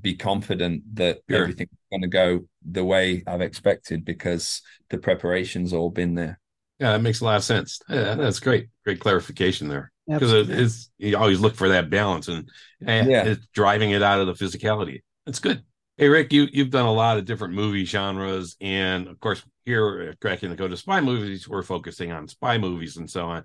be 0.00 0.14
confident 0.14 0.82
that 0.96 1.20
sure. 1.28 1.42
everything's 1.42 1.68
going 1.90 2.00
to 2.00 2.08
go 2.08 2.40
the 2.64 2.84
way 2.84 3.22
I've 3.26 3.42
expected 3.42 4.06
because 4.06 4.62
the 4.88 4.96
preparation's 4.96 5.74
all 5.74 5.90
been 5.90 6.14
there. 6.14 6.40
Yeah, 6.78 6.92
that 6.92 7.02
makes 7.02 7.20
a 7.20 7.26
lot 7.26 7.36
of 7.36 7.44
sense. 7.44 7.78
Yeah, 7.90 8.14
that's 8.14 8.40
great. 8.40 8.68
Great 8.84 9.00
clarification 9.00 9.68
there 9.68 9.91
because 10.06 10.32
it 10.32 10.50
is 10.50 10.90
you 10.98 11.16
always 11.16 11.40
look 11.40 11.54
for 11.54 11.68
that 11.68 11.90
balance 11.90 12.28
and, 12.28 12.48
and 12.84 13.10
yeah. 13.10 13.24
it's 13.24 13.46
driving 13.54 13.90
it 13.90 14.02
out 14.02 14.20
of 14.20 14.26
the 14.26 14.44
physicality. 14.44 15.02
It's 15.26 15.38
good. 15.38 15.62
Hey 15.96 16.08
Rick, 16.08 16.32
you 16.32 16.48
you've 16.52 16.70
done 16.70 16.86
a 16.86 16.92
lot 16.92 17.18
of 17.18 17.24
different 17.24 17.54
movie 17.54 17.84
genres, 17.84 18.56
and 18.60 19.06
of 19.08 19.20
course 19.20 19.42
here 19.64 20.08
at 20.10 20.20
Cracking 20.20 20.50
the 20.50 20.56
Code 20.56 20.72
of 20.72 20.78
Spy 20.78 21.00
Movies, 21.00 21.48
we're 21.48 21.62
focusing 21.62 22.12
on 22.12 22.28
spy 22.28 22.58
movies 22.58 22.96
and 22.96 23.08
so 23.10 23.26
on. 23.26 23.44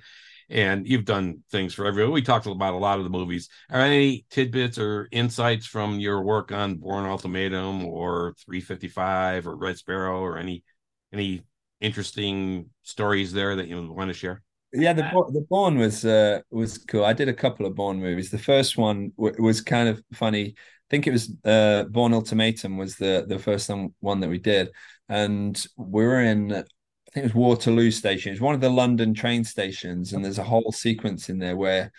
And 0.50 0.88
you've 0.88 1.04
done 1.04 1.44
things 1.52 1.74
for 1.74 1.86
everyone. 1.86 2.14
We 2.14 2.22
talked 2.22 2.46
about 2.46 2.74
a 2.74 2.78
lot 2.78 3.00
of 3.00 3.04
the 3.04 3.10
movies. 3.10 3.50
Are 3.70 3.82
any 3.82 4.26
tidbits 4.30 4.80
or 4.80 5.10
insights 5.12 5.66
from 5.66 6.00
your 6.00 6.22
work 6.22 6.54
on 6.54 6.76
Bourne 6.76 7.06
Ultimatum 7.06 7.86
or 7.86 8.34
355 8.46 9.46
or 9.46 9.58
Red 9.58 9.78
Sparrow 9.78 10.22
or 10.22 10.38
any 10.38 10.64
any 11.12 11.44
interesting 11.82 12.70
stories 12.84 13.34
there 13.34 13.58
that 13.58 13.68
you 13.68 13.92
want 13.92 14.10
to 14.10 14.14
share? 14.14 14.42
Yeah, 14.74 14.94
the 14.94 15.04
the 15.32 15.46
Bourne 15.50 15.78
was 15.78 16.06
uh, 16.06 16.42
was 16.52 16.78
cool. 16.78 17.06
I 17.06 17.14
did 17.14 17.30
a 17.30 17.34
couple 17.34 17.66
of 17.66 17.76
Bourne 17.76 18.00
movies. 18.00 18.30
The 18.30 18.38
first 18.38 18.78
one 18.78 19.12
w- 19.18 19.42
was 19.42 19.62
kind 19.62 19.90
of 19.90 20.02
funny. 20.14 20.56
I 20.58 20.90
think 20.90 21.08
it 21.08 21.12
was 21.12 21.32
uh, 21.46 21.84
Bourne 21.84 22.14
Ultimatum 22.14 22.78
was 22.78 22.96
the 22.96 23.26
the 23.28 23.40
first 23.40 23.70
one 24.00 24.20
that 24.20 24.30
we 24.30 24.40
did, 24.40 24.70
and 25.10 25.66
we 25.78 26.04
were 26.04 26.22
in 26.22 26.52
I 26.52 26.64
think 27.12 27.26
it 27.26 27.34
was 27.34 27.36
Waterloo 27.36 27.92
Station. 27.92 28.34
It's 28.34 28.42
one 28.42 28.56
of 28.56 28.62
the 28.62 28.70
London 28.70 29.14
train 29.14 29.44
stations, 29.44 30.14
and 30.14 30.24
there's 30.24 30.40
a 30.40 30.44
whole 30.44 30.72
sequence 30.72 31.30
in 31.30 31.40
there 31.40 31.56
where 31.56 31.92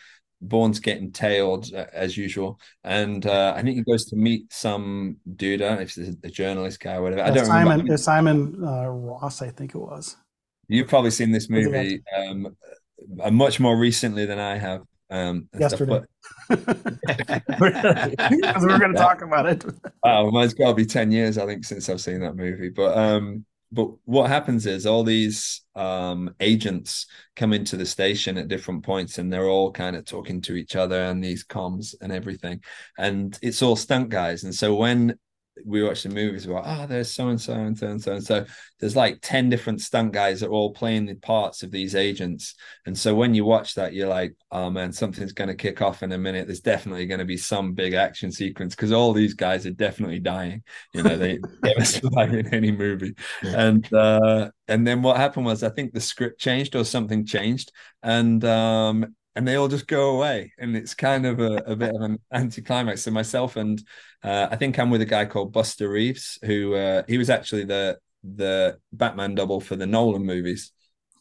Bourne's 0.43 0.79
getting 0.79 1.11
tailed 1.11 1.73
uh, 1.75 1.87
as 1.93 2.17
usual, 2.17 2.61
and 2.85 3.27
uh, 3.27 3.55
I 3.57 3.63
think 3.63 3.77
he 3.77 3.83
goes 3.83 4.05
to 4.07 4.17
meet 4.17 4.53
some 4.53 5.17
dude. 5.37 5.63
I 5.63 5.69
don't 5.69 5.77
know 5.77 5.83
if 5.83 5.97
it's 5.97 6.17
a 6.23 6.31
journalist 6.31 6.81
guy 6.81 6.97
or 6.97 7.03
whatever. 7.03 7.23
I 7.23 7.31
don't 7.31 7.47
Simon, 7.47 7.81
remember. 7.81 7.97
Simon 7.97 8.65
uh, 8.65 8.87
Ross, 8.89 9.41
I 9.41 9.49
think 9.49 9.75
it 9.75 9.79
was. 9.79 10.17
You've 10.69 10.89
probably 10.89 11.11
seen 11.11 11.33
this 11.33 11.49
movie 11.49 12.03
um, 12.17 12.57
uh, 13.21 13.31
much 13.31 13.59
more 13.59 13.77
recently 13.77 14.27
than 14.27 14.39
I 14.39 14.59
have. 14.59 14.83
Um, 15.11 15.49
Yesterday, 15.59 16.03
because 16.49 16.67
we're 18.61 18.79
going 18.79 18.93
to 18.93 18.99
talk 18.99 19.23
about 19.23 19.47
it. 19.47 19.65
oh, 20.03 20.31
well, 20.31 20.43
it's 20.43 20.53
got 20.53 20.69
to 20.69 20.75
be 20.75 20.85
ten 20.85 21.11
years, 21.11 21.39
I 21.39 21.47
think, 21.47 21.65
since 21.65 21.89
I've 21.89 22.03
seen 22.03 22.21
that 22.21 22.37
movie. 22.37 22.69
But 22.69 22.99
um, 22.99 23.47
but 23.73 23.89
what 24.05 24.29
happens 24.29 24.67
is 24.67 24.85
all 24.85 25.05
these 25.05 25.63
um, 25.75 26.35
agents 26.41 27.07
come 27.37 27.55
into 27.55 27.77
the 27.79 27.87
station 27.87 28.37
at 28.37 28.49
different 28.49 28.85
points, 28.85 29.17
and 29.17 29.33
they're 29.33 29.49
all 29.49 29.73
kind 29.73 29.97
of 29.97 30.05
talking 30.05 30.43
to 30.43 30.57
each 30.57 30.77
other 30.77 31.01
and 31.01 31.25
these 31.25 31.45
comms 31.45 31.95
and 32.03 32.13
everything, 32.13 32.63
and 32.99 33.39
it's 33.41 33.63
all 33.63 33.77
stunt 33.77 34.11
guys. 34.11 34.45
And 34.45 34.55
so 34.55 34.75
when 34.75 35.19
we 35.65 35.83
watch 35.83 36.03
the 36.03 36.09
movies 36.09 36.47
about 36.47 36.65
oh 36.67 36.87
there's 36.87 37.11
so 37.11 37.29
and 37.29 37.41
so 37.41 37.55
and 37.55 37.77
so 37.77 37.87
and 37.89 38.03
so 38.03 38.13
and 38.13 38.25
so 38.25 38.45
there's 38.81 38.97
like 38.97 39.19
10 39.23 39.49
different 39.49 39.81
stunt 39.81 40.13
guys 40.13 40.41
that 40.41 40.49
are 40.49 40.53
all 40.53 40.73
playing 40.73 41.07
the 41.07 41.15
parts 41.15 41.63
of 41.63 41.71
these 41.71 41.95
agents. 41.95 42.55
And 42.87 42.97
so 42.97 43.15
when 43.15 43.35
you 43.35 43.45
watch 43.45 43.75
that 43.75 43.93
you're 43.93 44.09
like 44.09 44.35
oh 44.51 44.71
man 44.71 44.93
something's 44.93 45.33
going 45.33 45.49
to 45.49 45.55
kick 45.55 45.83
off 45.83 46.03
in 46.03 46.13
a 46.13 46.19
minute. 46.19 46.47
There's 46.47 46.61
definitely 46.61 47.07
going 47.07 47.19
to 47.19 47.25
be 47.25 47.37
some 47.37 47.73
big 47.73 47.95
action 47.95 48.31
sequence 48.31 48.75
because 48.75 48.93
all 48.93 49.13
these 49.13 49.35
guys 49.35 49.67
are 49.67 49.73
definitely 49.73 50.21
dying. 50.21 50.63
You 50.95 51.03
know 51.03 51.17
they 51.17 51.39
never 51.63 51.85
survive 51.85 52.35
in 52.35 52.53
any 52.55 52.73
movie. 52.73 53.15
And 53.43 53.91
uh 53.93 54.51
and 54.69 54.87
then 54.87 55.03
what 55.03 55.17
happened 55.17 55.47
was 55.47 55.63
i 55.63 55.71
think 55.71 55.93
the 55.93 56.01
script 56.01 56.41
changed 56.41 56.77
or 56.77 56.85
something 56.85 57.27
changed. 57.27 57.73
And 58.03 58.45
um 58.45 59.15
and 59.37 59.47
they 59.47 59.57
all 59.57 59.69
just 59.69 59.87
go 59.87 60.17
away. 60.17 60.53
And 60.59 60.77
it's 60.77 60.95
kind 60.95 61.27
of 61.27 61.41
a, 61.41 61.63
a 61.67 61.77
bit 61.77 61.95
of 61.95 62.01
an 62.03 62.19
anticlimax 62.33 63.03
so 63.03 63.11
myself. 63.11 63.57
And 63.57 63.83
uh, 64.23 64.49
i 64.51 64.57
think 64.57 64.79
i'm 64.79 64.91
with 64.91 65.01
a 65.01 65.07
guy 65.07 65.25
called 65.25 65.53
buster 65.53 65.89
reeves 65.89 66.39
who 66.43 66.75
uh, 66.75 67.03
he 67.07 67.19
was 67.19 67.31
actually 67.31 67.65
the 67.65 67.99
the 68.25 68.77
batman 68.93 69.35
double 69.35 69.61
for 69.61 69.77
the 69.77 69.87
nolan 69.87 70.25
movies. 70.25 70.73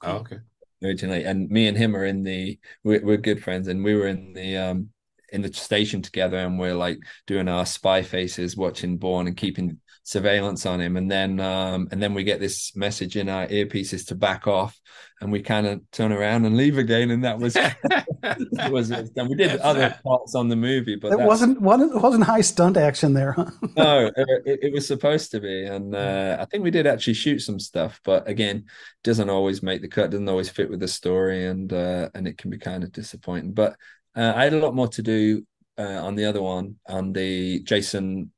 Oh, 0.04 0.18
okay. 0.18 0.40
Originally, 0.84 1.24
and 1.24 1.50
me 1.50 1.68
and 1.68 1.78
him 1.78 1.96
are 1.96 2.06
in 2.06 2.24
the 2.24 2.60
we're, 2.84 3.04
we're 3.04 3.18
good 3.18 3.44
friends, 3.44 3.68
and 3.68 3.84
we 3.84 3.96
were 3.96 4.08
in 4.08 4.34
the 4.34 4.58
um 4.58 4.90
in 5.32 5.42
the 5.42 5.52
station 5.52 6.02
together, 6.02 6.38
and 6.38 6.60
we're 6.60 6.76
like 6.76 7.00
doing 7.26 7.48
our 7.48 7.66
spy 7.66 8.04
faces, 8.04 8.56
watching 8.56 8.98
Bourne, 8.98 9.28
and 9.28 9.36
keeping 9.36 9.80
surveillance 10.08 10.66
on 10.66 10.80
him. 10.80 10.96
And 10.96 11.12
then 11.12 11.42
um, 11.42 11.90
and 11.92 12.02
then 12.02 12.14
we 12.14 12.24
get 12.24 12.40
this 12.40 12.74
message 12.78 13.18
in 13.18 13.28
our 13.28 13.46
earpieces 13.48 14.08
to 14.08 14.16
back 14.16 14.48
off. 14.48 14.80
And 15.20 15.32
we 15.32 15.42
kind 15.42 15.68
of 15.68 15.82
turn 15.92 16.14
around 16.14 16.46
and 16.46 16.56
leave 16.56 16.78
again. 16.78 17.12
And 17.12 17.26
that 17.26 17.40
was 17.40 17.54
that 18.22 18.72
was 18.72 18.90
and 18.90 19.30
we 19.30 19.36
did 19.36 19.60
other 19.60 20.00
parts 20.06 20.34
on 20.34 20.48
the 20.48 20.56
movie 20.56 20.96
but 20.96 21.12
it 21.12 21.20
wasn't 21.20 21.58
it 21.58 22.02
wasn't 22.02 22.24
high 22.24 22.42
stunt 22.42 22.78
action 22.78 23.14
there 23.14 23.32
huh? 23.34 23.46
no 23.78 24.12
it, 24.16 24.60
it, 24.64 24.74
was 24.74 24.88
supposed 24.88 25.32
to 25.32 25.42
be. 25.42 25.66
And 25.66 25.94
uh, 25.94 26.38
i 26.40 26.46
think 26.46 26.64
we 26.64 26.72
did 26.72 26.88
actually 26.88 27.16
shoot 27.16 27.40
some 27.40 27.60
stuff. 27.60 28.00
But 28.06 28.30
again 28.30 28.66
doesn't 29.04 29.30
always 29.30 29.62
make 29.62 29.82
the 29.82 29.90
cut 29.90 30.12
doesn't 30.12 30.30
always 30.30 30.50
fit 30.50 30.70
with 30.70 30.80
the 30.80 30.88
story. 30.88 31.48
And 31.48 31.72
uh, 31.74 32.10
and 32.16 32.28
it 32.28 32.38
can 32.38 32.50
be 32.50 32.58
kind 32.58 32.84
of 32.84 32.94
disappointing. 32.94 33.52
But 33.52 33.76
uh, 34.16 34.34
i 34.36 34.46
had 34.46 34.54
a 34.54 34.60
lot 34.60 34.74
more 34.74 34.88
to 34.88 35.02
do 35.02 35.46
uh, 35.78 36.02
on 36.06 36.16
the 36.16 36.26
other 36.26 36.42
one 36.42 36.76
on 36.88 37.12
the 37.12 37.60
Jason 37.64 38.32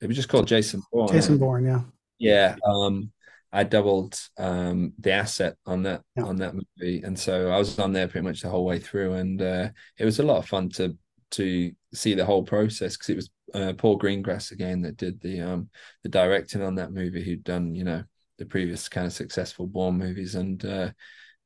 it 0.00 0.06
was 0.06 0.16
just 0.16 0.28
called 0.28 0.46
Jason 0.46 0.82
Bourne. 0.92 1.08
Jason 1.08 1.38
Bourne, 1.38 1.64
yeah. 1.64 1.80
Yeah. 2.18 2.56
Um, 2.64 3.12
I 3.52 3.64
doubled 3.64 4.18
um, 4.36 4.92
the 4.98 5.12
asset 5.12 5.56
on 5.64 5.82
that 5.84 6.02
yeah. 6.16 6.24
on 6.24 6.36
that 6.36 6.54
movie, 6.54 7.02
and 7.02 7.18
so 7.18 7.50
I 7.50 7.56
was 7.58 7.78
on 7.78 7.92
there 7.92 8.06
pretty 8.06 8.26
much 8.26 8.42
the 8.42 8.50
whole 8.50 8.64
way 8.64 8.78
through, 8.78 9.14
and 9.14 9.40
uh, 9.40 9.68
it 9.98 10.04
was 10.04 10.18
a 10.18 10.24
lot 10.24 10.38
of 10.38 10.46
fun 10.46 10.68
to 10.70 10.96
to 11.30 11.72
see 11.94 12.14
the 12.14 12.26
whole 12.26 12.42
process 12.42 12.96
because 12.96 13.08
it 13.08 13.16
was 13.16 13.30
uh, 13.54 13.72
Paul 13.72 13.98
Greengrass 13.98 14.50
again 14.50 14.82
that 14.82 14.98
did 14.98 15.20
the 15.20 15.40
um, 15.40 15.70
the 16.02 16.10
directing 16.10 16.62
on 16.62 16.74
that 16.74 16.92
movie, 16.92 17.24
who'd 17.24 17.44
done 17.44 17.74
you 17.74 17.84
know 17.84 18.04
the 18.36 18.44
previous 18.44 18.88
kind 18.88 19.06
of 19.06 19.12
successful 19.14 19.66
Bourne 19.66 19.96
movies, 19.96 20.34
and 20.34 20.62
uh, 20.66 20.90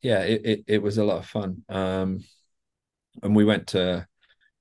yeah, 0.01 0.21
it, 0.23 0.45
it, 0.45 0.65
it 0.67 0.83
was 0.83 0.99
a 0.99 1.05
lot 1.05 1.19
of 1.19 1.27
fun. 1.27 1.63
Um, 1.69 2.25
and 3.23 3.37
we 3.37 3.45
went 3.45 3.69
to 3.69 4.07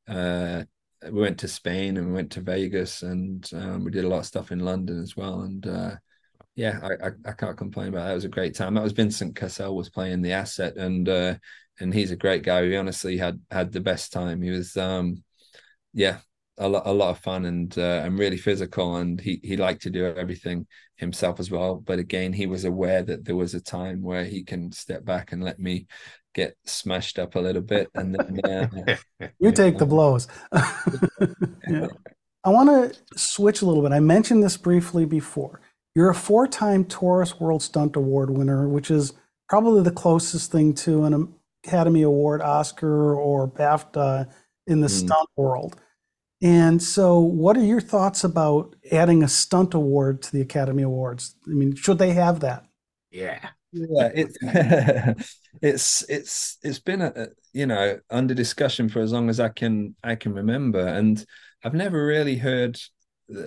uh, 0.08 0.64
we 1.04 1.22
went 1.22 1.39
to 1.39 1.47
Spain 1.47 1.97
and 1.97 2.08
we 2.08 2.14
went 2.14 2.32
to 2.32 2.41
Vegas 2.41 3.02
and 3.02 3.49
um, 3.54 3.84
we 3.84 3.91
did 3.91 4.06
a 4.06 4.08
lot 4.08 4.20
of 4.20 4.26
stuff 4.26 4.52
in 4.52 4.60
London 4.60 5.02
as 5.02 5.16
well. 5.16 5.41
And 5.41 5.66
uh, 5.66 5.95
yeah, 6.56 6.80
I, 6.84 7.08
I, 7.08 7.12
I, 7.26 7.32
can't 7.32 7.58
complain 7.58 7.88
about 7.88 8.06
that. 8.06 8.12
It 8.12 8.16
was 8.16 8.26
a 8.26 8.30
great 8.30 8.56
time. 8.56 8.76
That 8.76 8.84
was 8.84 8.91
Vincent 8.91 9.36
Cassel 9.36 9.76
was 9.76 9.89
playing 9.89 10.22
the 10.22 10.34
asset 10.34 10.76
and 10.78 11.08
uh, 11.10 11.36
and 11.80 11.93
he's 11.93 12.12
a 12.12 12.16
great 12.16 12.43
guy. 12.43 12.66
He 12.66 12.76
honestly 12.76 13.18
had 13.18 13.39
had 13.49 13.72
the 13.72 13.80
best 13.80 14.14
time. 14.14 14.41
He 14.41 14.52
was 14.52 14.78
um, 14.78 15.24
yeah, 15.93 16.20
a 16.58 16.68
lot 16.68 16.84
a 16.86 16.93
lot 16.93 17.10
of 17.10 17.20
fun 17.20 17.45
and 17.45 17.76
uh, 17.78 18.02
and 18.04 18.20
really 18.20 18.38
physical 18.38 18.97
and 18.97 19.20
he 19.20 19.39
he 19.43 19.58
liked 19.58 19.82
to 19.84 19.89
do 19.89 20.06
everything 20.06 20.68
himself 20.97 21.39
as 21.39 21.49
well. 21.49 21.78
But 21.78 21.99
again, 21.99 22.34
he 22.34 22.45
was 22.45 22.66
aware 22.66 23.02
that 23.04 23.26
there 23.26 23.36
was 23.36 23.56
a 23.56 23.62
time 23.62 24.02
where 24.02 24.26
he 24.26 24.43
can 24.43 24.72
step 24.72 25.04
back 25.04 25.32
and 25.32 25.43
let 25.43 25.60
me 25.60 25.88
get 26.34 26.56
smashed 26.66 27.20
up 27.20 27.36
a 27.36 27.40
little 27.40 27.62
bit 27.62 27.90
and 27.96 28.16
then 28.16 28.40
uh, 28.46 29.28
you 29.40 29.52
take 29.52 29.78
the 29.78 29.86
blows. 29.86 30.28
Yeah. 31.70 31.88
i 32.44 32.50
want 32.50 32.70
to 32.70 33.00
switch 33.18 33.62
a 33.62 33.66
little 33.66 33.84
bit. 33.84 33.94
I 33.94 34.00
mentioned 34.00 34.44
this 34.44 34.58
briefly 34.58 35.06
before. 35.06 35.62
You're 35.96 36.10
a 36.10 36.16
four-time 36.16 36.86
taurus 36.86 37.40
world 37.40 37.62
stunt 37.62 37.96
award 37.96 38.32
winner 38.32 38.68
which 38.68 38.92
is 38.92 39.14
probably 39.48 39.84
the 39.84 39.92
closest 39.92 40.52
thing 40.52 40.74
to 40.74 41.06
an 41.06 41.34
academy 41.64 42.02
award 42.02 42.42
oscar 42.42 43.16
or 43.16 43.48
bafta 43.48 44.30
in 44.68 44.82
the 44.82 44.88
mm. 44.88 45.06
stunt 45.06 45.30
world. 45.38 45.80
And 46.42 46.82
so 46.82 47.20
what 47.20 47.56
are 47.56 47.64
your 47.64 47.82
thoughts 47.82 48.24
about 48.24 48.76
adding 48.92 49.24
a 49.24 49.28
stunt 49.28 49.74
award 49.74 50.24
to 50.24 50.32
the 50.32 50.42
academy 50.42 50.84
awards? 50.84 51.36
I 51.48 51.52
mean 51.52 51.76
should 51.76 52.00
they 52.00 52.14
have 52.14 52.40
that? 52.42 52.66
Yeah 53.12 53.52
yeah 53.72 54.10
it's 54.14 54.38
it's 55.62 56.04
it's 56.10 56.58
it's 56.64 56.80
been 56.80 57.02
a 57.02 57.28
you 57.54 57.66
know 57.66 58.00
under 58.10 58.34
discussion 58.34 58.90
for 58.90 59.00
as 59.02 59.12
long 59.12 59.30
as 59.30 59.40
i 59.40 59.50
can 59.50 59.96
i 60.04 60.16
can 60.16 60.34
remember. 60.34 60.86
And 60.86 61.24
i've 61.64 61.74
never 61.74 62.06
really 62.06 62.38
heard 62.38 62.78
uh, 63.36 63.44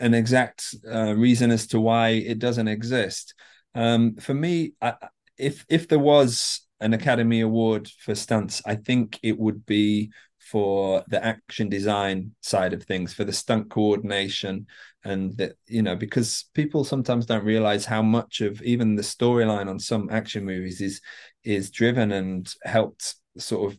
an 0.00 0.14
exact 0.14 0.74
uh, 0.90 1.14
reason 1.14 1.50
as 1.50 1.66
to 1.68 1.80
why 1.80 2.10
it 2.10 2.38
doesn't 2.38 2.68
exist. 2.68 3.34
Um, 3.74 4.16
for 4.16 4.34
me 4.34 4.74
I, 4.80 4.94
if 5.38 5.64
if 5.68 5.88
there 5.88 5.98
was 5.98 6.60
an 6.80 6.92
academy 6.92 7.40
award 7.40 7.88
for 8.00 8.14
stunts 8.14 8.60
i 8.66 8.74
think 8.74 9.18
it 9.22 9.38
would 9.38 9.64
be 9.64 10.12
for 10.50 11.02
the 11.08 11.24
action 11.24 11.68
design 11.68 12.32
side 12.40 12.72
of 12.72 12.82
things 12.82 13.14
for 13.14 13.24
the 13.24 13.32
stunt 13.32 13.70
coordination 13.70 14.66
and 15.04 15.36
that 15.36 15.52
you 15.66 15.82
know 15.82 15.96
because 15.96 16.46
people 16.54 16.84
sometimes 16.84 17.26
don't 17.26 17.44
realize 17.44 17.84
how 17.84 18.02
much 18.02 18.40
of 18.40 18.60
even 18.62 18.94
the 18.94 19.02
storyline 19.02 19.68
on 19.68 19.78
some 19.78 20.08
action 20.10 20.44
movies 20.44 20.80
is 20.80 21.00
is 21.44 21.70
driven 21.70 22.12
and 22.12 22.54
helped 22.64 23.16
sort 23.38 23.72
of 23.72 23.78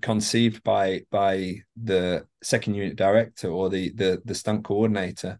conceived 0.00 0.62
by 0.62 1.02
by 1.10 1.56
the 1.82 2.26
second 2.42 2.74
unit 2.74 2.96
director 2.96 3.48
or 3.48 3.68
the 3.68 3.90
the 3.94 4.22
the 4.24 4.34
stunt 4.34 4.64
coordinator. 4.64 5.38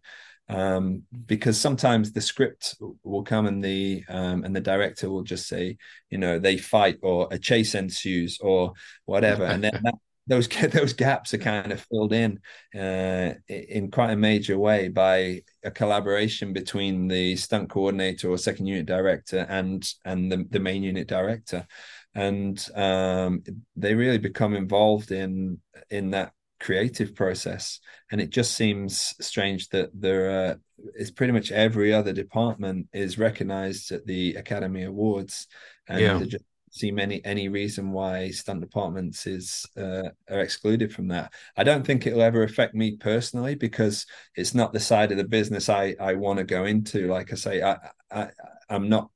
Um, 0.49 1.03
because 1.25 1.59
sometimes 1.59 2.11
the 2.11 2.19
script 2.19 2.75
will 3.03 3.23
come 3.23 3.47
and 3.47 3.63
the 3.63 4.03
um, 4.09 4.43
and 4.43 4.53
the 4.53 4.61
director 4.61 5.09
will 5.09 5.23
just 5.23 5.47
say 5.47 5.77
you 6.09 6.17
know 6.17 6.37
they 6.37 6.57
fight 6.57 6.99
or 7.01 7.29
a 7.31 7.39
chase 7.39 7.75
ensues 7.75 8.39
or 8.41 8.73
whatever. 9.05 9.45
And 9.45 9.63
then 9.63 9.79
that 9.83 9.95
those 10.27 10.47
those 10.71 10.93
gaps 10.93 11.33
are 11.33 11.39
kind 11.39 11.71
of 11.71 11.81
filled 11.81 12.13
in 12.13 12.39
uh, 12.75 13.33
in 13.47 13.91
quite 13.91 14.11
a 14.11 14.17
major 14.17 14.57
way 14.57 14.87
by 14.87 15.41
a 15.63 15.71
collaboration 15.71 16.53
between 16.53 17.07
the 17.07 17.35
stunt 17.35 17.69
coordinator 17.69 18.29
or 18.29 18.37
second 18.37 18.67
unit 18.67 18.85
director 18.85 19.45
and 19.49 19.87
and 20.05 20.31
the, 20.31 20.45
the 20.49 20.59
main 20.59 20.83
unit 20.83 21.07
director. 21.07 21.67
And 22.15 22.63
um, 22.75 23.43
they 23.75 23.95
really 23.95 24.19
become 24.19 24.55
involved 24.55 25.11
in 25.11 25.59
in 25.89 26.11
that 26.11 26.33
creative 26.59 27.13
process. 27.13 27.79
And 28.11 28.21
it 28.21 28.29
just 28.29 28.53
seems 28.55 29.13
strange 29.19 29.69
that 29.69 29.89
there 29.93 30.29
are 30.29 30.59
it's 30.95 31.11
pretty 31.11 31.33
much 31.33 31.51
every 31.51 31.93
other 31.93 32.13
department 32.13 32.87
is 32.93 33.17
recognized 33.17 33.91
at 33.91 34.05
the 34.05 34.35
academy 34.35 34.83
awards. 34.83 35.47
And 35.87 36.31
yeah. 36.31 36.37
See 36.73 36.91
many 36.91 37.23
any 37.23 37.49
reason 37.49 37.91
why 37.91 38.31
stunt 38.31 38.59
departments 38.59 39.27
is 39.27 39.63
uh, 39.77 40.09
are 40.29 40.39
excluded 40.39 40.91
from 40.91 41.07
that. 41.07 41.31
I 41.55 41.63
don't 41.63 41.85
think 41.85 42.07
it'll 42.07 42.23
ever 42.23 42.41
affect 42.41 42.73
me 42.73 42.97
personally 42.97 43.53
because 43.53 44.07
it's 44.35 44.55
not 44.55 44.73
the 44.73 44.79
side 44.79 45.11
of 45.11 45.17
the 45.17 45.23
business 45.23 45.69
I 45.69 45.95
I 45.99 46.15
want 46.15 46.39
to 46.39 46.43
go 46.43 46.65
into. 46.65 47.07
Like 47.07 47.31
I 47.31 47.35
say, 47.35 47.61
I, 47.61 47.77
I 48.11 48.29
I'm 48.69 48.89
not 48.89 49.11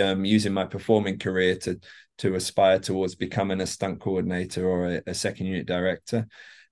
um, 0.00 0.24
using 0.24 0.52
my 0.52 0.64
performing 0.64 1.20
career 1.20 1.56
to 1.58 1.78
to 2.18 2.34
aspire 2.34 2.80
towards 2.80 3.14
becoming 3.14 3.60
a 3.60 3.66
stunt 3.66 4.00
coordinator 4.00 4.68
or 4.68 4.86
a, 4.88 5.02
a 5.06 5.14
second 5.14 5.46
unit 5.46 5.66
director. 5.66 6.26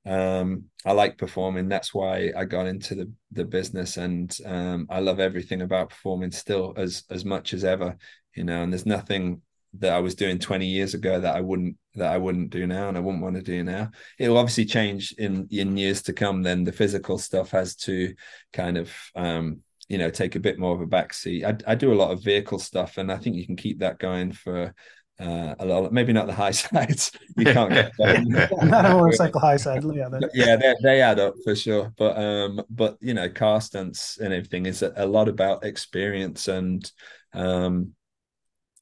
Um, 0.06 0.64
I 0.84 0.92
like 0.92 1.18
performing. 1.18 1.68
That's 1.68 1.94
why 1.94 2.32
I 2.36 2.46
got 2.46 2.66
into 2.66 2.96
the 2.96 3.12
the 3.30 3.44
business, 3.44 3.96
and 3.96 4.36
um, 4.44 4.88
I 4.90 4.98
love 4.98 5.20
everything 5.20 5.62
about 5.62 5.90
performing 5.90 6.32
still 6.32 6.74
as 6.76 7.04
as 7.10 7.24
much 7.24 7.54
as 7.54 7.64
ever. 7.64 7.96
You 8.34 8.42
know, 8.42 8.62
and 8.62 8.72
there's 8.72 8.86
nothing 8.86 9.42
that 9.78 9.92
I 9.92 10.00
was 10.00 10.14
doing 10.14 10.38
20 10.38 10.66
years 10.66 10.94
ago 10.94 11.20
that 11.20 11.36
I 11.36 11.40
wouldn't 11.40 11.76
that 11.94 12.12
I 12.12 12.18
wouldn't 12.18 12.50
do 12.50 12.66
now 12.66 12.88
and 12.88 12.96
I 12.96 13.00
wouldn't 13.00 13.22
want 13.22 13.36
to 13.36 13.42
do 13.42 13.62
now. 13.62 13.90
It'll 14.18 14.38
obviously 14.38 14.64
change 14.64 15.14
in 15.18 15.48
in 15.50 15.76
years 15.76 16.02
to 16.02 16.12
come. 16.12 16.42
Then 16.42 16.64
the 16.64 16.72
physical 16.72 17.18
stuff 17.18 17.50
has 17.50 17.76
to 17.76 18.14
kind 18.52 18.76
of 18.76 18.92
um, 19.14 19.60
you 19.88 19.98
know 19.98 20.10
take 20.10 20.36
a 20.36 20.40
bit 20.40 20.58
more 20.58 20.74
of 20.74 20.80
a 20.80 20.86
backseat. 20.86 21.44
I, 21.44 21.72
I 21.72 21.74
do 21.74 21.92
a 21.92 21.94
lot 21.94 22.10
of 22.10 22.22
vehicle 22.22 22.58
stuff, 22.58 22.98
and 22.98 23.12
I 23.12 23.16
think 23.16 23.36
you 23.36 23.46
can 23.46 23.56
keep 23.56 23.80
that 23.80 23.98
going 23.98 24.32
for 24.32 24.74
uh, 25.20 25.54
a 25.58 25.66
lot. 25.66 25.92
Maybe 25.92 26.12
not 26.12 26.26
the 26.26 26.32
high 26.32 26.50
sides. 26.52 27.12
You 27.36 27.44
can't 27.46 27.70
get 27.70 27.92
not 27.98 28.86
a 28.86 28.90
motorcycle 28.90 29.40
high 29.40 29.56
side. 29.56 29.84
Yeah, 29.94 30.08
yeah, 30.34 30.56
they, 30.56 30.74
they 30.82 31.00
add 31.00 31.20
up 31.20 31.34
for 31.44 31.54
sure. 31.54 31.92
But 31.96 32.18
um, 32.18 32.62
but 32.70 32.96
you 33.00 33.14
know, 33.14 33.28
car 33.28 33.60
stunts 33.60 34.18
and 34.18 34.32
everything 34.32 34.66
is 34.66 34.82
a, 34.82 34.92
a 34.96 35.06
lot 35.06 35.28
about 35.28 35.64
experience 35.64 36.48
and 36.48 36.90
um 37.32 37.94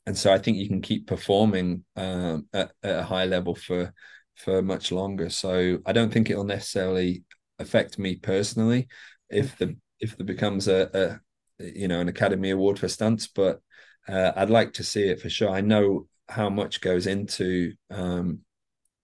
and 0.09 0.17
so 0.17 0.33
I 0.33 0.39
think 0.39 0.57
you 0.57 0.67
can 0.67 0.81
keep 0.81 1.07
performing 1.07 1.85
um, 1.95 2.47
at, 2.55 2.73
at, 2.83 3.01
a 3.01 3.03
high 3.03 3.27
level 3.27 3.55
for 3.55 3.93
for 4.37 4.63
much 4.63 4.91
longer. 4.91 5.29
So 5.29 5.81
I 5.85 5.93
don't 5.93 6.11
think 6.11 6.31
it'll 6.31 6.45
necessarily 6.45 7.25
affect 7.59 7.99
me 7.99 8.17
personally 8.17 8.89
if 9.29 9.59
the 9.59 9.77
if 10.01 10.17
there 10.17 10.25
becomes 10.25 10.67
a, 10.67 11.21
a 11.59 11.63
you 11.63 11.89
know 11.89 12.01
an 12.01 12.09
Academy 12.09 12.49
Award 12.49 12.79
for 12.79 12.89
stunts, 12.89 13.27
but 13.27 13.61
uh, 14.09 14.33
I'd 14.35 14.49
like 14.49 14.73
to 14.75 14.83
see 14.83 15.03
it 15.11 15.21
for 15.21 15.29
sure. 15.29 15.51
I 15.51 15.61
know 15.61 16.09
how 16.27 16.49
much 16.49 16.81
goes 16.81 17.07
into 17.07 17.75
um, 17.91 18.39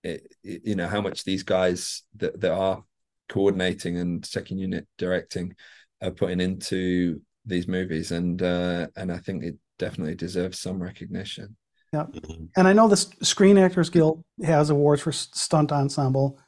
it, 0.03 0.27
you 0.43 0.75
know 0.75 0.89
how 0.89 1.03
much 1.03 1.25
these 1.25 1.43
guys 1.43 2.03
that, 2.17 2.41
that 2.41 2.53
are 2.53 2.83
coordinating 3.29 3.99
and 3.99 4.25
second 4.25 4.57
unit 4.57 4.87
directing 4.97 5.55
are 6.01 6.13
putting 6.13 6.41
into 6.41 7.21
these 7.45 7.69
movies 7.69 8.11
and 8.11 8.41
uh, 8.41 8.87
and 8.97 9.13
I 9.13 9.19
think 9.19 9.45
it 9.45 9.57
definitely 9.79 10.15
deserves 10.15 10.59
some 10.59 10.83
recognition. 10.83 11.57
Yeah, 11.93 12.05
mm-hmm. 12.05 12.47
and 12.57 12.69
I 12.69 12.73
know 12.73 12.89
the 12.89 12.97
Screen 12.97 13.57
Actors 13.57 13.91
Guild 13.91 14.25
has 14.45 14.71
awards 14.71 15.03
for 15.03 15.13
stunt 15.13 15.71
ensemble, 15.71 16.41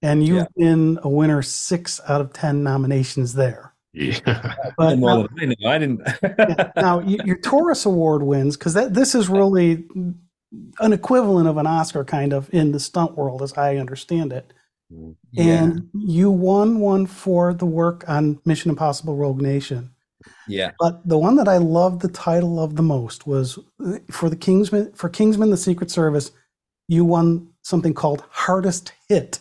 and 0.00 0.26
you've 0.26 0.46
yeah. 0.56 0.64
been 0.68 0.98
a 1.02 1.08
winner 1.08 1.42
six 1.42 2.00
out 2.08 2.20
of 2.20 2.32
ten 2.32 2.62
nominations 2.62 3.34
there. 3.34 3.74
Yeah, 3.92 4.54
but 4.78 4.98
now, 4.98 5.26
I, 5.40 5.54
I 5.66 5.78
didn't. 5.78 6.02
now 6.76 7.00
your 7.00 7.36
Taurus 7.38 7.84
Award 7.84 8.22
wins 8.22 8.56
because 8.56 8.74
that 8.74 8.94
this 8.94 9.14
is 9.14 9.28
really 9.28 9.84
an 10.80 10.92
equivalent 10.92 11.48
of 11.48 11.56
an 11.56 11.66
Oscar 11.66 12.04
kind 12.04 12.32
of 12.32 12.52
in 12.52 12.72
the 12.72 12.80
stunt 12.80 13.16
world, 13.16 13.42
as 13.42 13.52
I 13.54 13.76
understand 13.76 14.32
it. 14.32 14.52
Yeah. 15.32 15.64
And 15.64 15.88
you 15.94 16.30
won 16.30 16.78
one 16.78 17.06
for 17.06 17.54
the 17.54 17.66
work 17.66 18.04
on 18.08 18.40
Mission 18.44 18.70
Impossible 18.70 19.16
Rogue 19.16 19.40
Nation. 19.40 19.90
Yeah. 20.48 20.72
But 20.78 21.06
the 21.06 21.18
one 21.18 21.36
that 21.36 21.48
I 21.48 21.58
loved 21.58 22.00
the 22.02 22.08
title 22.08 22.62
of 22.62 22.76
the 22.76 22.82
most 22.82 23.26
was 23.26 23.58
uh, 23.84 23.98
for 24.10 24.28
the 24.28 24.36
Kingsman 24.36 24.92
for 24.92 25.08
Kingsman 25.08 25.50
the 25.50 25.56
Secret 25.56 25.90
Service, 25.90 26.32
you 26.88 27.04
won 27.04 27.48
something 27.62 27.94
called 27.94 28.24
Hardest 28.30 28.92
Hit. 29.08 29.40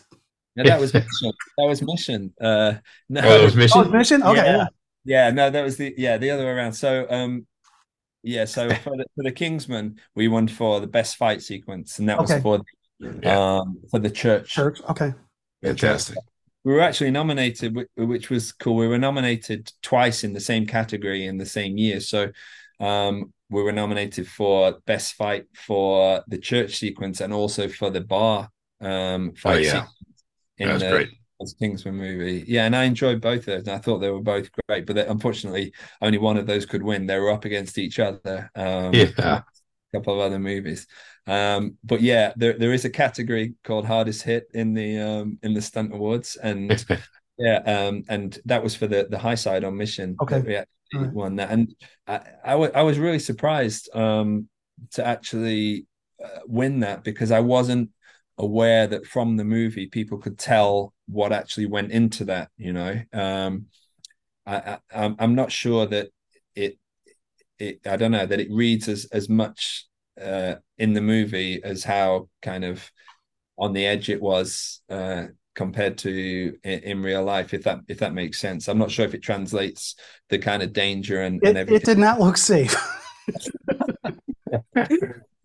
Yeah, 0.56 0.64
that 0.64 0.82
was 0.82 0.94
mission. 0.94 1.32
That 1.58 1.66
was 1.68 1.82
mission. 1.82 2.34
Uh 2.40 2.74
no 3.10 3.22
oh, 3.24 3.46
was 3.46 3.56
mission. 3.56 3.82
Oh, 3.82 3.90
mission? 3.90 4.24
Okay. 4.24 4.46
Yeah. 4.46 4.58
yeah. 4.58 4.66
yeah. 5.06 5.32
no, 5.32 5.50
that 5.50 5.64
was 5.64 5.78
the 5.78 5.94
yeah, 5.98 6.18
the 6.18 6.30
other 6.30 6.46
way 6.46 6.52
around. 6.52 6.74
So 6.74 7.08
um 7.10 7.48
yeah, 8.24 8.46
so 8.46 8.70
for 8.84 8.98
the, 8.98 9.06
for 9.16 9.24
the 9.24 9.32
Kingsman, 9.32 10.00
we 10.16 10.28
won 10.28 10.48
for 10.48 10.80
the 10.80 10.88
best 10.88 11.16
fight 11.16 11.42
sequence, 11.42 12.00
and 12.00 12.10
that 12.10 12.20
was 12.20 12.34
for 12.42 12.62
yeah. 13.00 13.58
um 13.60 13.80
for 13.90 14.00
the 14.00 14.10
church. 14.10 14.50
Church, 14.50 14.80
okay. 14.90 15.14
Fantastic. 15.64 16.18
We 16.64 16.74
were 16.74 16.82
actually 16.82 17.12
nominated, 17.12 17.76
which 17.96 18.30
was 18.30 18.52
cool. 18.52 18.76
We 18.76 18.88
were 18.88 19.00
nominated 19.00 19.72
twice 19.82 20.24
in 20.24 20.34
the 20.34 20.40
same 20.40 20.68
category 20.68 21.26
in 21.26 21.38
the 21.38 21.46
same 21.46 21.78
year. 21.78 22.00
So 22.00 22.32
um, 22.80 23.34
we 23.50 23.64
were 23.64 23.72
nominated 23.72 24.28
for 24.28 24.80
best 24.86 25.14
fight 25.14 25.46
for 25.56 26.24
the 26.28 26.38
church 26.38 26.78
sequence 26.78 27.20
and 27.20 27.34
also 27.34 27.68
for 27.68 27.90
the 27.90 28.02
bar 28.02 28.50
um, 28.80 29.34
fight 29.34 29.56
oh, 29.56 29.60
yeah. 29.60 29.86
in 30.58 30.68
That's 30.68 30.84
the 30.84 30.90
great. 30.90 31.10
Kingsman 31.60 31.96
movie. 31.96 32.46
Yeah, 32.48 32.66
and 32.66 32.76
I 32.76 32.84
enjoyed 32.84 33.20
both 33.20 33.40
of 33.40 33.46
those. 33.46 33.68
And 33.68 33.72
I 33.72 33.80
thought 33.80 33.98
they 33.98 34.12
were 34.12 34.22
both 34.22 34.50
great, 34.68 34.86
but 34.86 34.98
unfortunately, 34.98 35.74
only 36.02 36.20
one 36.20 36.38
of 36.38 36.46
those 36.46 36.68
could 36.68 36.84
win. 36.84 37.08
They 37.08 37.20
were 37.20 37.32
up 37.32 37.46
against 37.46 37.80
each 37.80 38.00
other. 38.00 38.50
Um, 38.56 38.94
yeah, 38.94 39.42
couple 39.94 40.14
of 40.14 40.20
other 40.20 40.40
movies. 40.40 40.88
Um, 41.28 41.78
but 41.84 42.02
yeah, 42.02 42.34
there 42.36 42.58
there 42.58 42.74
is 42.74 42.86
a 42.86 42.90
category 42.90 43.54
called 43.64 43.86
hardest 43.86 44.24
hit 44.24 44.48
in 44.54 44.74
the 44.74 45.00
um, 45.00 45.40
in 45.44 45.54
the 45.54 45.62
stunt 45.62 45.94
awards, 45.94 46.36
and 46.36 46.84
yeah, 47.38 47.58
um, 47.66 48.04
and 48.10 48.40
that 48.46 48.64
was 48.64 48.76
for 48.76 48.88
the 48.88 49.08
the 49.10 49.20
high 49.20 49.36
side 49.36 49.64
on 49.64 49.78
mission. 49.78 50.16
Okay, 50.22 50.42
we 50.42 50.56
actually 50.56 51.06
right. 51.06 51.14
won 51.14 51.36
that, 51.38 51.52
and 51.52 51.76
I, 52.08 52.22
I, 52.44 52.52
w- 52.52 52.72
I 52.74 52.82
was 52.84 53.00
really 53.00 53.20
surprised 53.20 53.94
um, 53.96 54.48
to 54.94 55.06
actually 55.06 55.86
uh, 56.24 56.40
win 56.48 56.80
that 56.80 57.04
because 57.04 57.32
I 57.32 57.40
wasn't 57.40 57.90
aware 58.38 58.88
that 58.88 59.06
from 59.06 59.38
the 59.38 59.46
movie 59.46 59.88
people 59.88 60.18
could 60.18 60.40
tell 60.40 60.94
what 61.08 61.32
actually 61.32 61.68
went 61.68 61.92
into 61.92 62.26
that. 62.26 62.50
You 62.58 62.74
know, 62.74 63.00
um, 63.14 63.68
I, 64.46 64.80
I 64.94 65.16
I'm 65.20 65.36
not 65.36 65.52
sure 65.52 65.86
that 65.86 66.10
it 66.56 66.78
it 67.62 67.88
I 67.88 67.96
don't 67.96 68.12
know 68.12 68.26
that 68.26 68.40
it 68.40 68.52
reads 68.52 68.88
as 68.88 69.06
as 69.12 69.30
much 69.30 69.86
uh, 70.20 70.56
in 70.78 70.94
the 70.94 71.02
movie 71.02 71.64
as 71.64 71.84
how 71.84 72.30
kind 72.42 72.66
of 72.66 72.92
on 73.58 73.74
the 73.74 73.86
edge 73.86 74.10
it 74.10 74.22
was 74.22 74.82
uh, 74.90 75.26
compared 75.56 75.98
to 76.00 76.58
in, 76.64 76.80
in, 76.80 77.02
real 77.02 77.24
life. 77.24 77.54
If 77.54 77.64
that 77.64 77.82
if 77.88 78.00
that 78.00 78.14
makes 78.14 78.40
sense, 78.40 78.68
I'm 78.68 78.80
not 78.80 78.92
sure 78.92 79.06
if 79.06 79.14
it 79.14 79.22
translates 79.22 79.96
the 80.30 80.40
kind 80.40 80.64
of 80.64 80.74
danger 80.74 81.22
and, 81.22 81.42
it, 81.44 81.50
and 81.50 81.58
everything. 81.58 81.82
It 81.82 81.86
did 81.86 81.98
not 82.00 82.20
look 82.20 82.38
safe. 82.38 82.76
yeah. 84.76 84.88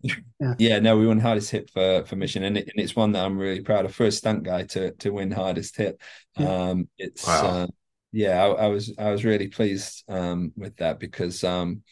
yeah. 0.57 0.79
no, 0.79 0.97
we 0.97 1.07
won 1.07 1.19
hardest 1.19 1.51
hit 1.51 1.69
for 1.69 2.03
for 2.05 2.15
mission, 2.15 2.43
and, 2.43 2.57
it, 2.57 2.69
and 2.73 2.83
it's 2.83 2.95
one 2.95 3.11
that 3.11 3.25
I'm 3.25 3.37
really 3.37 3.61
proud 3.61 3.85
of. 3.85 3.93
First 3.93 4.17
stunt 4.19 4.43
guy 4.43 4.63
to 4.63 4.91
to 4.91 5.11
win 5.11 5.31
hardest 5.31 5.77
hit. 5.77 6.01
Um, 6.37 6.89
it's 6.97 7.27
wow. 7.27 7.45
uh, 7.45 7.67
yeah, 8.11 8.43
I, 8.43 8.65
I, 8.65 8.67
was 8.67 8.93
I 8.97 9.11
was 9.11 9.25
really 9.25 9.47
pleased 9.47 10.03
um, 10.07 10.53
with 10.55 10.77
that 10.77 10.99
because 10.99 11.43
um, 11.43 11.83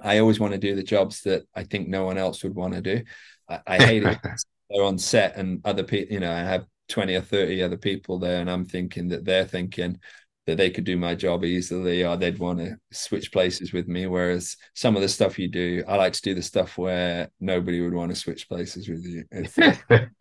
I 0.00 0.18
always 0.18 0.40
want 0.40 0.52
to 0.52 0.58
do 0.58 0.74
the 0.74 0.82
jobs 0.82 1.22
that 1.22 1.44
I 1.54 1.64
think 1.64 1.88
no 1.88 2.04
one 2.04 2.18
else 2.18 2.42
would 2.42 2.54
want 2.54 2.74
to 2.74 2.82
do. 2.82 3.02
I, 3.48 3.60
I 3.66 3.82
hate 3.82 4.04
it. 4.04 4.18
They're 4.70 4.84
on 4.84 4.98
set 4.98 5.36
and 5.36 5.60
other 5.64 5.84
people, 5.84 6.12
you 6.14 6.20
know, 6.20 6.32
I 6.32 6.38
have 6.38 6.66
20 6.88 7.14
or 7.14 7.20
30 7.20 7.62
other 7.62 7.76
people 7.76 8.18
there, 8.18 8.40
and 8.40 8.50
I'm 8.50 8.64
thinking 8.64 9.08
that 9.08 9.24
they're 9.24 9.44
thinking 9.44 9.98
that 10.46 10.56
they 10.56 10.70
could 10.70 10.84
do 10.84 10.96
my 10.96 11.14
job 11.14 11.44
easily 11.44 12.04
or 12.04 12.16
they'd 12.16 12.38
want 12.38 12.58
to 12.58 12.76
switch 12.92 13.32
places 13.32 13.72
with 13.72 13.88
me. 13.88 14.06
Whereas 14.06 14.56
some 14.74 14.94
of 14.94 15.02
the 15.02 15.08
stuff 15.08 15.38
you 15.38 15.48
do, 15.48 15.82
I 15.88 15.96
like 15.96 16.12
to 16.14 16.22
do 16.22 16.34
the 16.34 16.42
stuff 16.42 16.76
where 16.76 17.30
nobody 17.40 17.80
would 17.80 17.94
want 17.94 18.10
to 18.10 18.16
switch 18.16 18.48
places 18.48 18.88
with 18.88 19.04
you. 19.06 19.24
If, 19.30 19.56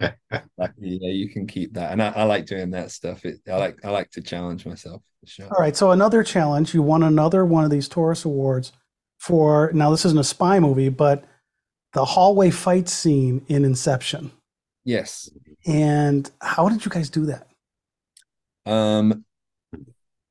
like, 0.57 0.71
yeah, 0.78 1.09
you 1.09 1.30
can 1.30 1.45
keep 1.45 1.74
that. 1.74 1.91
And 1.91 2.01
I, 2.01 2.09
I 2.09 2.24
like 2.24 2.45
doing 2.45 2.71
that 2.71 2.91
stuff. 2.91 3.26
It, 3.26 3.39
I 3.47 3.57
like 3.57 3.84
I 3.84 3.89
like 3.89 4.11
to 4.11 4.21
challenge 4.21 4.65
myself. 4.65 5.01
Sure. 5.26 5.47
All 5.47 5.61
right. 5.61 5.76
So 5.76 5.91
another 5.91 6.24
challenge. 6.24 6.74
You 6.74 6.82
won 6.84 7.03
another 7.03 7.45
one 7.45 7.65
of 7.65 7.69
these 7.69 7.89
Taurus 7.89 8.24
Awards 8.24 8.71
for 9.24 9.71
now 9.74 9.89
this 9.89 10.03
isn't 10.03 10.19
a 10.19 10.24
spy 10.24 10.59
movie, 10.59 10.89
but 10.89 11.24
the 11.93 12.03
hallway 12.03 12.49
fight 12.49 12.89
scene 12.89 13.45
in 13.47 13.63
Inception. 13.63 14.32
Yes. 14.84 15.30
And 15.65 16.30
how 16.41 16.67
did 16.67 16.84
you 16.84 16.91
guys 16.91 17.09
do 17.09 17.28
that? 17.28 17.47
Um 18.65 19.24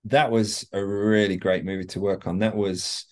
that 0.04 0.30
was 0.30 0.66
a 0.72 0.84
really 0.84 1.36
great 1.38 1.64
movie 1.64 1.86
to 1.86 2.00
work 2.00 2.26
on. 2.26 2.40
That 2.40 2.54
was 2.54 3.06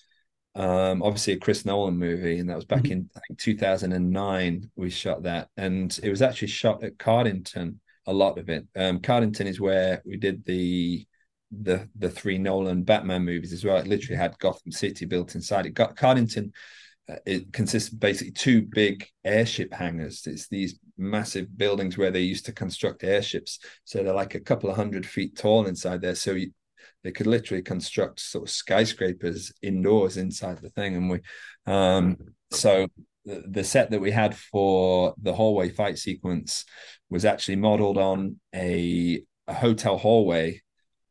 um 0.55 1.03
obviously 1.03 1.33
a 1.33 1.39
Chris 1.39 1.65
Nolan 1.65 1.97
movie, 1.97 2.41
and 2.41 2.51
that 2.51 2.57
was 2.57 2.67
back 2.67 2.83
mm-hmm. 2.83 2.93
in 2.93 3.11
I 3.17 3.21
think 3.27 3.39
2009 3.39 4.71
we 4.77 4.91
shot 4.91 5.23
that. 5.23 5.49
And 5.57 5.99
it 6.03 6.11
was 6.11 6.21
actually 6.21 6.49
shot 6.49 6.85
at 6.85 6.99
Cardington, 6.99 7.77
a 8.07 8.13
lot 8.13 8.37
of 8.37 8.51
it. 8.51 8.67
Um 8.77 8.99
Cardington 8.99 9.47
is 9.47 9.59
where 9.59 10.03
we 10.05 10.19
did 10.19 10.45
the 10.45 11.07
the 11.51 11.89
the 11.97 12.11
three 12.11 12.39
Nolan 12.39 12.83
Batman 12.83 13.25
movies 13.25 13.53
as 13.53 13.65
well. 13.65 13.77
It 13.77 13.87
literally 13.87 14.17
had 14.17 14.39
Gotham 14.39 14.73
City 14.73 15.05
built 15.05 15.35
inside 15.35 15.67
it. 15.67 15.75
Got 15.75 15.97
Cardington. 15.97 16.53
Uh, 17.11 17.17
it 17.27 17.53
consists 17.53 17.93
of 17.93 17.99
basically 17.99 18.33
two 18.33 18.63
big 18.63 19.07
airship 19.25 19.73
hangars. 19.73 20.27
It's 20.27 20.49
these 20.49 20.79
massive 20.97 21.57
buildings 21.57 21.99
where 21.99 22.11
they 22.11 22.21
used 22.21 22.47
to 22.47 22.53
construct 22.53 23.03
airships. 23.03 23.59
So 23.85 24.03
they're 24.03 24.15
like 24.15 24.35
a 24.35 24.41
couple 24.41 24.71
of 24.71 24.77
hundred 24.77 25.07
feet 25.07 25.37
tall 25.37 25.67
inside 25.67 26.03
there. 26.03 26.15
So 26.15 26.33
you, 26.33 26.53
they 27.03 27.11
could 27.11 27.27
literally 27.27 27.63
construct 27.63 28.21
sort 28.21 28.45
of 28.45 28.51
skyscrapers 28.51 29.53
indoors 29.63 30.19
inside 30.19 30.59
the 30.59 30.71
thing. 30.71 30.95
And 30.95 31.11
we, 31.11 31.21
um, 31.67 32.17
so 32.53 32.87
the, 33.25 33.43
the 33.49 33.65
set 33.65 33.91
that 33.91 34.01
we 34.01 34.11
had 34.11 34.37
for 34.37 35.15
the 35.21 35.33
hallway 35.33 35.71
fight 35.71 35.99
sequence 35.99 36.65
was 37.09 37.25
actually 37.25 37.57
modeled 37.57 37.99
on 37.99 38.37
a, 38.55 39.23
a 39.49 39.55
hotel 39.55 39.97
hallway 39.97 40.61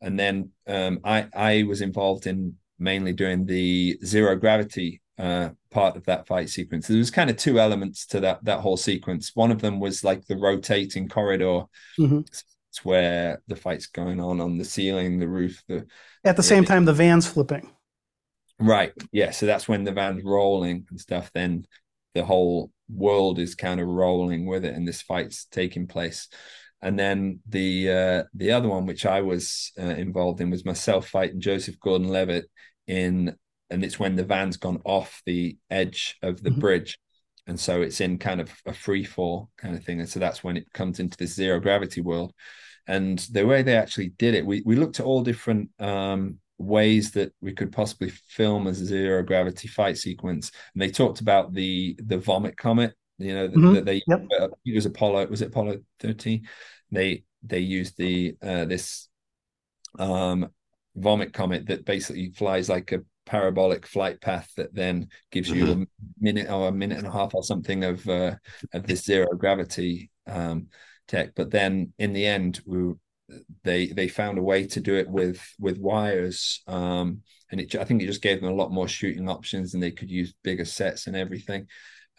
and 0.02 0.20
then 0.20 0.52
um, 0.68 1.00
I 1.04 1.28
I 1.34 1.64
was 1.64 1.82
involved 1.82 2.28
in 2.28 2.56
mainly 2.78 3.14
doing 3.14 3.46
the 3.46 4.00
zero 4.06 4.36
gravity 4.36 5.02
uh, 5.18 5.50
part 5.70 5.98
of 5.98 6.06
that 6.06 6.26
fight 6.26 6.50
sequence. 6.50 6.88
There 6.88 6.98
was 6.98 7.12
kind 7.12 7.30
of 7.30 7.36
two 7.36 7.60
elements 7.60 8.06
to 8.08 8.22
that 8.22 8.44
that 8.46 8.62
whole 8.62 8.78
sequence. 8.78 9.36
One 9.36 9.52
of 9.52 9.62
them 9.62 9.80
was 9.80 10.04
like 10.04 10.26
the 10.26 10.38
rotating 10.38 11.10
corridor. 11.10 11.64
Mm-hmm. 12.00 12.20
It's 12.20 12.86
where 12.86 13.42
the 13.48 13.56
fight's 13.56 13.88
going 13.88 14.20
on 14.20 14.40
on 14.40 14.58
the 14.58 14.66
ceiling, 14.66 15.20
the 15.20 15.28
roof. 15.28 15.62
The 15.68 15.86
at 16.24 16.38
the 16.38 16.44
same 16.44 16.64
time 16.64 16.86
the 16.86 16.94
van's 16.94 17.28
flipping. 17.28 17.70
Right. 18.60 18.94
Yeah. 19.12 19.32
So 19.32 19.46
that's 19.46 19.68
when 19.68 19.84
the 19.84 19.92
van's 19.92 20.24
rolling 20.24 20.86
and 20.90 21.00
stuff. 21.00 21.32
Then 21.34 21.66
the 22.14 22.24
whole 22.24 22.72
world 22.90 23.40
is 23.40 23.56
kind 23.56 23.80
of 23.80 23.88
rolling 23.88 24.46
with 24.46 24.66
it, 24.66 24.76
and 24.76 24.88
this 24.88 25.02
fight's 25.02 25.46
taking 25.46 25.88
place 25.88 26.28
and 26.82 26.98
then 26.98 27.40
the 27.48 27.92
uh, 27.92 28.24
the 28.34 28.52
other 28.52 28.70
one 28.70 28.86
which 28.86 29.06
I 29.06 29.22
was 29.22 29.72
uh, 29.78 29.84
involved 29.84 30.42
in 30.42 30.50
was 30.50 30.66
myself 30.66 31.08
fighting 31.08 31.42
Joseph 31.42 31.80
Gordon-Levitt 31.80 32.46
in, 32.88 33.36
and 33.70 33.84
it's 33.84 34.00
when 34.00 34.16
the 34.16 34.24
van's 34.24 34.58
gone 34.58 34.82
off 34.86 35.22
the 35.26 35.58
edge 35.70 36.18
of 36.22 36.42
the 36.42 36.50
mm-hmm. 36.50 36.60
bridge, 36.60 37.00
and 37.48 37.60
so 37.60 37.82
it's 37.82 38.02
in 38.02 38.18
kind 38.18 38.42
of 38.42 38.52
a 38.66 38.74
free 38.74 39.04
fall 39.04 39.50
kind 39.58 39.76
of 39.76 39.84
thing, 39.84 40.00
and 40.00 40.10
so 40.10 40.20
that's 40.20 40.44
when 40.44 40.58
it 40.58 40.72
comes 40.74 41.00
into 41.00 41.18
this 41.18 41.34
zero 41.34 41.60
gravity 41.60 42.02
world, 42.02 42.34
and 42.88 43.20
the 43.32 43.46
way 43.46 43.62
they 43.62 43.76
actually 43.76 44.10
did 44.10 44.34
it, 44.34 44.46
we 44.46 44.64
we 44.66 44.76
looked 44.76 45.00
at 45.00 45.06
all 45.06 45.22
different 45.22 45.70
um, 45.80 46.38
ways 46.58 47.12
that 47.12 47.34
we 47.42 47.54
could 47.54 47.72
possibly 47.72 48.10
film 48.10 48.68
a 48.68 48.74
zero 48.74 49.22
gravity 49.24 49.68
fight 49.68 49.98
sequence, 49.98 50.52
and 50.74 50.82
they 50.82 50.90
talked 50.90 51.20
about 51.20 51.54
the 51.54 51.98
the 52.06 52.18
vomit 52.18 52.56
comet 52.56 52.94
you 53.20 53.36
know 53.36 53.48
mm-hmm. 53.48 53.74
that 53.74 53.86
they 53.86 54.02
yep. 54.08 54.26
uh, 54.40 54.48
it 54.66 54.76
was 54.76 54.86
apollo 54.86 55.26
was 55.28 55.42
it 55.42 55.50
apollo 55.50 55.80
13 56.00 56.48
they 56.92 57.24
they 57.44 57.60
used 57.60 57.98
the 57.98 58.36
uh 58.42 58.66
this 58.66 59.08
um 60.00 60.48
vomit 60.96 61.34
comet 61.34 61.68
that 61.68 61.86
basically 61.86 62.32
flies 62.32 62.70
like 62.70 62.92
a 62.92 63.00
parabolic 63.26 63.86
flight 63.86 64.20
path 64.22 64.50
that 64.58 64.74
then 64.74 65.08
gives 65.32 65.50
you 65.50 65.66
mm-hmm. 65.66 65.82
a 65.84 65.86
minute 66.20 66.50
or 66.50 66.68
a 66.70 66.72
minute 66.72 66.98
and 66.98 67.08
a 67.08 67.12
half 67.12 67.36
or 67.36 67.44
something 67.44 67.84
of 67.84 68.08
uh 68.10 68.36
of 68.74 68.88
this 68.88 69.04
zero 69.04 69.28
gravity 69.38 70.10
um 70.26 70.68
tech 71.08 71.36
but 71.36 71.52
then 71.52 71.94
in 72.00 72.14
the 72.14 72.26
end 72.26 72.60
we 72.66 72.94
they 73.64 73.88
they 73.88 74.08
found 74.08 74.38
a 74.38 74.44
way 74.44 74.66
to 74.66 74.80
do 74.80 74.96
it 74.96 75.08
with 75.08 75.42
with 75.60 75.78
wires 75.78 76.64
um 76.68 77.22
and 77.52 77.62
it 77.62 77.76
i 77.76 77.84
think 77.84 78.02
it 78.02 78.08
just 78.08 78.22
gave 78.22 78.42
them 78.42 78.50
a 78.50 78.56
lot 78.56 78.72
more 78.72 78.88
shooting 78.88 79.30
options 79.30 79.74
and 79.74 79.84
they 79.84 79.92
could 79.92 80.10
use 80.10 80.34
bigger 80.44 80.66
sets 80.66 81.06
and 81.06 81.16
everything 81.16 81.68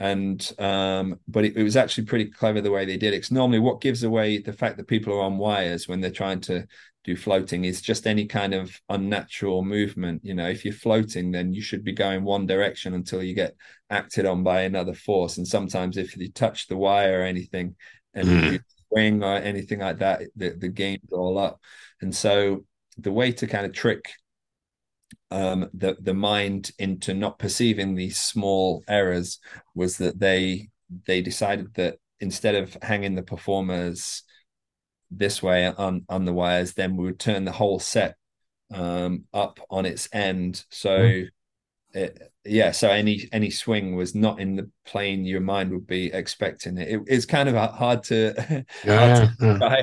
and 0.00 0.52
um, 0.58 1.20
but 1.28 1.44
it, 1.44 1.56
it, 1.58 1.62
was 1.62 1.76
actually 1.76 2.06
pretty 2.06 2.24
clever 2.24 2.62
the 2.62 2.70
way 2.70 2.86
they 2.86 2.96
did 2.96 3.12
it. 3.12 3.18
Because 3.18 3.30
normally, 3.30 3.58
what 3.58 3.82
gives 3.82 4.02
away 4.02 4.38
the 4.38 4.54
fact 4.54 4.78
that 4.78 4.88
people 4.88 5.12
are 5.12 5.22
on 5.22 5.36
wires 5.36 5.86
when 5.86 6.00
they're 6.00 6.10
trying 6.10 6.40
to 6.40 6.66
do 7.04 7.16
floating 7.16 7.66
is 7.66 7.82
just 7.82 8.06
any 8.06 8.24
kind 8.24 8.54
of 8.54 8.74
unnatural 8.88 9.62
movement. 9.62 10.24
You 10.24 10.32
know, 10.34 10.48
if 10.48 10.64
you're 10.64 10.72
floating, 10.72 11.30
then 11.30 11.52
you 11.52 11.60
should 11.60 11.84
be 11.84 11.92
going 11.92 12.24
one 12.24 12.46
direction 12.46 12.94
until 12.94 13.22
you 13.22 13.34
get 13.34 13.54
acted 13.90 14.24
on 14.24 14.42
by 14.42 14.62
another 14.62 14.94
force. 14.94 15.36
And 15.36 15.46
sometimes, 15.46 15.98
if 15.98 16.16
you 16.16 16.32
touch 16.32 16.66
the 16.66 16.78
wire 16.78 17.20
or 17.20 17.24
anything, 17.24 17.76
and 18.14 18.26
mm. 18.26 18.52
you 18.52 18.60
swing 18.88 19.22
or 19.22 19.34
anything 19.34 19.80
like 19.80 19.98
that, 19.98 20.22
the 20.34 20.56
the 20.58 20.68
game's 20.68 21.12
all 21.12 21.36
up. 21.36 21.60
And 22.00 22.16
so, 22.16 22.64
the 22.96 23.12
way 23.12 23.32
to 23.32 23.46
kind 23.46 23.66
of 23.66 23.74
trick 23.74 24.12
um, 25.30 25.70
the 25.74 25.96
the 26.00 26.14
mind 26.14 26.72
into 26.78 27.14
not 27.14 27.38
perceiving 27.38 27.94
these 27.94 28.18
small 28.18 28.82
errors 28.88 29.38
was 29.74 29.98
that 29.98 30.18
they 30.18 30.70
they 31.06 31.22
decided 31.22 31.72
that 31.74 31.98
instead 32.18 32.54
of 32.56 32.76
hanging 32.82 33.14
the 33.14 33.22
performers 33.22 34.22
this 35.10 35.42
way 35.42 35.66
on 35.66 36.04
on 36.08 36.24
the 36.24 36.32
wires, 36.32 36.74
then 36.74 36.96
we 36.96 37.04
would 37.04 37.20
turn 37.20 37.44
the 37.44 37.52
whole 37.52 37.78
set 37.78 38.16
um, 38.72 39.24
up 39.32 39.60
on 39.70 39.86
its 39.86 40.08
end. 40.12 40.64
So. 40.70 40.98
Mm. 40.98 41.28
It, 41.92 42.30
yeah, 42.44 42.70
so 42.70 42.88
any 42.88 43.28
any 43.32 43.50
swing 43.50 43.96
was 43.96 44.14
not 44.14 44.38
in 44.38 44.54
the 44.54 44.70
plane 44.86 45.24
your 45.24 45.40
mind 45.40 45.72
would 45.72 45.88
be 45.88 46.06
expecting 46.12 46.78
it. 46.78 46.88
it 46.88 47.00
it's 47.08 47.26
kind 47.26 47.48
of 47.48 47.56
hard 47.74 48.04
to, 48.04 48.64
yeah, 48.84 49.16
hard 49.16 49.38
to 49.40 49.58
yeah. 49.60 49.82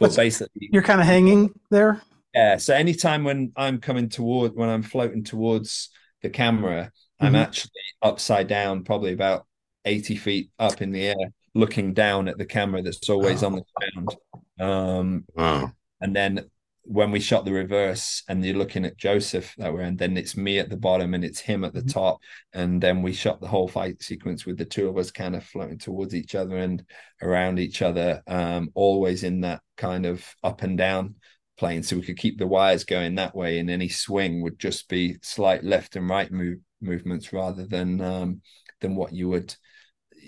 but 0.00 0.16
basically 0.16 0.68
you're 0.72 0.82
kind 0.82 1.00
of 1.00 1.06
hanging 1.06 1.54
there. 1.70 2.02
Yeah. 2.34 2.56
So 2.56 2.74
anytime 2.74 3.24
when 3.24 3.52
I'm 3.56 3.78
coming 3.78 4.08
toward 4.08 4.54
when 4.54 4.68
I'm 4.68 4.82
floating 4.82 5.24
towards 5.24 5.90
the 6.22 6.30
camera, 6.30 6.90
mm-hmm. 7.22 7.26
I'm 7.26 7.36
actually 7.36 7.70
upside 8.02 8.48
down, 8.48 8.84
probably 8.84 9.12
about 9.12 9.46
80 9.84 10.16
feet 10.16 10.50
up 10.58 10.82
in 10.82 10.90
the 10.90 11.08
air, 11.08 11.32
looking 11.54 11.94
down 11.94 12.28
at 12.28 12.38
the 12.38 12.46
camera 12.46 12.82
that's 12.82 13.08
always 13.08 13.42
oh. 13.42 13.46
on 13.46 13.52
the 13.56 13.64
ground. 13.94 14.16
Um, 14.58 15.24
wow. 15.34 15.72
And 16.00 16.14
then 16.14 16.46
when 16.86 17.10
we 17.10 17.18
shot 17.18 17.46
the 17.46 17.52
reverse 17.52 18.22
and 18.28 18.44
you're 18.44 18.56
looking 18.56 18.84
at 18.84 18.98
Joseph 18.98 19.54
that 19.56 19.72
way, 19.72 19.84
and 19.84 19.98
then 19.98 20.16
it's 20.16 20.36
me 20.36 20.58
at 20.58 20.68
the 20.68 20.76
bottom 20.76 21.14
and 21.14 21.24
it's 21.24 21.40
him 21.40 21.64
at 21.64 21.72
the 21.72 21.80
mm-hmm. 21.80 21.88
top. 21.88 22.18
And 22.52 22.82
then 22.82 23.00
we 23.00 23.12
shot 23.12 23.40
the 23.40 23.48
whole 23.48 23.68
fight 23.68 24.02
sequence 24.02 24.44
with 24.44 24.58
the 24.58 24.64
two 24.64 24.88
of 24.88 24.98
us 24.98 25.10
kind 25.10 25.36
of 25.36 25.44
floating 25.44 25.78
towards 25.78 26.14
each 26.14 26.34
other 26.34 26.56
and 26.56 26.84
around 27.22 27.58
each 27.58 27.80
other, 27.80 28.22
um, 28.26 28.70
always 28.74 29.22
in 29.22 29.42
that 29.42 29.60
kind 29.76 30.04
of 30.04 30.24
up 30.42 30.62
and 30.62 30.76
down 30.76 31.14
plane 31.56 31.82
so 31.82 31.96
we 31.96 32.02
could 32.02 32.18
keep 32.18 32.38
the 32.38 32.46
wires 32.46 32.84
going 32.84 33.14
that 33.14 33.34
way 33.34 33.58
and 33.58 33.70
any 33.70 33.88
swing 33.88 34.42
would 34.42 34.58
just 34.58 34.88
be 34.88 35.16
slight 35.22 35.62
left 35.62 35.96
and 35.96 36.08
right 36.08 36.30
move, 36.30 36.58
movements 36.80 37.32
rather 37.32 37.66
than 37.66 38.00
um, 38.00 38.40
than 38.80 38.96
what 38.96 39.12
you 39.12 39.28
would 39.28 39.54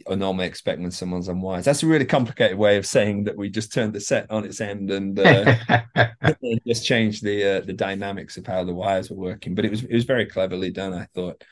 normally 0.08 0.46
expect 0.46 0.80
when 0.80 0.90
someone's 0.90 1.28
on 1.28 1.40
wires. 1.40 1.64
That's 1.64 1.82
a 1.82 1.86
really 1.86 2.04
complicated 2.04 2.56
way 2.56 2.76
of 2.76 2.86
saying 2.86 3.24
that 3.24 3.36
we 3.36 3.48
just 3.48 3.72
turned 3.72 3.92
the 3.92 4.00
set 4.00 4.30
on 4.30 4.44
its 4.44 4.60
end 4.60 4.90
and 4.90 5.18
uh, 5.18 5.56
just 6.66 6.86
changed 6.86 7.24
the 7.24 7.58
uh, 7.58 7.60
the 7.60 7.72
dynamics 7.72 8.36
of 8.36 8.46
how 8.46 8.64
the 8.64 8.74
wires 8.74 9.10
were 9.10 9.16
working 9.16 9.54
but 9.54 9.64
it 9.64 9.70
was 9.70 9.82
it 9.82 9.92
was 9.92 10.04
very 10.04 10.26
cleverly 10.26 10.70
done 10.70 10.92
i 10.92 11.06
thought. 11.14 11.42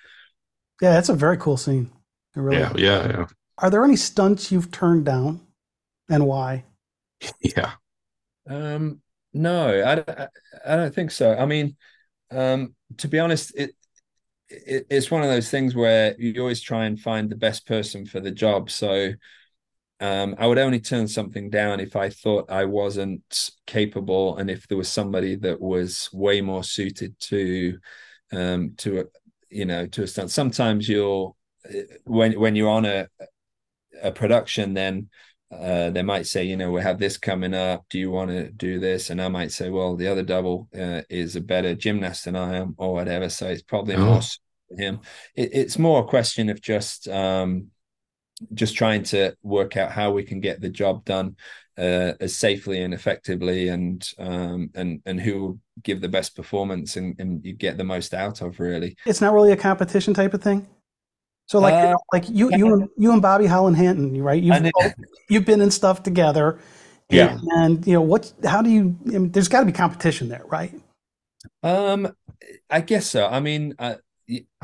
Yeah 0.81 0.93
that's 0.93 1.09
a 1.09 1.15
very 1.15 1.37
cool 1.37 1.57
scene. 1.57 1.91
Really 2.37 2.59
yeah, 2.59 2.73
yeah 2.77 3.07
yeah. 3.09 3.27
Are 3.59 3.71
there 3.71 3.85
any 3.85 3.97
stunts 3.97 4.51
you've 4.51 4.71
turned 4.71 5.05
down 5.05 5.41
and 6.09 6.27
why? 6.27 6.65
Yeah. 7.41 7.73
Um 8.49 9.01
no, 9.35 9.83
I, 9.83 10.29
I 10.65 10.77
don't 10.77 10.95
think 10.95 11.11
so. 11.11 11.37
I 11.37 11.47
mean, 11.47 11.77
um, 12.31 12.75
to 12.99 13.09
be 13.09 13.19
honest, 13.19 13.53
it, 13.57 13.73
it, 14.49 14.87
it's 14.91 15.11
one 15.11 15.23
of 15.23 15.29
those 15.29 15.51
things 15.51 15.75
where 15.75 16.15
you 16.19 16.41
always 16.41 16.61
try 16.61 16.87
and 16.87 16.99
find 16.99 17.31
the 17.31 17.37
best 17.37 17.67
person 17.67 18.07
for 18.07 18.21
the 18.21 18.31
job. 18.31 18.71
So 18.71 19.13
um, 20.01 20.35
I 20.39 20.47
would 20.47 20.59
only 20.59 20.81
turn 20.81 21.09
something 21.09 21.51
down 21.51 21.81
if 21.81 21.97
I 21.97 22.11
thought 22.11 22.51
I 22.51 22.65
wasn't 22.65 23.51
capable, 23.67 24.37
and 24.39 24.51
if 24.51 24.69
there 24.69 24.79
was 24.79 24.89
somebody 24.89 25.37
that 25.37 25.61
was 25.61 26.11
way 26.13 26.41
more 26.41 26.65
suited 26.65 27.19
to 27.21 27.79
um, 28.33 28.75
to 28.79 29.09
you 29.51 29.65
know 29.65 29.87
to 29.87 30.03
a 30.03 30.07
stunt. 30.07 30.31
Sometimes 30.31 30.89
you'll 30.89 31.37
when 32.05 32.39
when 32.39 32.57
you're 32.57 32.71
on 32.71 32.85
a 32.85 33.09
a 34.03 34.13
production, 34.13 34.75
then 34.75 35.09
uh, 35.61 35.91
they 35.91 36.03
might 36.03 36.27
say, 36.27 36.45
you 36.45 36.57
know, 36.57 36.71
we 36.71 36.83
have 36.83 36.99
this 36.99 37.17
coming 37.17 37.55
up. 37.55 37.85
Do 37.91 37.99
you 37.99 38.11
want 38.11 38.31
to 38.31 38.51
do 38.51 38.79
this? 38.79 39.11
And 39.11 39.21
I 39.21 39.29
might 39.29 39.53
say, 39.53 39.71
well, 39.71 39.97
the 39.97 40.09
other 40.09 40.23
double 40.23 40.69
uh, 40.79 41.03
is 41.09 41.37
a 41.37 41.41
better 41.41 41.75
gymnast 41.75 42.25
than 42.25 42.37
I 42.37 42.57
am, 42.57 42.75
or 42.79 42.93
whatever. 42.93 43.29
So 43.29 43.49
it's 43.49 43.63
probably 43.63 43.95
oh. 43.95 44.05
more 44.05 44.21
for 44.23 44.77
him. 44.77 45.01
It, 45.35 45.51
it's 45.53 45.79
more 45.79 46.03
a 46.03 46.07
question 46.07 46.49
of 46.51 46.61
just 46.61 47.09
um, 47.09 47.69
just 48.53 48.77
trying 48.77 49.03
to 49.05 49.35
work 49.43 49.77
out 49.77 49.93
how 49.93 50.11
we 50.11 50.25
can 50.25 50.41
get 50.41 50.61
the 50.61 50.69
job 50.69 51.05
done 51.05 51.37
uh, 51.79 52.13
as 52.21 52.37
safely 52.37 52.83
and 52.83 52.95
effectively, 52.95 53.69
and 53.69 54.09
um, 54.19 54.71
and 54.75 55.01
and 55.07 55.21
who 55.21 55.41
will 55.41 55.59
give 55.83 56.01
the 56.01 56.09
best 56.09 56.37
performance 56.37 56.97
and, 56.97 57.19
and 57.19 57.45
you 57.45 57.53
get 57.53 57.77
the 57.77 57.85
most 57.85 58.15
out 58.15 58.41
of. 58.43 58.61
Really, 58.61 58.97
it's 59.07 59.21
not 59.21 59.35
really 59.35 59.53
a 59.53 59.57
competition 59.57 60.15
type 60.15 60.35
of 60.35 60.43
thing. 60.43 60.67
So 61.47 61.59
like 61.59 61.75
uh, 61.75 61.95
like 62.13 62.29
you 62.29 62.51
you 62.57 62.73
and 62.73 62.89
you 62.97 63.13
and 63.13 63.21
Bobby 63.21 63.47
Holland 63.47 63.77
Hanton, 63.77 64.23
right? 64.23 64.43
You've 64.43 64.73
you've 65.29 65.45
been 65.45 65.61
in 65.61 65.71
stuff 65.71 66.03
together. 66.03 66.59
Yeah. 67.11 67.33
And, 67.33 67.49
and, 67.53 67.87
you 67.87 67.93
know 67.93 68.01
what 68.01 68.33
how 68.45 68.63
do 68.63 68.71
you 68.71 68.97
I 69.07 69.11
mean, 69.11 69.31
there's 69.31 69.49
got 69.49 69.61
to 69.61 69.67
be 69.67 69.73
competition 69.73 70.29
there, 70.29 70.45
right? 70.47 70.75
Um 71.63 72.15
I 72.71 72.81
guess 72.81 73.07
so. 73.07 73.27
I 73.27 73.41
mean 73.41 73.75
uh, 73.79 73.97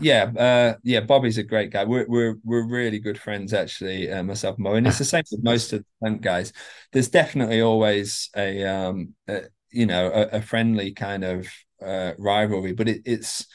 yeah, 0.01 0.31
uh, 0.39 0.79
yeah. 0.83 1.01
Bobby's 1.01 1.37
a 1.37 1.43
great 1.43 1.71
guy. 1.71 1.85
We're 1.85 2.07
we're 2.09 2.37
we're 2.45 2.67
really 2.67 2.99
good 2.99 3.21
friends, 3.21 3.53
actually. 3.53 4.11
Uh, 4.11 4.23
myself 4.23 4.57
and 4.57 4.65
Mo, 4.65 4.75
and 4.75 4.87
it's 4.87 4.99
the 4.99 5.05
same 5.05 5.23
with 5.31 5.45
most 5.45 5.73
of 5.73 5.85
the 6.01 6.11
guys. 6.13 6.53
There's 6.93 7.09
definitely 7.09 7.61
always 7.61 8.31
a 8.35 8.65
um, 8.65 9.15
a, 9.29 9.43
you 9.71 9.85
know, 9.85 10.07
a, 10.07 10.39
a, 10.39 10.43
friendly 10.43 10.93
kind 10.93 11.25
of 11.25 11.47
uh, 11.85 12.13
rivalry, 12.19 12.73
but 12.73 12.89
it, 12.89 13.03
it's 13.05 13.47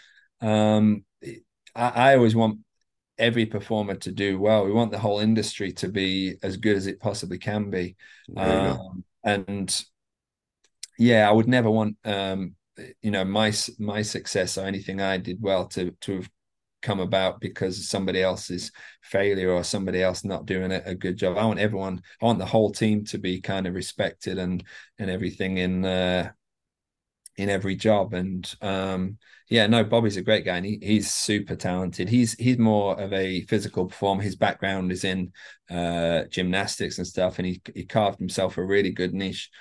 um, 0.41 1.05
I, 1.75 1.89
I 1.89 2.15
always 2.17 2.35
want 2.35 2.59
every 3.17 3.45
performer 3.45 3.95
to 3.95 4.11
do 4.11 4.39
well. 4.39 4.65
We 4.65 4.71
want 4.71 4.91
the 4.91 4.99
whole 4.99 5.19
industry 5.19 5.71
to 5.73 5.87
be 5.87 6.35
as 6.43 6.57
good 6.57 6.75
as 6.75 6.87
it 6.87 6.99
possibly 6.99 7.37
can 7.37 7.69
be. 7.69 7.95
Um, 8.35 9.03
and 9.23 9.85
yeah, 10.97 11.27
I 11.27 11.31
would 11.31 11.47
never 11.47 11.69
want 11.69 11.97
um, 12.05 12.55
you 13.01 13.11
know 13.11 13.25
my 13.25 13.53
my 13.79 14.01
success 14.01 14.57
or 14.57 14.65
anything 14.65 15.01
I 15.01 15.17
did 15.17 15.41
well 15.41 15.67
to 15.69 15.91
to 16.01 16.15
have 16.17 16.29
come 16.81 16.99
about 16.99 17.41
because 17.41 17.79
of 17.79 17.85
somebody 17.85 18.21
else's 18.21 18.71
failure 19.01 19.49
or 19.49 19.63
somebody 19.63 20.03
else 20.03 20.23
not 20.23 20.45
doing 20.45 20.71
a, 20.71 20.81
a, 20.85 20.93
good 20.93 21.17
job. 21.17 21.35
I 21.35 21.43
want 21.45 21.57
everyone, 21.59 21.99
I 22.21 22.25
want 22.25 22.37
the 22.37 22.45
whole 22.45 22.71
team 22.71 23.03
to 23.05 23.17
be 23.17 23.41
kind 23.41 23.65
of 23.65 23.73
respected 23.73 24.37
and 24.37 24.63
and 24.99 25.09
everything 25.09 25.57
in 25.57 25.83
uh, 25.83 26.31
in 27.37 27.49
every 27.49 27.75
job. 27.75 28.13
And 28.13 28.53
um, 28.61 29.17
yeah, 29.47 29.67
no, 29.67 29.83
Bobby's 29.83 30.17
a 30.17 30.23
great 30.23 30.43
guy, 30.43 30.57
and 30.57 30.65
he, 30.65 30.79
he's 30.81 31.11
super 31.11 31.55
talented. 31.55 32.09
He's 32.09 32.33
he's 32.33 32.57
more 32.57 32.99
of 32.99 33.13
a 33.13 33.41
physical 33.43 33.85
performer. 33.85 34.23
His 34.23 34.35
background 34.35 34.91
is 34.91 35.03
in 35.03 35.33
uh, 35.69 36.23
gymnastics 36.31 36.97
and 36.97 37.05
stuff, 37.05 37.37
and 37.37 37.45
he 37.45 37.61
he 37.73 37.85
carved 37.85 38.19
himself 38.19 38.57
a 38.57 38.65
really 38.65 38.91
good 38.91 39.13
niche 39.13 39.51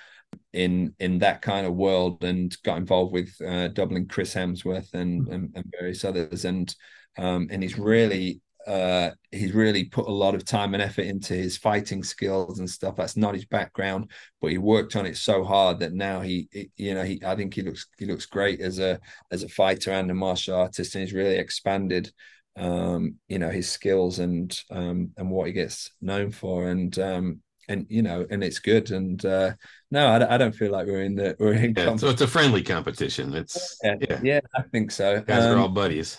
in 0.53 0.95
in 0.99 1.19
that 1.19 1.41
kind 1.43 1.67
of 1.67 1.75
world, 1.75 2.23
and 2.23 2.55
got 2.63 2.77
involved 2.77 3.13
with 3.13 3.35
uh, 3.45 3.67
doubling 3.67 4.07
Chris 4.07 4.33
Hemsworth 4.33 4.93
and, 4.95 5.27
and, 5.27 5.51
and 5.55 5.73
various 5.79 6.03
others, 6.03 6.45
and 6.45 6.75
um, 7.17 7.47
and 7.51 7.61
he's 7.61 7.77
really 7.77 8.41
uh, 8.67 9.11
he's 9.31 9.53
really 9.53 9.85
put 9.85 10.07
a 10.07 10.11
lot 10.11 10.33
of 10.33 10.43
time 10.43 10.73
and 10.73 10.81
effort 10.81 11.05
into 11.05 11.33
his 11.33 11.57
fighting 11.57 12.03
skills 12.03 12.59
and 12.59 12.69
stuff. 12.69 12.95
That's 12.95 13.17
not 13.17 13.35
his 13.35 13.45
background, 13.45 14.11
but 14.41 14.51
he 14.51 14.57
worked 14.57 14.95
on 14.95 15.05
it 15.05 15.17
so 15.17 15.43
hard 15.43 15.79
that 15.79 15.93
now 15.93 16.21
he, 16.21 16.47
he, 16.51 16.71
you 16.75 16.95
know, 16.95 17.03
he 17.03 17.21
I 17.23 17.35
think 17.35 17.53
he 17.53 17.61
looks 17.61 17.87
he 17.97 18.05
looks 18.05 18.25
great 18.25 18.61
as 18.61 18.79
a 18.79 18.99
as 19.31 19.43
a 19.43 19.49
fighter 19.49 19.91
and 19.91 20.09
a 20.09 20.15
martial 20.15 20.55
artist, 20.55 20.95
and 20.95 21.03
he's 21.03 21.13
really 21.13 21.35
expanded, 21.35 22.11
um, 22.55 23.15
you 23.27 23.37
know, 23.37 23.49
his 23.49 23.69
skills 23.69 24.19
and 24.19 24.57
um, 24.71 25.11
and 25.17 25.29
what 25.29 25.47
he 25.47 25.53
gets 25.53 25.91
known 26.01 26.31
for, 26.31 26.67
and 26.67 26.97
um, 26.97 27.41
and 27.69 27.85
you 27.89 28.01
know, 28.01 28.25
and 28.31 28.43
it's 28.43 28.59
good. 28.59 28.89
And 28.89 29.23
uh, 29.23 29.53
no, 29.91 30.07
I, 30.07 30.35
I 30.35 30.37
don't 30.39 30.55
feel 30.55 30.71
like 30.71 30.87
we're 30.87 31.03
in 31.03 31.15
the 31.15 31.35
we're 31.39 31.53
in. 31.53 31.75
Yeah, 31.77 31.95
so 31.97 32.09
it's 32.09 32.21
a 32.21 32.27
friendly 32.27 32.63
competition. 32.63 33.33
It's 33.35 33.77
yeah, 33.83 33.95
yeah, 34.01 34.19
yeah 34.23 34.39
I 34.55 34.63
think 34.63 34.89
so. 34.89 35.21
guys 35.21 35.43
are 35.43 35.57
all 35.57 35.65
um, 35.65 35.73
buddies. 35.75 36.17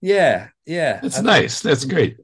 Yeah, 0.00 0.48
yeah. 0.64 1.00
That's 1.00 1.20
nice. 1.20 1.60
That's 1.60 1.84
great. 1.84 2.18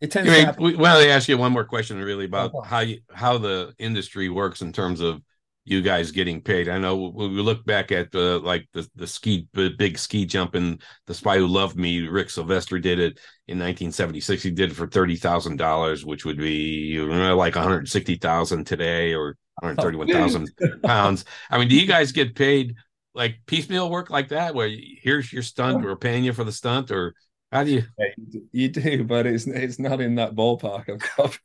It 0.00 0.10
tends 0.10 0.30
I 0.30 0.52
mean, 0.58 0.78
well, 0.78 0.98
they 0.98 1.10
ask 1.10 1.28
you 1.28 1.38
one 1.38 1.52
more 1.52 1.64
question 1.64 1.98
really 1.98 2.26
about 2.26 2.52
oh. 2.54 2.60
how 2.60 2.80
you 2.80 3.00
how 3.12 3.38
the 3.38 3.74
industry 3.78 4.28
works 4.28 4.60
in 4.60 4.72
terms 4.72 5.00
of 5.00 5.22
you 5.64 5.82
guys 5.82 6.12
getting 6.12 6.40
paid. 6.40 6.68
I 6.68 6.78
know 6.78 7.12
we 7.14 7.26
look 7.26 7.66
back 7.66 7.90
at 7.90 8.12
the 8.12 8.38
like 8.38 8.68
the 8.72 8.88
the 8.94 9.06
ski 9.06 9.48
the 9.52 9.70
big 9.76 9.98
ski 9.98 10.24
jump 10.24 10.54
and 10.54 10.80
the 11.06 11.14
spy 11.14 11.38
who 11.38 11.46
loved 11.46 11.76
me. 11.76 12.06
Rick 12.06 12.30
Sylvester 12.30 12.78
did 12.78 13.00
it 13.00 13.18
in 13.48 13.58
1976. 13.58 14.42
He 14.42 14.50
did 14.50 14.70
it 14.70 14.74
for 14.74 14.86
thirty 14.86 15.16
thousand 15.16 15.56
dollars, 15.56 16.04
which 16.04 16.24
would 16.24 16.38
be 16.38 16.98
like 17.00 17.56
160,000 17.56 18.64
today 18.64 19.14
or 19.14 19.36
131,000 19.60 20.50
pounds. 20.82 21.24
I 21.50 21.58
mean, 21.58 21.68
do 21.68 21.78
you 21.78 21.86
guys 21.86 22.12
get 22.12 22.36
paid 22.36 22.76
like 23.16 23.38
piecemeal 23.46 23.90
work 23.90 24.10
like 24.10 24.28
that, 24.28 24.54
where 24.54 24.70
here's 25.02 25.32
your 25.32 25.42
stunt, 25.42 25.82
we're 25.82 25.96
paying 25.96 26.24
you 26.24 26.32
for 26.32 26.44
the 26.44 26.52
stunt, 26.52 26.90
or 26.90 27.14
How 27.50 27.64
do 27.64 27.70
you? 27.72 27.82
Yeah, 27.98 28.06
you 28.52 28.68
do, 28.68 29.04
but 29.04 29.26
it's 29.26 29.46
it's 29.46 29.78
not 29.78 30.00
in 30.00 30.16
that 30.16 30.34
ballpark. 30.34 30.88
I've 31.18 31.40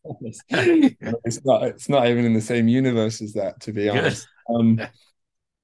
it's 1.25 1.45
not. 1.45 1.63
It's 1.63 1.89
not 1.89 2.07
even 2.07 2.25
in 2.25 2.33
the 2.33 2.41
same 2.41 2.67
universe 2.67 3.21
as 3.21 3.33
that, 3.33 3.61
to 3.61 3.73
be 3.73 3.89
honest. 3.89 4.27
Um, 4.49 4.79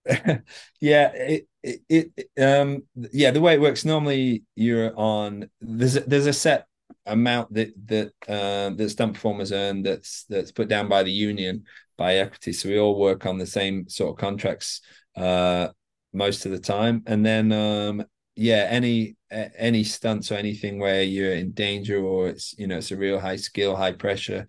yeah, 0.79 1.11
it, 1.13 1.47
it, 1.63 2.11
it 2.15 2.41
um 2.41 2.83
yeah 3.11 3.31
the 3.31 3.41
way 3.41 3.53
it 3.53 3.61
works 3.61 3.83
normally 3.83 4.43
you're 4.55 4.97
on 4.97 5.49
there's 5.59 5.97
a, 5.97 5.99
there's 6.01 6.25
a 6.27 6.33
set 6.33 6.65
amount 7.05 7.53
that 7.53 7.73
that 7.87 8.11
uh, 8.27 8.69
that 8.75 8.89
stunt 8.89 9.13
performers 9.13 9.51
earn 9.51 9.83
that's 9.83 10.23
that's 10.29 10.51
put 10.51 10.69
down 10.69 10.87
by 10.87 11.03
the 11.03 11.11
union 11.11 11.65
by 11.97 12.15
equity 12.15 12.53
so 12.53 12.69
we 12.69 12.79
all 12.79 12.97
work 12.97 13.25
on 13.25 13.37
the 13.37 13.45
same 13.45 13.87
sort 13.89 14.11
of 14.11 14.17
contracts 14.17 14.81
uh 15.17 15.67
most 16.13 16.45
of 16.45 16.51
the 16.51 16.59
time. 16.59 17.03
And 17.05 17.25
then 17.25 17.51
um 17.51 18.05
yeah 18.35 18.67
any 18.69 19.15
any 19.29 19.83
stunts 19.83 20.31
or 20.31 20.35
anything 20.35 20.79
where 20.79 21.01
you're 21.01 21.33
in 21.33 21.51
danger 21.51 22.03
or 22.03 22.27
it's 22.27 22.53
you 22.57 22.67
know 22.67 22.77
it's 22.77 22.91
a 22.91 22.95
real 22.95 23.19
high 23.19 23.35
skill 23.35 23.75
high 23.75 23.91
pressure 23.91 24.45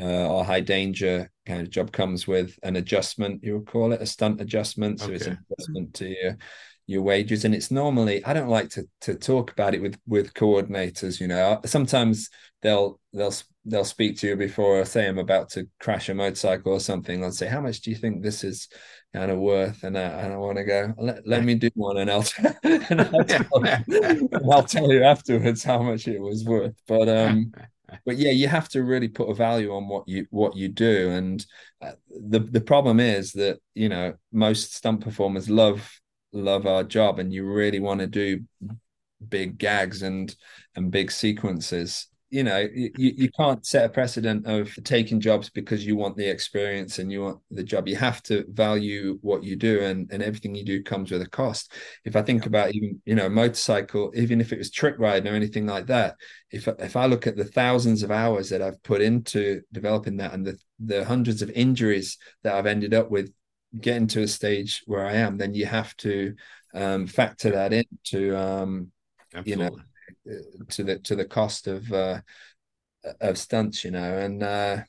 uh, 0.00 0.28
or 0.28 0.44
high 0.44 0.60
danger 0.60 1.30
kind 1.44 1.60
of 1.60 1.68
job 1.68 1.92
comes 1.92 2.26
with 2.26 2.58
an 2.62 2.76
adjustment 2.76 3.42
you 3.42 3.58
would 3.58 3.66
call 3.66 3.92
it 3.92 4.00
a 4.00 4.06
stunt 4.06 4.40
adjustment. 4.40 5.00
So 5.00 5.06
okay. 5.06 5.14
it's 5.16 5.26
an 5.26 5.38
adjustment 5.50 5.94
to 5.94 6.08
your 6.08 6.38
your 6.86 7.02
wages. 7.02 7.44
And 7.44 7.54
it's 7.54 7.70
normally 7.70 8.24
i 8.24 8.32
don't 8.32 8.48
like 8.48 8.70
to 8.70 8.88
to 9.02 9.14
talk 9.14 9.52
about 9.52 9.74
it 9.74 9.82
with 9.82 9.98
with 10.06 10.34
coordinators 10.34 11.20
you 11.20 11.28
know. 11.28 11.60
Sometimes 11.64 12.30
they'll 12.62 13.00
they'll 13.12 13.34
they'll 13.64 13.84
speak 13.84 14.18
to 14.18 14.28
you 14.28 14.36
before 14.36 14.80
i 14.80 14.84
say 14.84 15.06
i'm 15.06 15.18
about 15.18 15.48
to 15.50 15.68
crash 15.78 16.08
a 16.08 16.14
motorcycle 16.14 16.72
or 16.72 16.80
something 16.80 17.20
they'll 17.20 17.30
say 17.30 17.46
how 17.46 17.60
much 17.60 17.80
do 17.80 17.90
you 17.90 17.96
think 17.96 18.22
this 18.22 18.42
is 18.42 18.68
kind 19.14 19.30
of 19.30 19.38
worth 19.38 19.84
and 19.84 19.96
i, 19.98 20.02
and 20.02 20.32
I 20.32 20.36
want 20.36 20.58
to 20.58 20.64
go 20.64 20.94
let, 20.96 21.26
let 21.26 21.44
me 21.44 21.54
do 21.54 21.70
one 21.74 21.98
and 21.98 22.10
i'll, 22.10 22.24
and 22.62 23.00
I'll, 23.00 23.24
tell, 23.24 23.64
and 23.64 24.50
I'll 24.50 24.62
tell 24.62 24.90
you 24.90 25.02
afterwards 25.02 25.62
how 25.62 25.82
much 25.82 26.08
it 26.08 26.20
was 26.20 26.44
worth. 26.44 26.74
But 26.88 27.08
um 27.08 27.52
but 28.06 28.16
yeah 28.16 28.30
you 28.30 28.48
have 28.48 28.68
to 28.70 28.82
really 28.82 29.08
put 29.08 29.28
a 29.28 29.34
value 29.34 29.74
on 29.74 29.88
what 29.88 30.08
you 30.08 30.26
what 30.30 30.56
you 30.56 30.68
do 30.68 31.10
and 31.10 31.44
uh, 31.82 31.92
the 32.08 32.40
the 32.40 32.60
problem 32.60 33.00
is 33.00 33.32
that 33.32 33.58
you 33.74 33.88
know 33.88 34.14
most 34.32 34.74
stunt 34.74 35.00
performers 35.02 35.50
love 35.50 36.00
love 36.32 36.66
our 36.66 36.82
job 36.82 37.18
and 37.18 37.32
you 37.32 37.44
really 37.44 37.80
want 37.80 38.00
to 38.00 38.06
do 38.06 38.40
big 39.28 39.58
gags 39.58 40.02
and 40.02 40.34
and 40.74 40.90
big 40.90 41.10
sequences 41.10 42.08
you 42.32 42.42
know 42.42 42.66
you, 42.74 42.90
you 42.96 43.30
can't 43.30 43.64
set 43.66 43.84
a 43.84 43.88
precedent 43.90 44.46
of 44.46 44.74
taking 44.84 45.20
jobs 45.20 45.50
because 45.50 45.84
you 45.84 45.96
want 45.96 46.16
the 46.16 46.26
experience 46.26 46.98
and 46.98 47.12
you 47.12 47.20
want 47.22 47.38
the 47.50 47.62
job. 47.62 47.86
You 47.86 47.96
have 47.96 48.22
to 48.24 48.46
value 48.48 49.18
what 49.20 49.44
you 49.44 49.54
do 49.54 49.82
and, 49.82 50.10
and 50.10 50.22
everything 50.22 50.54
you 50.54 50.64
do 50.64 50.82
comes 50.82 51.10
with 51.10 51.20
a 51.20 51.28
cost. 51.28 51.72
If 52.06 52.16
i 52.16 52.22
think 52.22 52.46
about 52.46 52.74
even 52.74 53.02
you 53.04 53.14
know 53.14 53.26
a 53.26 53.30
motorcycle 53.30 54.12
even 54.16 54.40
if 54.40 54.50
it 54.50 54.58
was 54.58 54.70
trick 54.70 54.94
riding 54.98 55.30
or 55.30 55.36
anything 55.36 55.66
like 55.66 55.86
that 55.88 56.16
if 56.50 56.66
if 56.66 56.96
i 56.96 57.04
look 57.04 57.26
at 57.26 57.36
the 57.36 57.44
thousands 57.44 58.02
of 58.02 58.10
hours 58.10 58.48
that 58.48 58.62
i've 58.62 58.82
put 58.82 59.02
into 59.02 59.60
developing 59.70 60.16
that 60.16 60.32
and 60.32 60.46
the 60.46 60.58
the 60.80 61.04
hundreds 61.04 61.42
of 61.42 61.50
injuries 61.50 62.16
that 62.42 62.54
i've 62.54 62.66
ended 62.66 62.94
up 62.94 63.10
with 63.10 63.30
getting 63.78 64.06
to 64.06 64.22
a 64.22 64.28
stage 64.28 64.82
where 64.86 65.06
i 65.06 65.12
am 65.12 65.36
then 65.36 65.52
you 65.54 65.66
have 65.66 65.94
to 65.96 66.34
um, 66.74 67.06
factor 67.06 67.50
that 67.50 67.72
into 67.74 68.34
um, 68.36 68.90
you 69.44 69.56
know 69.56 69.76
to 70.68 70.84
the 70.84 70.98
to 71.00 71.16
the 71.16 71.24
cost 71.24 71.66
of 71.66 71.92
uh, 71.92 72.20
of 73.20 73.38
stunts, 73.38 73.84
you 73.84 73.90
know, 73.90 74.18
and 74.18 74.42
uh, 74.42 74.82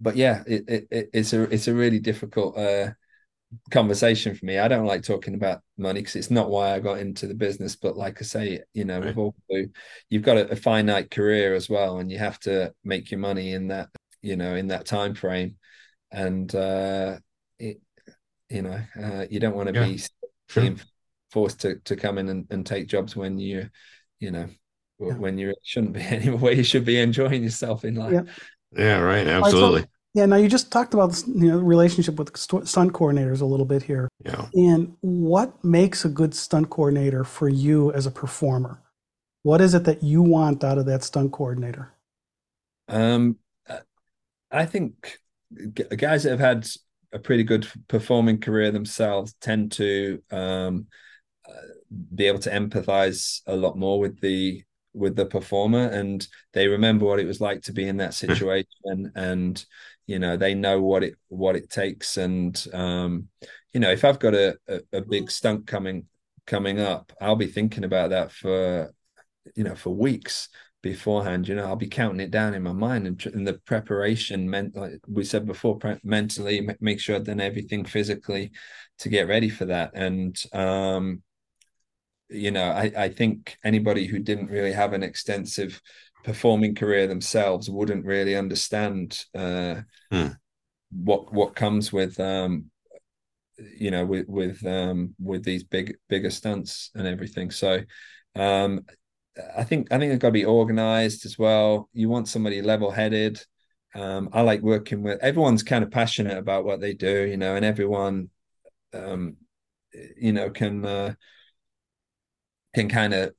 but 0.00 0.16
yeah, 0.16 0.42
it, 0.46 0.64
it 0.68 1.10
it's 1.12 1.32
a 1.32 1.42
it's 1.42 1.68
a 1.68 1.74
really 1.74 2.00
difficult 2.00 2.56
uh, 2.58 2.92
conversation 3.70 4.34
for 4.34 4.44
me. 4.44 4.58
I 4.58 4.68
don't 4.68 4.86
like 4.86 5.02
talking 5.02 5.34
about 5.34 5.62
money 5.76 6.00
because 6.00 6.16
it's 6.16 6.30
not 6.30 6.50
why 6.50 6.74
I 6.74 6.80
got 6.80 6.98
into 6.98 7.26
the 7.26 7.34
business. 7.34 7.76
But 7.76 7.96
like 7.96 8.20
I 8.20 8.24
say, 8.24 8.60
you 8.72 8.84
know, 8.84 9.00
right. 9.00 9.16
all, 9.16 9.34
you've 10.08 10.22
got 10.22 10.36
a, 10.36 10.50
a, 10.50 10.56
finite 10.56 11.10
career 11.10 11.54
as 11.54 11.68
well, 11.68 11.98
and 11.98 12.10
you 12.10 12.18
have 12.18 12.38
to 12.40 12.72
make 12.84 13.10
your 13.10 13.20
money 13.20 13.52
in 13.52 13.68
that 13.68 13.88
you 14.22 14.36
know 14.36 14.54
in 14.54 14.68
that 14.68 14.86
time 14.86 15.14
frame, 15.14 15.56
and 16.10 16.52
uh, 16.54 17.18
it, 17.58 17.80
you 18.50 18.62
know, 18.62 18.80
uh, 19.00 19.26
you 19.30 19.40
don't 19.40 19.56
want 19.56 19.68
to 19.68 19.74
yeah. 19.74 19.86
be 19.86 20.02
sure. 20.48 20.74
forced 21.30 21.60
to 21.60 21.76
to 21.84 21.96
come 21.96 22.18
in 22.18 22.28
and, 22.28 22.46
and 22.50 22.66
take 22.66 22.88
jobs 22.88 23.16
when 23.16 23.38
you 23.38 23.68
you 24.24 24.30
know, 24.30 24.48
yeah. 24.98 25.14
when 25.14 25.38
you 25.38 25.54
shouldn't 25.62 25.92
be 25.92 26.00
anywhere. 26.18 26.52
You 26.52 26.64
should 26.64 26.84
be 26.84 26.98
enjoying 26.98 27.42
yourself 27.42 27.84
in 27.84 27.94
life. 27.94 28.12
Yeah, 28.12 28.22
yeah 28.76 28.98
right. 28.98 29.26
Absolutely. 29.26 29.80
Right, 29.80 29.84
so, 29.84 29.90
yeah. 30.14 30.26
Now 30.26 30.36
you 30.36 30.48
just 30.48 30.72
talked 30.72 30.94
about 30.94 31.10
this, 31.10 31.26
you 31.26 31.52
know, 31.52 31.58
relationship 31.58 32.16
with 32.16 32.36
stunt 32.36 32.92
coordinators 32.92 33.40
a 33.40 33.44
little 33.44 33.66
bit 33.66 33.82
here. 33.82 34.08
Yeah. 34.24 34.46
And 34.54 34.96
what 35.00 35.62
makes 35.62 36.04
a 36.04 36.08
good 36.08 36.34
stunt 36.34 36.70
coordinator 36.70 37.24
for 37.24 37.48
you 37.48 37.92
as 37.92 38.06
a 38.06 38.10
performer? 38.10 38.80
What 39.42 39.60
is 39.60 39.74
it 39.74 39.84
that 39.84 40.02
you 40.02 40.22
want 40.22 40.64
out 40.64 40.78
of 40.78 40.86
that 40.86 41.04
stunt 41.04 41.32
coordinator? 41.32 41.92
Um, 42.88 43.36
I 44.50 44.66
think 44.66 45.18
guys 45.96 46.22
that 46.22 46.30
have 46.30 46.40
had 46.40 46.66
a 47.12 47.18
pretty 47.18 47.44
good 47.44 47.66
performing 47.88 48.40
career 48.40 48.70
themselves 48.70 49.34
tend 49.40 49.72
to 49.72 50.22
um, 50.30 50.86
be 52.14 52.26
able 52.26 52.38
to 52.40 52.50
empathize 52.50 53.40
a 53.46 53.56
lot 53.56 53.76
more 53.76 53.98
with 53.98 54.20
the 54.20 54.62
with 54.92 55.16
the 55.16 55.26
performer 55.26 55.88
and 55.88 56.28
they 56.52 56.68
remember 56.68 57.04
what 57.04 57.18
it 57.18 57.26
was 57.26 57.40
like 57.40 57.62
to 57.62 57.72
be 57.72 57.86
in 57.88 57.96
that 57.96 58.14
situation 58.22 59.12
and 59.14 59.64
you 60.06 60.18
know 60.18 60.36
they 60.36 60.54
know 60.54 60.80
what 60.80 61.02
it 61.02 61.14
what 61.28 61.56
it 61.56 61.68
takes 61.68 62.16
and 62.16 62.66
um 62.72 63.28
you 63.72 63.80
know 63.80 63.90
if 63.90 64.04
i've 64.04 64.18
got 64.18 64.34
a, 64.34 64.56
a, 64.68 64.80
a 64.92 65.00
big 65.00 65.30
stunt 65.30 65.66
coming 65.66 66.06
coming 66.46 66.78
up 66.78 67.12
i'll 67.20 67.36
be 67.36 67.46
thinking 67.46 67.84
about 67.84 68.10
that 68.10 68.30
for 68.30 68.92
you 69.56 69.64
know 69.64 69.74
for 69.74 69.90
weeks 69.90 70.48
beforehand 70.82 71.48
you 71.48 71.54
know 71.54 71.64
i'll 71.64 71.76
be 71.76 71.88
counting 71.88 72.20
it 72.20 72.30
down 72.30 72.52
in 72.52 72.62
my 72.62 72.72
mind 72.72 73.06
and, 73.06 73.26
and 73.26 73.46
the 73.46 73.54
preparation 73.64 74.48
meant 74.48 74.76
like 74.76 75.00
we 75.08 75.24
said 75.24 75.46
before 75.46 75.78
pre- 75.78 75.98
mentally 76.04 76.68
make 76.80 77.00
sure 77.00 77.16
i've 77.16 77.24
done 77.24 77.40
everything 77.40 77.84
physically 77.84 78.50
to 78.98 79.08
get 79.08 79.26
ready 79.26 79.48
for 79.48 79.64
that 79.64 79.90
and 79.94 80.42
um 80.52 81.22
you 82.34 82.50
know, 82.50 82.70
I, 82.70 82.92
I 82.96 83.08
think 83.08 83.56
anybody 83.64 84.06
who 84.06 84.18
didn't 84.18 84.50
really 84.50 84.72
have 84.72 84.92
an 84.92 85.02
extensive 85.02 85.80
performing 86.24 86.74
career 86.74 87.06
themselves 87.06 87.70
wouldn't 87.70 88.04
really 88.04 88.34
understand 88.34 89.24
uh, 89.34 89.82
hmm. 90.10 90.28
what 90.90 91.32
what 91.32 91.54
comes 91.54 91.92
with 91.92 92.18
um, 92.18 92.70
you 93.78 93.90
know 93.90 94.04
with 94.04 94.26
with 94.28 94.66
um, 94.66 95.14
with 95.20 95.44
these 95.44 95.64
big 95.64 95.96
bigger 96.08 96.30
stunts 96.30 96.90
and 96.94 97.06
everything. 97.06 97.50
So 97.50 97.80
um, 98.34 98.84
I 99.56 99.64
think 99.64 99.92
I 99.92 99.98
think 99.98 100.12
it's 100.12 100.22
got 100.22 100.28
to 100.28 100.32
be 100.32 100.44
organized 100.44 101.26
as 101.26 101.38
well. 101.38 101.88
You 101.92 102.08
want 102.08 102.28
somebody 102.28 102.62
level 102.62 102.90
headed. 102.90 103.40
Um, 103.94 104.30
I 104.32 104.40
like 104.40 104.60
working 104.60 105.02
with 105.02 105.20
everyone's 105.22 105.62
kind 105.62 105.84
of 105.84 105.90
passionate 105.90 106.36
about 106.36 106.64
what 106.64 106.80
they 106.80 106.94
do, 106.94 107.26
you 107.26 107.36
know, 107.36 107.54
and 107.54 107.64
everyone, 107.64 108.28
um, 108.92 109.36
you 110.16 110.32
know, 110.32 110.50
can 110.50 110.84
uh, 110.84 111.14
can 112.74 112.88
kind 112.88 113.14
of 113.14 113.32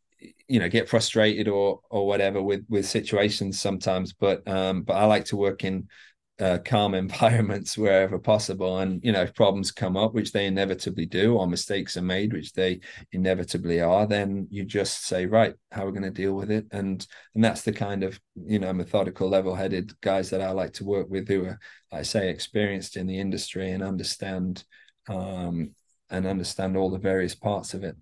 you 0.48 0.60
know 0.60 0.70
get 0.70 0.90
frustrated 0.90 1.48
or 1.48 1.80
or 1.90 2.08
whatever 2.08 2.42
with 2.42 2.66
with 2.70 2.86
situations 2.86 3.60
sometimes. 3.60 4.14
But 4.14 4.48
um 4.48 4.84
but 4.84 4.94
i 4.94 5.06
like 5.06 5.26
to 5.26 5.38
work 5.38 5.64
in 5.64 5.88
uh, 6.38 6.58
calm 6.66 6.94
environments 7.06 7.78
wherever 7.78 8.20
possible. 8.20 8.80
And 8.80 9.04
you 9.04 9.12
know 9.12 9.24
if 9.24 9.34
problems 9.34 9.72
come 9.72 9.96
up 9.98 10.14
which 10.14 10.32
they 10.32 10.46
inevitably 10.46 11.06
do 11.06 11.36
or 11.38 11.48
mistakes 11.48 11.98
are 11.98 12.02
made 12.02 12.34
which 12.34 12.54
they 12.54 12.82
inevitably 13.12 13.82
are 13.82 14.06
then 14.06 14.48
you 14.52 14.66
just 14.66 15.06
say 15.06 15.26
right 15.26 15.56
how 15.72 15.84
are 15.84 15.86
we 15.88 15.92
going 15.92 16.04
to 16.04 16.22
deal 16.22 16.34
with 16.34 16.52
it? 16.52 16.66
And 16.72 17.06
and 17.36 17.44
that's 17.44 17.62
the 17.62 17.74
kind 17.74 18.04
of 18.04 18.20
you 18.36 18.60
know 18.60 18.74
methodical 18.74 19.30
level-headed 19.30 20.00
guys 20.02 20.30
that 20.30 20.42
i 20.42 20.52
like 20.52 20.74
to 20.74 20.84
work 20.84 21.10
with 21.10 21.28
who 21.28 21.46
are 21.46 21.60
i 21.92 22.02
say 22.02 22.30
experienced 22.30 22.98
in 22.98 23.08
the 23.08 23.20
industry 23.20 23.72
and 23.72 23.84
understand 23.84 24.64
um 25.08 25.74
and 26.10 26.28
understand 26.28 26.78
all 26.78 26.90
the 26.90 27.00
various 27.00 27.36
parts 27.36 27.74
of 27.74 27.84
it 27.84 27.96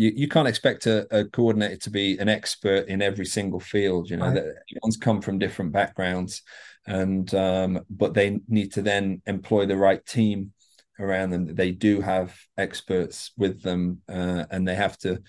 you, 0.00 0.12
you 0.16 0.28
can't 0.28 0.48
expect 0.48 0.86
a, 0.86 1.06
a, 1.14 1.26
coordinator 1.26 1.76
to 1.76 1.90
be 1.90 2.16
an 2.16 2.28
expert 2.30 2.88
in 2.88 3.02
every 3.02 3.26
single 3.26 3.60
field. 3.60 4.08
You 4.08 4.16
know, 4.16 4.28
right. 4.28 4.38
everyone's 4.38 4.96
come 4.96 5.20
from 5.20 5.38
different 5.38 5.72
backgrounds, 5.72 6.40
and 6.86 7.32
um, 7.34 7.84
but 7.90 8.14
they 8.14 8.40
need 8.48 8.72
to 8.72 8.82
then 8.82 9.20
employ 9.26 9.66
the 9.66 9.76
right 9.76 10.04
team 10.06 10.52
around 10.98 11.30
them. 11.30 11.54
They 11.54 11.72
do 11.72 12.00
have 12.00 12.34
experts 12.56 13.32
with 13.36 13.60
them, 13.60 14.00
uh, 14.08 14.46
and 14.50 14.66
they 14.66 14.74
have 14.74 14.96
to, 15.00 15.22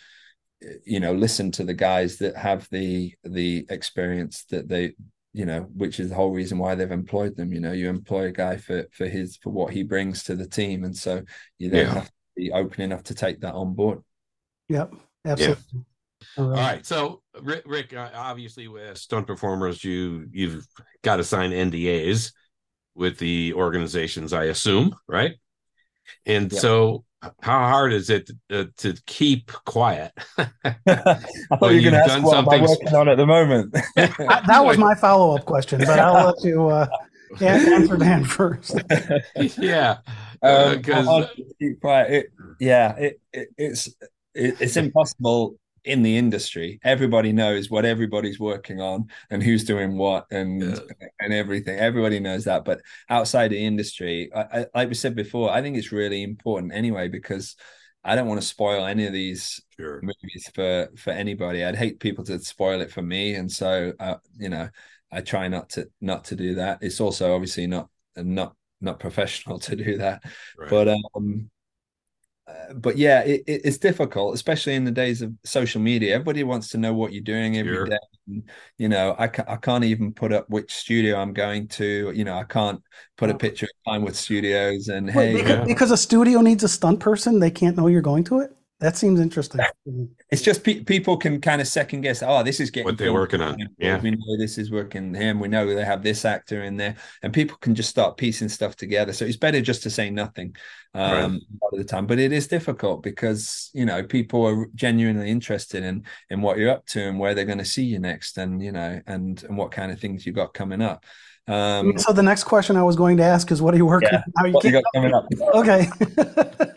you 0.86 1.02
know, 1.02 1.14
listen 1.14 1.52
to 1.52 1.66
the 1.66 1.74
guys 1.74 2.18
that 2.20 2.38
have 2.38 2.66
the 2.72 3.14
the 3.26 3.66
experience 3.70 4.46
that 4.52 4.70
they 4.70 4.94
you 5.34 5.46
know 5.46 5.62
which 5.76 6.00
is 6.00 6.10
the 6.10 6.16
whole 6.16 6.32
reason 6.32 6.58
why 6.58 6.76
they've 6.76 6.92
employed 6.92 7.38
them 7.38 7.54
you 7.54 7.62
know 7.62 7.72
you 7.72 7.88
employ 7.88 8.26
a 8.26 8.32
guy 8.34 8.58
for 8.58 8.86
for 8.92 9.08
his 9.08 9.38
for 9.38 9.50
what 9.50 9.72
he 9.72 9.82
brings 9.82 10.24
to 10.24 10.36
the 10.36 10.46
team 10.46 10.84
and 10.84 10.94
so 10.94 11.22
you 11.58 11.70
then 11.70 11.86
yeah. 11.86 11.94
have 11.94 12.06
to 12.06 12.12
be 12.36 12.52
open 12.52 12.82
enough 12.82 13.02
to 13.02 13.16
take 13.16 13.40
that 13.40 13.54
on 13.54 13.74
board 13.74 14.02
Yep, 14.72 14.94
absolutely. 15.26 15.64
Yeah. 15.74 15.80
All, 16.38 16.50
right. 16.50 16.58
All 16.58 16.66
right. 16.66 16.86
So, 16.86 17.22
Rick, 17.42 17.64
Rick, 17.66 17.94
uh, 17.94 18.10
obviously, 18.16 18.68
with 18.70 18.98
stunt 18.98 19.28
performers, 19.28 19.84
you 19.84 20.28
you've 20.32 20.66
got 21.04 21.18
to 21.18 21.24
sign 21.26 21.52
NDAs 21.52 22.32
with 22.96 23.18
the 23.18 23.54
organizations, 23.54 24.32
I 24.32 24.46
assume, 24.46 24.96
right? 25.08 25.36
And 26.26 26.52
so, 26.52 27.04
how 27.42 27.60
hard 27.68 27.92
is 27.92 28.10
it 28.10 28.30
to, 28.50 28.62
uh, 28.62 28.66
to 28.78 28.96
keep 29.06 29.52
quiet? 29.66 30.14
I 30.38 30.48
thought 30.88 31.72
you 31.72 31.76
were 31.76 31.92
going 31.92 31.94
to 31.94 31.98
ask 31.98 32.24
what 32.24 32.32
something... 32.32 32.62
am 32.62 32.70
working 32.70 32.96
on 32.96 33.10
at 33.10 33.18
the 33.18 33.26
moment. 33.26 33.74
that 33.96 34.64
was 34.64 34.78
my 34.78 34.96
follow 34.96 35.36
up 35.36 35.46
question, 35.46 35.80
but 35.80 36.00
I'll 36.00 36.28
let 36.28 36.44
you 36.46 36.68
uh, 36.70 36.88
answer 37.42 37.98
Dan 37.98 38.24
first. 38.24 38.82
yeah, 39.58 39.98
because 40.42 41.08
um, 41.08 41.28
keep 41.60 41.82
quiet. 41.82 42.12
It, 42.12 42.32
yeah, 42.60 42.96
it, 42.96 43.22
it, 43.34 43.50
it's 43.58 43.88
it, 43.88 43.96
it's 44.34 44.78
impossible 44.78 45.56
in 45.84 46.04
the 46.04 46.18
industry. 46.18 46.80
Everybody 46.84 47.32
knows 47.32 47.70
what 47.70 47.86
everybody's 47.86 48.40
working 48.40 48.80
on 48.80 49.08
and 49.30 49.42
who's 49.42 49.64
doing 49.64 49.98
what 49.98 50.26
and 50.32 50.62
yeah. 50.62 50.80
and 51.20 51.34
everything. 51.34 51.78
Everybody 51.78 52.20
knows 52.20 52.44
that. 52.46 52.66
But 52.66 52.82
outside 53.10 53.50
the 53.50 53.66
industry 53.66 54.30
I, 54.36 54.42
I, 54.42 54.66
like 54.76 54.90
we 54.90 54.96
said 54.96 55.16
before 55.16 55.52
i 55.52 55.62
think 55.62 55.78
it's 55.78 55.92
really 55.92 56.24
important 56.24 56.74
anyway 56.74 57.08
because 57.08 57.56
i 58.04 58.16
don't 58.16 58.28
want 58.28 58.42
to 58.42 58.48
spoil 58.48 58.86
any 58.86 59.06
of 59.06 59.14
these 59.14 59.62
sure. 59.78 60.02
movies 60.02 60.50
for 60.54 60.90
for 60.98 61.12
anybody. 61.12 61.64
I'd 61.64 61.76
hate 61.76 62.00
people 62.00 62.24
to 62.26 62.40
spoil 62.40 62.82
it 62.82 62.92
for 62.92 63.02
me. 63.02 63.36
And 63.36 63.52
so 63.52 63.94
uh, 64.00 64.16
you 64.38 64.50
know 64.50 64.70
i 65.12 65.22
try 65.22 65.48
not 65.48 65.70
to 65.72 65.88
not 66.00 66.26
to 66.26 66.36
do 66.36 66.56
that. 66.56 66.80
It's 66.82 67.02
also 67.02 67.34
obviously 67.34 67.68
not 67.68 67.90
not 68.16 68.56
not 68.82 69.00
professional 69.00 69.60
to 69.68 69.76
do 69.76 69.98
that. 69.98 70.24
Right. 70.58 70.70
but 70.70 70.88
um 70.90 71.50
but 72.76 72.98
yeah, 72.98 73.22
it, 73.22 73.44
it's 73.48 73.78
difficult, 73.78 74.36
especially 74.36 74.76
in 74.76 74.86
the 74.86 74.92
days 74.92 75.22
of 75.22 75.34
social 75.44 75.82
media. 75.82 76.16
Everybody 76.16 76.44
wants 76.44 76.70
to 76.70 76.78
know 76.78 76.94
what 76.94 77.14
you're 77.14 77.24
doing 77.24 77.58
every 77.58 77.74
sure. 77.74 77.86
day. 77.86 77.98
And, 78.28 78.50
you 78.78 78.90
know, 78.90 79.16
I, 79.18 79.28
ca- 79.28 79.46
I 79.48 79.58
can't 79.58 79.84
even 79.84 80.14
put 80.14 80.32
up 80.32 80.50
which 80.50 80.74
studio 80.74 81.18
I'm 81.18 81.34
going 81.34 81.68
to. 81.70 82.12
You 82.14 82.24
know, 82.24 82.36
I 82.36 82.44
can't 82.44 82.82
put 83.18 83.30
a 83.30 83.36
picture 83.36 83.66
of 83.66 83.72
Pinewood 83.86 84.16
Studios 84.16 84.88
and 84.88 85.08
Wait, 85.08 85.14
hey, 85.14 85.34
because, 85.34 85.50
you 85.50 85.56
know, 85.58 85.66
because 85.66 85.92
a 85.92 85.98
studio 85.98 86.42
needs 86.42 86.64
a 86.64 86.70
stunt 86.70 87.00
person, 87.00 87.40
they 87.40 87.52
can't 87.52 87.76
know 87.76 87.88
you're 87.88 88.02
going 88.02 88.24
to 88.26 88.40
it. 88.40 88.56
That 88.82 88.98
seems 88.98 89.20
interesting. 89.20 89.62
It's 90.32 90.42
just 90.42 90.64
pe- 90.64 90.84
people 90.84 91.16
can 91.16 91.40
kind 91.40 91.62
of 91.62 91.68
second 91.68 92.02
guess. 92.02 92.24
Oh, 92.24 92.42
this 92.42 92.60
is 92.60 92.72
getting 92.72 92.86
what 92.86 92.98
they're 92.98 93.14
working 93.14 93.40
on. 93.40 93.56
Yeah, 93.78 94.02
we 94.02 94.10
know 94.10 94.38
this 94.40 94.58
is 94.58 94.72
working 94.72 95.14
him. 95.14 95.40
We 95.40 95.50
know 95.50 95.72
they 95.72 95.86
have 95.86 96.02
this 96.02 96.26
actor 96.26 96.64
in 96.64 96.78
there, 96.78 96.96
and 97.22 97.32
people 97.32 97.58
can 97.58 97.76
just 97.76 97.92
start 97.92 98.18
piecing 98.18 98.50
stuff 98.50 98.76
together. 98.76 99.14
So 99.14 99.24
it's 99.24 99.38
better 99.38 99.62
just 99.62 99.84
to 99.84 99.92
say 99.92 100.10
nothing 100.10 100.56
um, 100.96 101.12
right. 101.12 101.22
a 101.22 101.64
lot 101.64 101.74
of 101.74 101.78
the 101.78 101.84
time. 101.84 102.08
But 102.08 102.18
it 102.18 102.32
is 102.32 102.48
difficult 102.48 103.04
because 103.04 103.70
you 103.76 103.86
know 103.86 104.02
people 104.02 104.48
are 104.48 104.66
genuinely 104.74 105.30
interested 105.30 105.84
in 105.84 106.04
in 106.32 106.42
what 106.42 106.58
you're 106.58 106.72
up 106.72 106.88
to 106.88 107.02
and 107.04 107.20
where 107.20 107.36
they're 107.36 107.46
going 107.46 107.60
to 107.60 107.66
see 107.66 107.84
you 107.84 108.00
next, 108.00 108.40
and 108.40 108.64
you 108.64 108.72
know, 108.72 109.00
and 109.06 109.44
and 109.44 109.58
what 109.58 109.72
kind 109.72 109.92
of 109.92 110.00
things 110.00 110.26
you 110.26 110.34
got 110.34 110.56
coming 110.56 110.82
up. 110.82 111.06
Um, 111.48 111.98
so 111.98 112.14
the 112.14 112.24
next 112.24 112.44
question 112.44 112.78
I 112.78 112.84
was 112.84 112.96
going 112.96 113.18
to 113.18 113.24
ask 113.24 113.52
is, 113.52 113.62
what 113.62 113.74
are 113.74 113.78
you 113.78 113.86
working? 113.86 114.10
Yeah, 114.12 114.24
How 114.38 114.46
you, 114.46 114.60
you 114.64 114.72
got 114.72 114.84
coming 114.94 115.14
up? 115.14 115.28
Okay. 115.56 115.88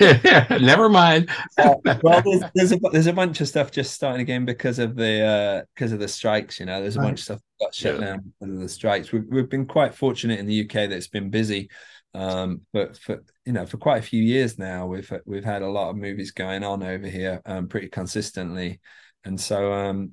Never 0.59 0.89
mind. 0.89 1.29
uh, 1.59 1.75
well, 2.03 2.23
there's, 2.25 2.43
there's, 2.55 2.73
a 2.73 2.79
there's 2.91 3.07
a 3.07 3.13
bunch 3.13 3.41
of 3.41 3.49
stuff 3.49 3.71
just 3.71 3.93
starting 3.93 4.21
again 4.21 4.45
because 4.45 4.79
of 4.79 4.97
the 4.97 5.23
uh, 5.23 5.63
because 5.75 5.93
of 5.93 5.99
the 5.99 6.09
strikes. 6.09 6.59
You 6.59 6.67
know, 6.67 6.81
there's 6.81 6.97
a 6.97 7.01
right. 7.01 7.07
bunch 7.07 7.21
of 7.21 7.25
stuff 7.25 7.41
got 7.61 7.75
shut 7.75 8.01
yeah. 8.01 8.07
down 8.07 8.33
because 8.41 8.55
of 8.55 8.61
the 8.61 8.69
strikes. 8.69 9.13
We've 9.13 9.27
we've 9.29 9.49
been 9.49 9.67
quite 9.67 9.95
fortunate 9.95 10.41
in 10.41 10.47
the 10.47 10.63
UK 10.63 10.73
that 10.73 10.93
it's 10.93 11.09
been 11.09 11.31
busy, 11.31 11.69
um, 12.15 12.63
but 12.73 12.97
for 12.97 13.23
you 13.45 13.53
know 13.53 13.67
for 13.67 13.77
quite 13.77 13.99
a 13.99 14.07
few 14.07 14.23
years 14.23 14.59
now, 14.59 14.87
we've 14.87 15.13
we've 15.27 15.45
had 15.45 15.63
a 15.63 15.71
lot 15.71 15.91
of 15.91 15.97
movies 15.97 16.31
going 16.31 16.65
on 16.65 16.83
over 16.83 17.07
here 17.07 17.43
um, 17.45 17.69
pretty 17.69 17.89
consistently, 17.89 18.81
and 19.25 19.39
so 19.39 19.73
um, 19.73 20.13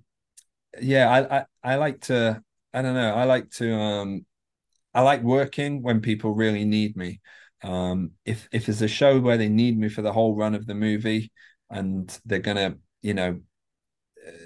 yeah, 0.80 1.10
I, 1.10 1.38
I 1.38 1.46
I 1.64 1.76
like 1.76 2.02
to 2.02 2.44
I 2.74 2.82
don't 2.82 2.96
know 2.96 3.14
I 3.14 3.24
like 3.24 3.50
to 3.52 3.74
um 3.74 4.26
I 4.94 5.02
like 5.02 5.22
working 5.24 5.82
when 5.82 6.02
people 6.02 6.34
really 6.34 6.66
need 6.66 6.96
me. 6.98 7.22
Um, 7.64 8.12
if 8.26 8.48
if 8.52 8.66
there's 8.66 8.82
a 8.82 8.88
show 8.88 9.20
where 9.20 9.38
they 9.38 9.50
need 9.50 9.78
me 9.78 9.90
for 9.90 10.02
the 10.02 10.14
whole 10.14 10.36
run 10.36 10.56
of 10.56 10.66
the 10.66 10.76
movie, 10.76 11.32
and 11.70 12.10
they're 12.26 12.40
gonna, 12.40 12.76
you 13.02 13.14
know, 13.14 13.40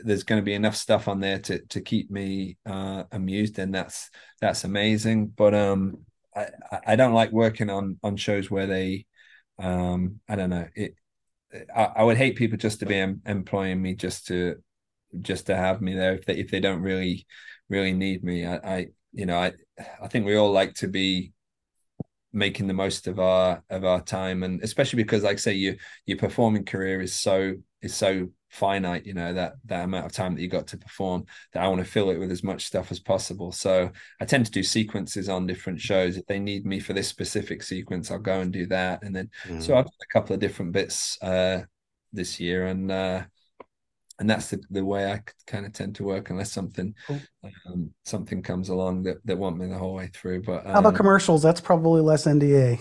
there's 0.04 0.24
going 0.24 0.42
to 0.42 0.46
be 0.46 0.54
enough 0.54 0.76
stuff 0.76 1.08
on 1.08 1.20
there 1.20 1.40
to 1.40 1.60
to 1.68 1.82
keep 1.82 2.10
me 2.12 2.58
uh, 2.66 3.04
amused, 3.12 3.56
then 3.56 3.72
that's 3.72 4.10
that's 4.42 4.64
amazing. 4.64 5.28
But 5.28 5.54
um, 5.54 6.06
I 6.36 6.48
I 6.88 6.96
don't 6.96 7.14
like 7.14 7.32
working 7.32 7.70
on 7.70 7.98
on 8.04 8.16
shows 8.18 8.50
where 8.50 8.68
they, 8.68 9.06
um, 9.60 10.20
I 10.30 10.36
don't 10.36 10.50
know 10.50 10.68
it. 10.76 10.96
I, 11.76 11.86
I 11.98 12.04
would 12.04 12.18
hate 12.18 12.38
people 12.38 12.58
just 12.58 12.82
to 12.82 12.86
be 12.86 12.98
em- 12.98 13.22
employing 13.26 13.82
me 13.82 13.96
just 13.96 14.28
to 14.28 14.58
just 15.22 15.48
to 15.48 15.56
have 15.58 15.82
me 15.82 15.96
there 15.96 16.16
if 16.16 16.26
they 16.26 16.36
if 16.38 16.52
they 16.52 16.60
don't 16.62 16.82
really 16.82 17.28
really 17.70 17.94
need 17.94 18.24
me. 18.24 18.46
I, 18.46 18.58
I 18.58 18.88
you 19.16 19.26
know 19.26 19.38
I 19.38 19.54
I 20.02 20.08
think 20.08 20.26
we 20.26 20.36
all 20.36 20.52
like 20.52 20.76
to 20.76 20.88
be 20.88 21.34
making 22.36 22.68
the 22.68 22.74
most 22.74 23.08
of 23.08 23.20
our 23.20 23.64
of 23.70 23.86
our 23.86 24.02
time. 24.02 24.44
And 24.44 24.62
especially 24.62 25.02
because 25.02 25.24
like 25.24 25.38
I 25.38 25.38
say 25.38 25.54
you 25.54 25.78
your 26.06 26.18
performing 26.18 26.66
career 26.66 27.02
is 27.02 27.16
so 27.16 27.56
is 27.82 27.96
so 27.96 28.30
finite 28.50 29.06
you 29.06 29.14
know 29.14 29.34
that 29.34 29.56
that 29.66 29.84
amount 29.84 30.06
of 30.06 30.14
time 30.14 30.34
that 30.34 30.42
you 30.42 30.48
got 30.48 30.66
to 30.66 30.78
perform 30.78 31.26
that 31.52 31.62
I 31.62 31.68
want 31.68 31.80
to 31.80 31.92
fill 31.92 32.10
it 32.10 32.18
with 32.18 32.32
as 32.32 32.44
much 32.44 32.66
stuff 32.66 32.92
as 32.92 33.00
possible. 33.00 33.52
So 33.52 33.90
I 34.20 34.26
tend 34.26 34.46
to 34.46 34.52
do 34.52 34.64
sequences 34.64 35.30
on 35.30 35.48
different 35.48 35.80
shows. 35.80 36.18
If 36.18 36.26
they 36.28 36.40
need 36.40 36.66
me 36.66 36.80
for 36.80 36.94
this 36.94 37.08
specific 37.08 37.64
sequence 37.64 38.12
I'll 38.12 38.20
go 38.20 38.42
and 38.42 38.52
do 38.52 38.66
that. 38.68 39.04
And 39.04 39.16
then 39.16 39.30
mm. 39.46 39.64
so 39.64 39.76
I've 39.76 39.86
done 39.86 39.94
a 40.10 40.14
couple 40.14 40.34
of 40.34 40.42
different 40.42 40.74
bits 40.74 41.18
uh 41.22 41.64
this 42.12 42.40
year. 42.40 42.68
And 42.68 42.92
uh 42.92 43.24
and 44.20 44.30
that's 44.30 44.50
the, 44.50 44.62
the 44.70 44.86
way 44.86 45.12
I 45.12 45.22
kind 45.48 45.66
of 45.66 45.74
tend 45.74 45.96
to 45.96 46.04
work 46.04 46.30
unless 46.30 46.52
something 46.52 46.94
cool. 47.08 47.20
um, 47.68 47.92
something 48.06 48.42
comes 48.42 48.70
along 48.70 49.04
that, 49.04 49.18
that 49.26 49.38
want 49.38 49.58
me 49.58 49.68
the 49.68 49.78
whole 49.78 49.96
way 49.96 50.10
through. 50.14 50.44
But 50.44 50.66
um, 50.66 50.74
how 50.74 50.80
about 50.80 50.90
um, 50.90 50.96
commercials? 50.96 51.42
That's 51.44 51.62
probably 51.62 52.02
less 52.02 52.26
NDA 52.26 52.80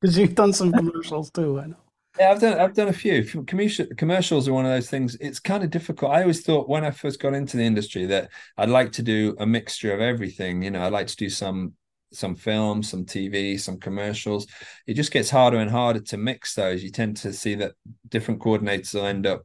because 0.00 0.18
you've 0.18 0.34
done 0.34 0.52
some 0.52 0.72
commercials 0.72 1.30
too. 1.30 1.60
I 1.60 1.66
know. 1.66 1.76
Yeah, 2.18 2.30
I've 2.30 2.40
done 2.40 2.60
I've 2.60 2.74
done 2.74 2.88
a 2.88 2.92
few. 2.92 3.24
Commercials 3.44 4.48
are 4.48 4.52
one 4.52 4.64
of 4.64 4.70
those 4.70 4.88
things. 4.88 5.16
It's 5.20 5.40
kind 5.40 5.64
of 5.64 5.70
difficult. 5.70 6.12
I 6.12 6.22
always 6.22 6.42
thought 6.42 6.68
when 6.68 6.84
I 6.84 6.92
first 6.92 7.20
got 7.20 7.34
into 7.34 7.56
the 7.56 7.64
industry 7.64 8.06
that 8.06 8.30
I'd 8.56 8.68
like 8.68 8.92
to 8.92 9.02
do 9.02 9.34
a 9.40 9.46
mixture 9.46 9.92
of 9.92 10.00
everything. 10.00 10.62
You 10.62 10.70
know, 10.70 10.84
I'd 10.84 10.92
like 10.92 11.08
to 11.08 11.16
do 11.16 11.28
some 11.28 11.74
some 12.12 12.36
films, 12.36 12.88
some 12.88 13.04
TV, 13.04 13.58
some 13.58 13.78
commercials. 13.78 14.46
It 14.86 14.94
just 14.94 15.12
gets 15.12 15.30
harder 15.30 15.58
and 15.58 15.70
harder 15.70 16.00
to 16.00 16.16
mix 16.16 16.54
those. 16.54 16.84
You 16.84 16.90
tend 16.90 17.16
to 17.18 17.32
see 17.32 17.56
that 17.56 17.72
different 18.08 18.40
coordinators 18.40 18.94
will 18.94 19.06
end 19.06 19.26
up 19.26 19.42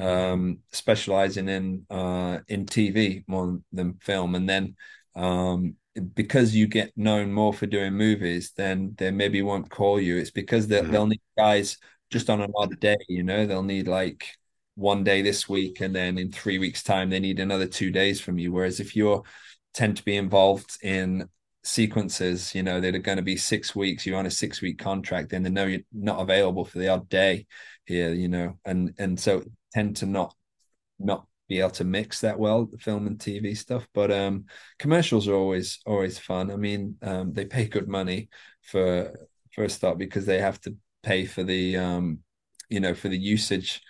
um, 0.00 0.58
specializing 0.70 1.48
in 1.48 1.86
uh, 1.90 2.38
in 2.48 2.66
TV 2.66 3.24
more 3.26 3.60
than 3.72 3.98
film, 4.00 4.34
and 4.34 4.48
then 4.48 4.76
um, 5.14 5.76
because 6.14 6.54
you 6.54 6.66
get 6.66 6.96
known 6.96 7.32
more 7.32 7.52
for 7.52 7.66
doing 7.66 7.94
movies, 7.94 8.52
then 8.56 8.94
they 8.96 9.10
maybe 9.10 9.42
won't 9.42 9.70
call 9.70 10.00
you. 10.00 10.16
It's 10.16 10.30
because 10.30 10.66
they, 10.66 10.80
mm-hmm. 10.80 10.92
they'll 10.92 11.06
need 11.06 11.20
guys 11.36 11.78
just 12.10 12.30
on 12.30 12.40
an 12.40 12.52
odd 12.56 12.78
day. 12.80 12.98
You 13.08 13.22
know, 13.22 13.46
they'll 13.46 13.62
need 13.62 13.88
like 13.88 14.36
one 14.74 15.04
day 15.04 15.22
this 15.22 15.48
week, 15.48 15.80
and 15.80 15.94
then 15.94 16.18
in 16.18 16.32
three 16.32 16.58
weeks' 16.58 16.82
time 16.82 17.10
they 17.10 17.20
need 17.20 17.40
another 17.40 17.66
two 17.66 17.90
days 17.90 18.20
from 18.20 18.38
you. 18.38 18.52
Whereas 18.52 18.80
if 18.80 18.96
you're 18.96 19.22
tend 19.74 19.96
to 19.96 20.04
be 20.04 20.16
involved 20.16 20.78
in 20.82 21.28
sequences, 21.62 22.54
you 22.54 22.62
know, 22.62 22.80
that 22.80 22.94
are 22.94 22.98
going 22.98 23.18
to 23.18 23.22
be 23.22 23.36
six 23.36 23.74
weeks, 23.76 24.04
you're 24.06 24.18
on 24.18 24.26
a 24.26 24.30
six 24.30 24.60
week 24.60 24.78
contract, 24.78 25.30
then 25.30 25.42
they 25.42 25.50
know 25.50 25.66
you're 25.66 25.80
not 25.92 26.20
available 26.20 26.64
for 26.64 26.78
the 26.78 26.88
odd 26.88 27.08
day 27.08 27.46
here, 27.84 28.12
you 28.12 28.28
know, 28.28 28.58
and 28.64 28.94
and 28.98 29.18
so 29.18 29.42
tend 29.72 29.96
to 29.96 30.06
not 30.06 30.34
not 30.98 31.26
be 31.48 31.60
able 31.60 31.70
to 31.70 31.84
mix 31.84 32.20
that 32.20 32.38
well 32.38 32.64
the 32.66 32.78
film 32.78 33.08
and 33.08 33.18
tv 33.18 33.56
stuff 33.56 33.88
but 33.92 34.12
um 34.12 34.44
commercials 34.78 35.26
are 35.26 35.34
always 35.34 35.80
always 35.84 36.18
fun. 36.18 36.50
I 36.50 36.56
mean 36.56 36.96
um 37.02 37.32
they 37.32 37.44
pay 37.44 37.66
good 37.66 37.88
money 37.88 38.28
for 38.62 39.12
for 39.52 39.64
a 39.64 39.68
start 39.68 39.98
because 39.98 40.26
they 40.26 40.38
have 40.38 40.60
to 40.62 40.76
pay 41.02 41.26
for 41.26 41.42
the 41.42 41.76
um 41.76 42.20
you 42.68 42.78
know 42.80 42.94
for 42.94 43.08
the 43.08 43.18
usage 43.18 43.80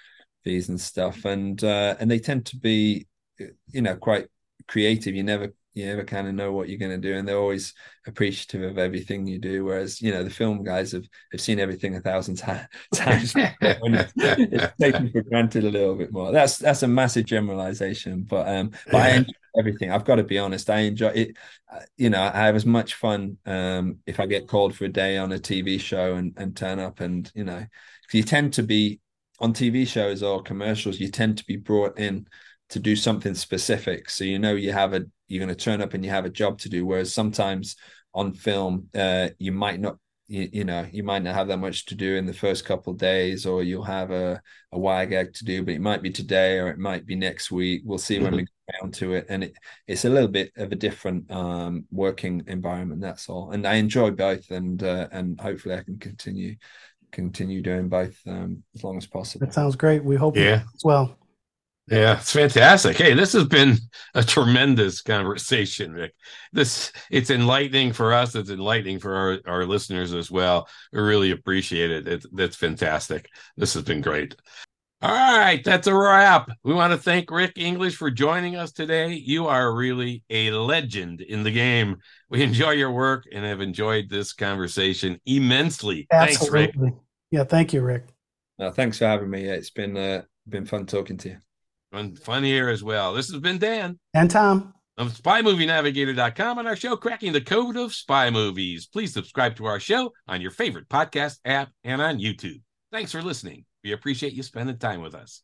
fees 0.42 0.68
and 0.70 0.80
stuff. 0.80 1.24
And 1.26 1.62
uh 1.62 1.96
and 2.00 2.10
they 2.10 2.18
tend 2.18 2.46
to 2.46 2.56
be 2.56 3.06
you 3.68 3.82
know 3.82 3.96
quite 3.96 4.28
creative. 4.66 5.14
You 5.14 5.22
never 5.22 5.52
you 5.80 5.90
ever 5.90 6.04
kind 6.04 6.28
of 6.28 6.34
know 6.34 6.52
what 6.52 6.68
you're 6.68 6.78
going 6.78 6.90
to 6.90 7.08
do 7.08 7.16
and 7.16 7.26
they're 7.26 7.38
always 7.38 7.74
appreciative 8.06 8.62
of 8.62 8.78
everything 8.78 9.26
you 9.26 9.38
do 9.38 9.64
whereas 9.64 10.00
you 10.00 10.12
know 10.12 10.22
the 10.22 10.30
film 10.30 10.62
guys 10.62 10.92
have, 10.92 11.06
have 11.32 11.40
seen 11.40 11.58
everything 11.58 11.96
a 11.96 12.00
thousand 12.00 12.36
times 12.94 13.34
it's, 13.36 14.12
it's 14.16 14.72
taken 14.80 15.10
for 15.10 15.22
granted 15.22 15.64
a 15.64 15.70
little 15.70 15.94
bit 15.94 16.12
more 16.12 16.32
that's 16.32 16.58
that's 16.58 16.82
a 16.82 16.88
massive 16.88 17.24
generalization 17.24 18.22
but 18.22 18.48
um 18.48 18.70
but 18.86 18.96
i 19.00 19.08
enjoy 19.10 19.32
everything 19.58 19.90
i've 19.90 20.04
got 20.04 20.16
to 20.16 20.24
be 20.24 20.38
honest 20.38 20.70
i 20.70 20.80
enjoy 20.80 21.08
it 21.08 21.36
uh, 21.72 21.80
you 21.96 22.10
know 22.10 22.22
i 22.22 22.30
have 22.36 22.54
as 22.54 22.66
much 22.66 22.94
fun 22.94 23.36
um 23.46 23.98
if 24.06 24.20
i 24.20 24.26
get 24.26 24.46
called 24.46 24.74
for 24.74 24.84
a 24.84 24.88
day 24.88 25.16
on 25.18 25.32
a 25.32 25.38
tv 25.38 25.80
show 25.80 26.14
and 26.14 26.34
and 26.36 26.56
turn 26.56 26.78
up 26.78 27.00
and 27.00 27.32
you 27.34 27.44
know 27.44 27.64
you 28.12 28.22
tend 28.22 28.52
to 28.52 28.62
be 28.62 29.00
on 29.40 29.52
tv 29.52 29.86
shows 29.86 30.22
or 30.22 30.42
commercials 30.42 31.00
you 31.00 31.08
tend 31.08 31.38
to 31.38 31.44
be 31.46 31.56
brought 31.56 31.98
in 31.98 32.26
to 32.70 32.78
do 32.78 32.96
something 32.96 33.34
specific. 33.34 34.08
So 34.08 34.24
you 34.24 34.38
know 34.38 34.54
you 34.54 34.72
have 34.72 34.94
a 34.94 35.04
you're 35.30 35.44
going 35.44 35.56
to 35.56 35.64
turn 35.64 35.80
up 35.80 35.94
and 35.94 36.04
you 36.04 36.10
have 36.10 36.24
a 36.24 36.30
job 36.30 36.58
to 36.58 36.68
do. 36.68 36.84
Whereas 36.84 37.14
sometimes 37.14 37.76
on 38.12 38.32
film, 38.32 38.88
uh, 38.94 39.28
you 39.38 39.52
might 39.52 39.80
not 39.80 39.96
you, 40.26 40.48
you, 40.52 40.64
know 40.64 40.86
you 40.92 41.02
might 41.02 41.22
not 41.22 41.34
have 41.34 41.48
that 41.48 41.58
much 41.58 41.86
to 41.86 41.96
do 41.96 42.16
in 42.16 42.24
the 42.24 42.32
first 42.32 42.64
couple 42.64 42.92
of 42.92 42.98
days, 42.98 43.46
or 43.46 43.62
you'll 43.64 43.82
have 43.82 44.10
a 44.12 44.40
a 44.72 44.78
wag 44.78 45.10
gag 45.10 45.34
to 45.34 45.44
do, 45.44 45.64
but 45.64 45.74
it 45.74 45.80
might 45.80 46.02
be 46.02 46.10
today 46.10 46.58
or 46.58 46.68
it 46.68 46.78
might 46.78 47.04
be 47.04 47.16
next 47.16 47.50
week. 47.50 47.82
We'll 47.84 47.98
see 47.98 48.14
mm-hmm. 48.14 48.24
when 48.24 48.36
we 48.36 48.42
mm-hmm. 48.42 48.72
get 48.72 48.80
down 48.80 48.92
to 48.92 49.14
it, 49.14 49.26
and 49.28 49.44
it 49.44 49.54
it's 49.88 50.04
a 50.04 50.10
little 50.10 50.28
bit 50.28 50.52
of 50.56 50.70
a 50.70 50.76
different 50.76 51.30
um, 51.32 51.84
working 51.90 52.44
environment. 52.46 53.00
That's 53.00 53.28
all, 53.28 53.50
and 53.50 53.66
I 53.66 53.74
enjoy 53.74 54.12
both, 54.12 54.50
and 54.52 54.80
uh, 54.82 55.08
and 55.10 55.40
hopefully 55.40 55.74
I 55.74 55.82
can 55.82 55.98
continue 55.98 56.54
continue 57.10 57.60
doing 57.60 57.88
both 57.88 58.16
um, 58.28 58.62
as 58.76 58.84
long 58.84 58.98
as 58.98 59.06
possible. 59.06 59.44
That 59.46 59.52
sounds 59.52 59.74
great. 59.74 60.04
We 60.04 60.14
hope 60.14 60.36
yeah 60.36 60.62
as 60.74 60.82
well. 60.84 61.16
Yeah, 61.90 62.18
it's 62.18 62.32
fantastic. 62.32 62.96
Hey, 62.96 63.14
this 63.14 63.32
has 63.32 63.46
been 63.46 63.76
a 64.14 64.22
tremendous 64.22 65.02
conversation, 65.02 65.92
Rick. 65.92 66.14
This 66.52 66.92
it's 67.10 67.30
enlightening 67.30 67.92
for 67.92 68.12
us. 68.12 68.36
It's 68.36 68.50
enlightening 68.50 69.00
for 69.00 69.16
our, 69.16 69.38
our 69.44 69.66
listeners 69.66 70.14
as 70.14 70.30
well. 70.30 70.68
We 70.92 71.00
really 71.00 71.32
appreciate 71.32 71.90
it. 71.90 72.06
it. 72.06 72.26
That's 72.32 72.54
fantastic. 72.54 73.28
This 73.56 73.74
has 73.74 73.82
been 73.82 74.02
great. 74.02 74.36
All 75.02 75.38
right, 75.38 75.64
that's 75.64 75.88
a 75.88 75.94
wrap. 75.94 76.50
We 76.62 76.74
want 76.74 76.92
to 76.92 76.98
thank 76.98 77.30
Rick 77.30 77.54
English 77.56 77.96
for 77.96 78.10
joining 78.10 78.54
us 78.54 78.70
today. 78.70 79.14
You 79.14 79.48
are 79.48 79.74
really 79.74 80.22
a 80.30 80.50
legend 80.52 81.22
in 81.22 81.42
the 81.42 81.50
game. 81.50 81.96
We 82.28 82.42
enjoy 82.44 82.72
your 82.72 82.92
work 82.92 83.24
and 83.32 83.44
have 83.44 83.62
enjoyed 83.62 84.10
this 84.10 84.32
conversation 84.32 85.18
immensely. 85.26 86.06
Absolutely. 86.12 86.66
Thanks, 86.66 86.76
Rick. 86.76 86.94
Yeah, 87.30 87.44
thank 87.44 87.72
you, 87.72 87.80
Rick. 87.80 88.08
No, 88.58 88.70
thanks 88.70 88.98
for 88.98 89.06
having 89.06 89.30
me. 89.30 89.46
It's 89.46 89.70
been 89.70 89.96
uh, 89.96 90.22
been 90.46 90.66
fun 90.66 90.86
talking 90.86 91.16
to 91.16 91.30
you. 91.30 91.36
Fun, 91.92 92.14
fun 92.14 92.44
here 92.44 92.68
as 92.68 92.84
well. 92.84 93.14
This 93.14 93.30
has 93.30 93.40
been 93.40 93.58
Dan 93.58 93.98
and 94.14 94.30
Tom 94.30 94.74
of 94.96 95.12
SpyMovieNavigator.com 95.14 96.58
on 96.58 96.66
our 96.66 96.76
show, 96.76 96.96
Cracking 96.96 97.32
the 97.32 97.40
Code 97.40 97.76
of 97.76 97.94
Spy 97.94 98.30
Movies. 98.30 98.86
Please 98.86 99.12
subscribe 99.12 99.56
to 99.56 99.64
our 99.64 99.80
show 99.80 100.12
on 100.28 100.40
your 100.40 100.50
favorite 100.50 100.88
podcast 100.88 101.38
app 101.44 101.70
and 101.82 102.02
on 102.02 102.18
YouTube. 102.18 102.60
Thanks 102.92 103.10
for 103.10 103.22
listening. 103.22 103.64
We 103.82 103.92
appreciate 103.92 104.34
you 104.34 104.42
spending 104.42 104.78
time 104.78 105.00
with 105.00 105.14
us. 105.14 105.42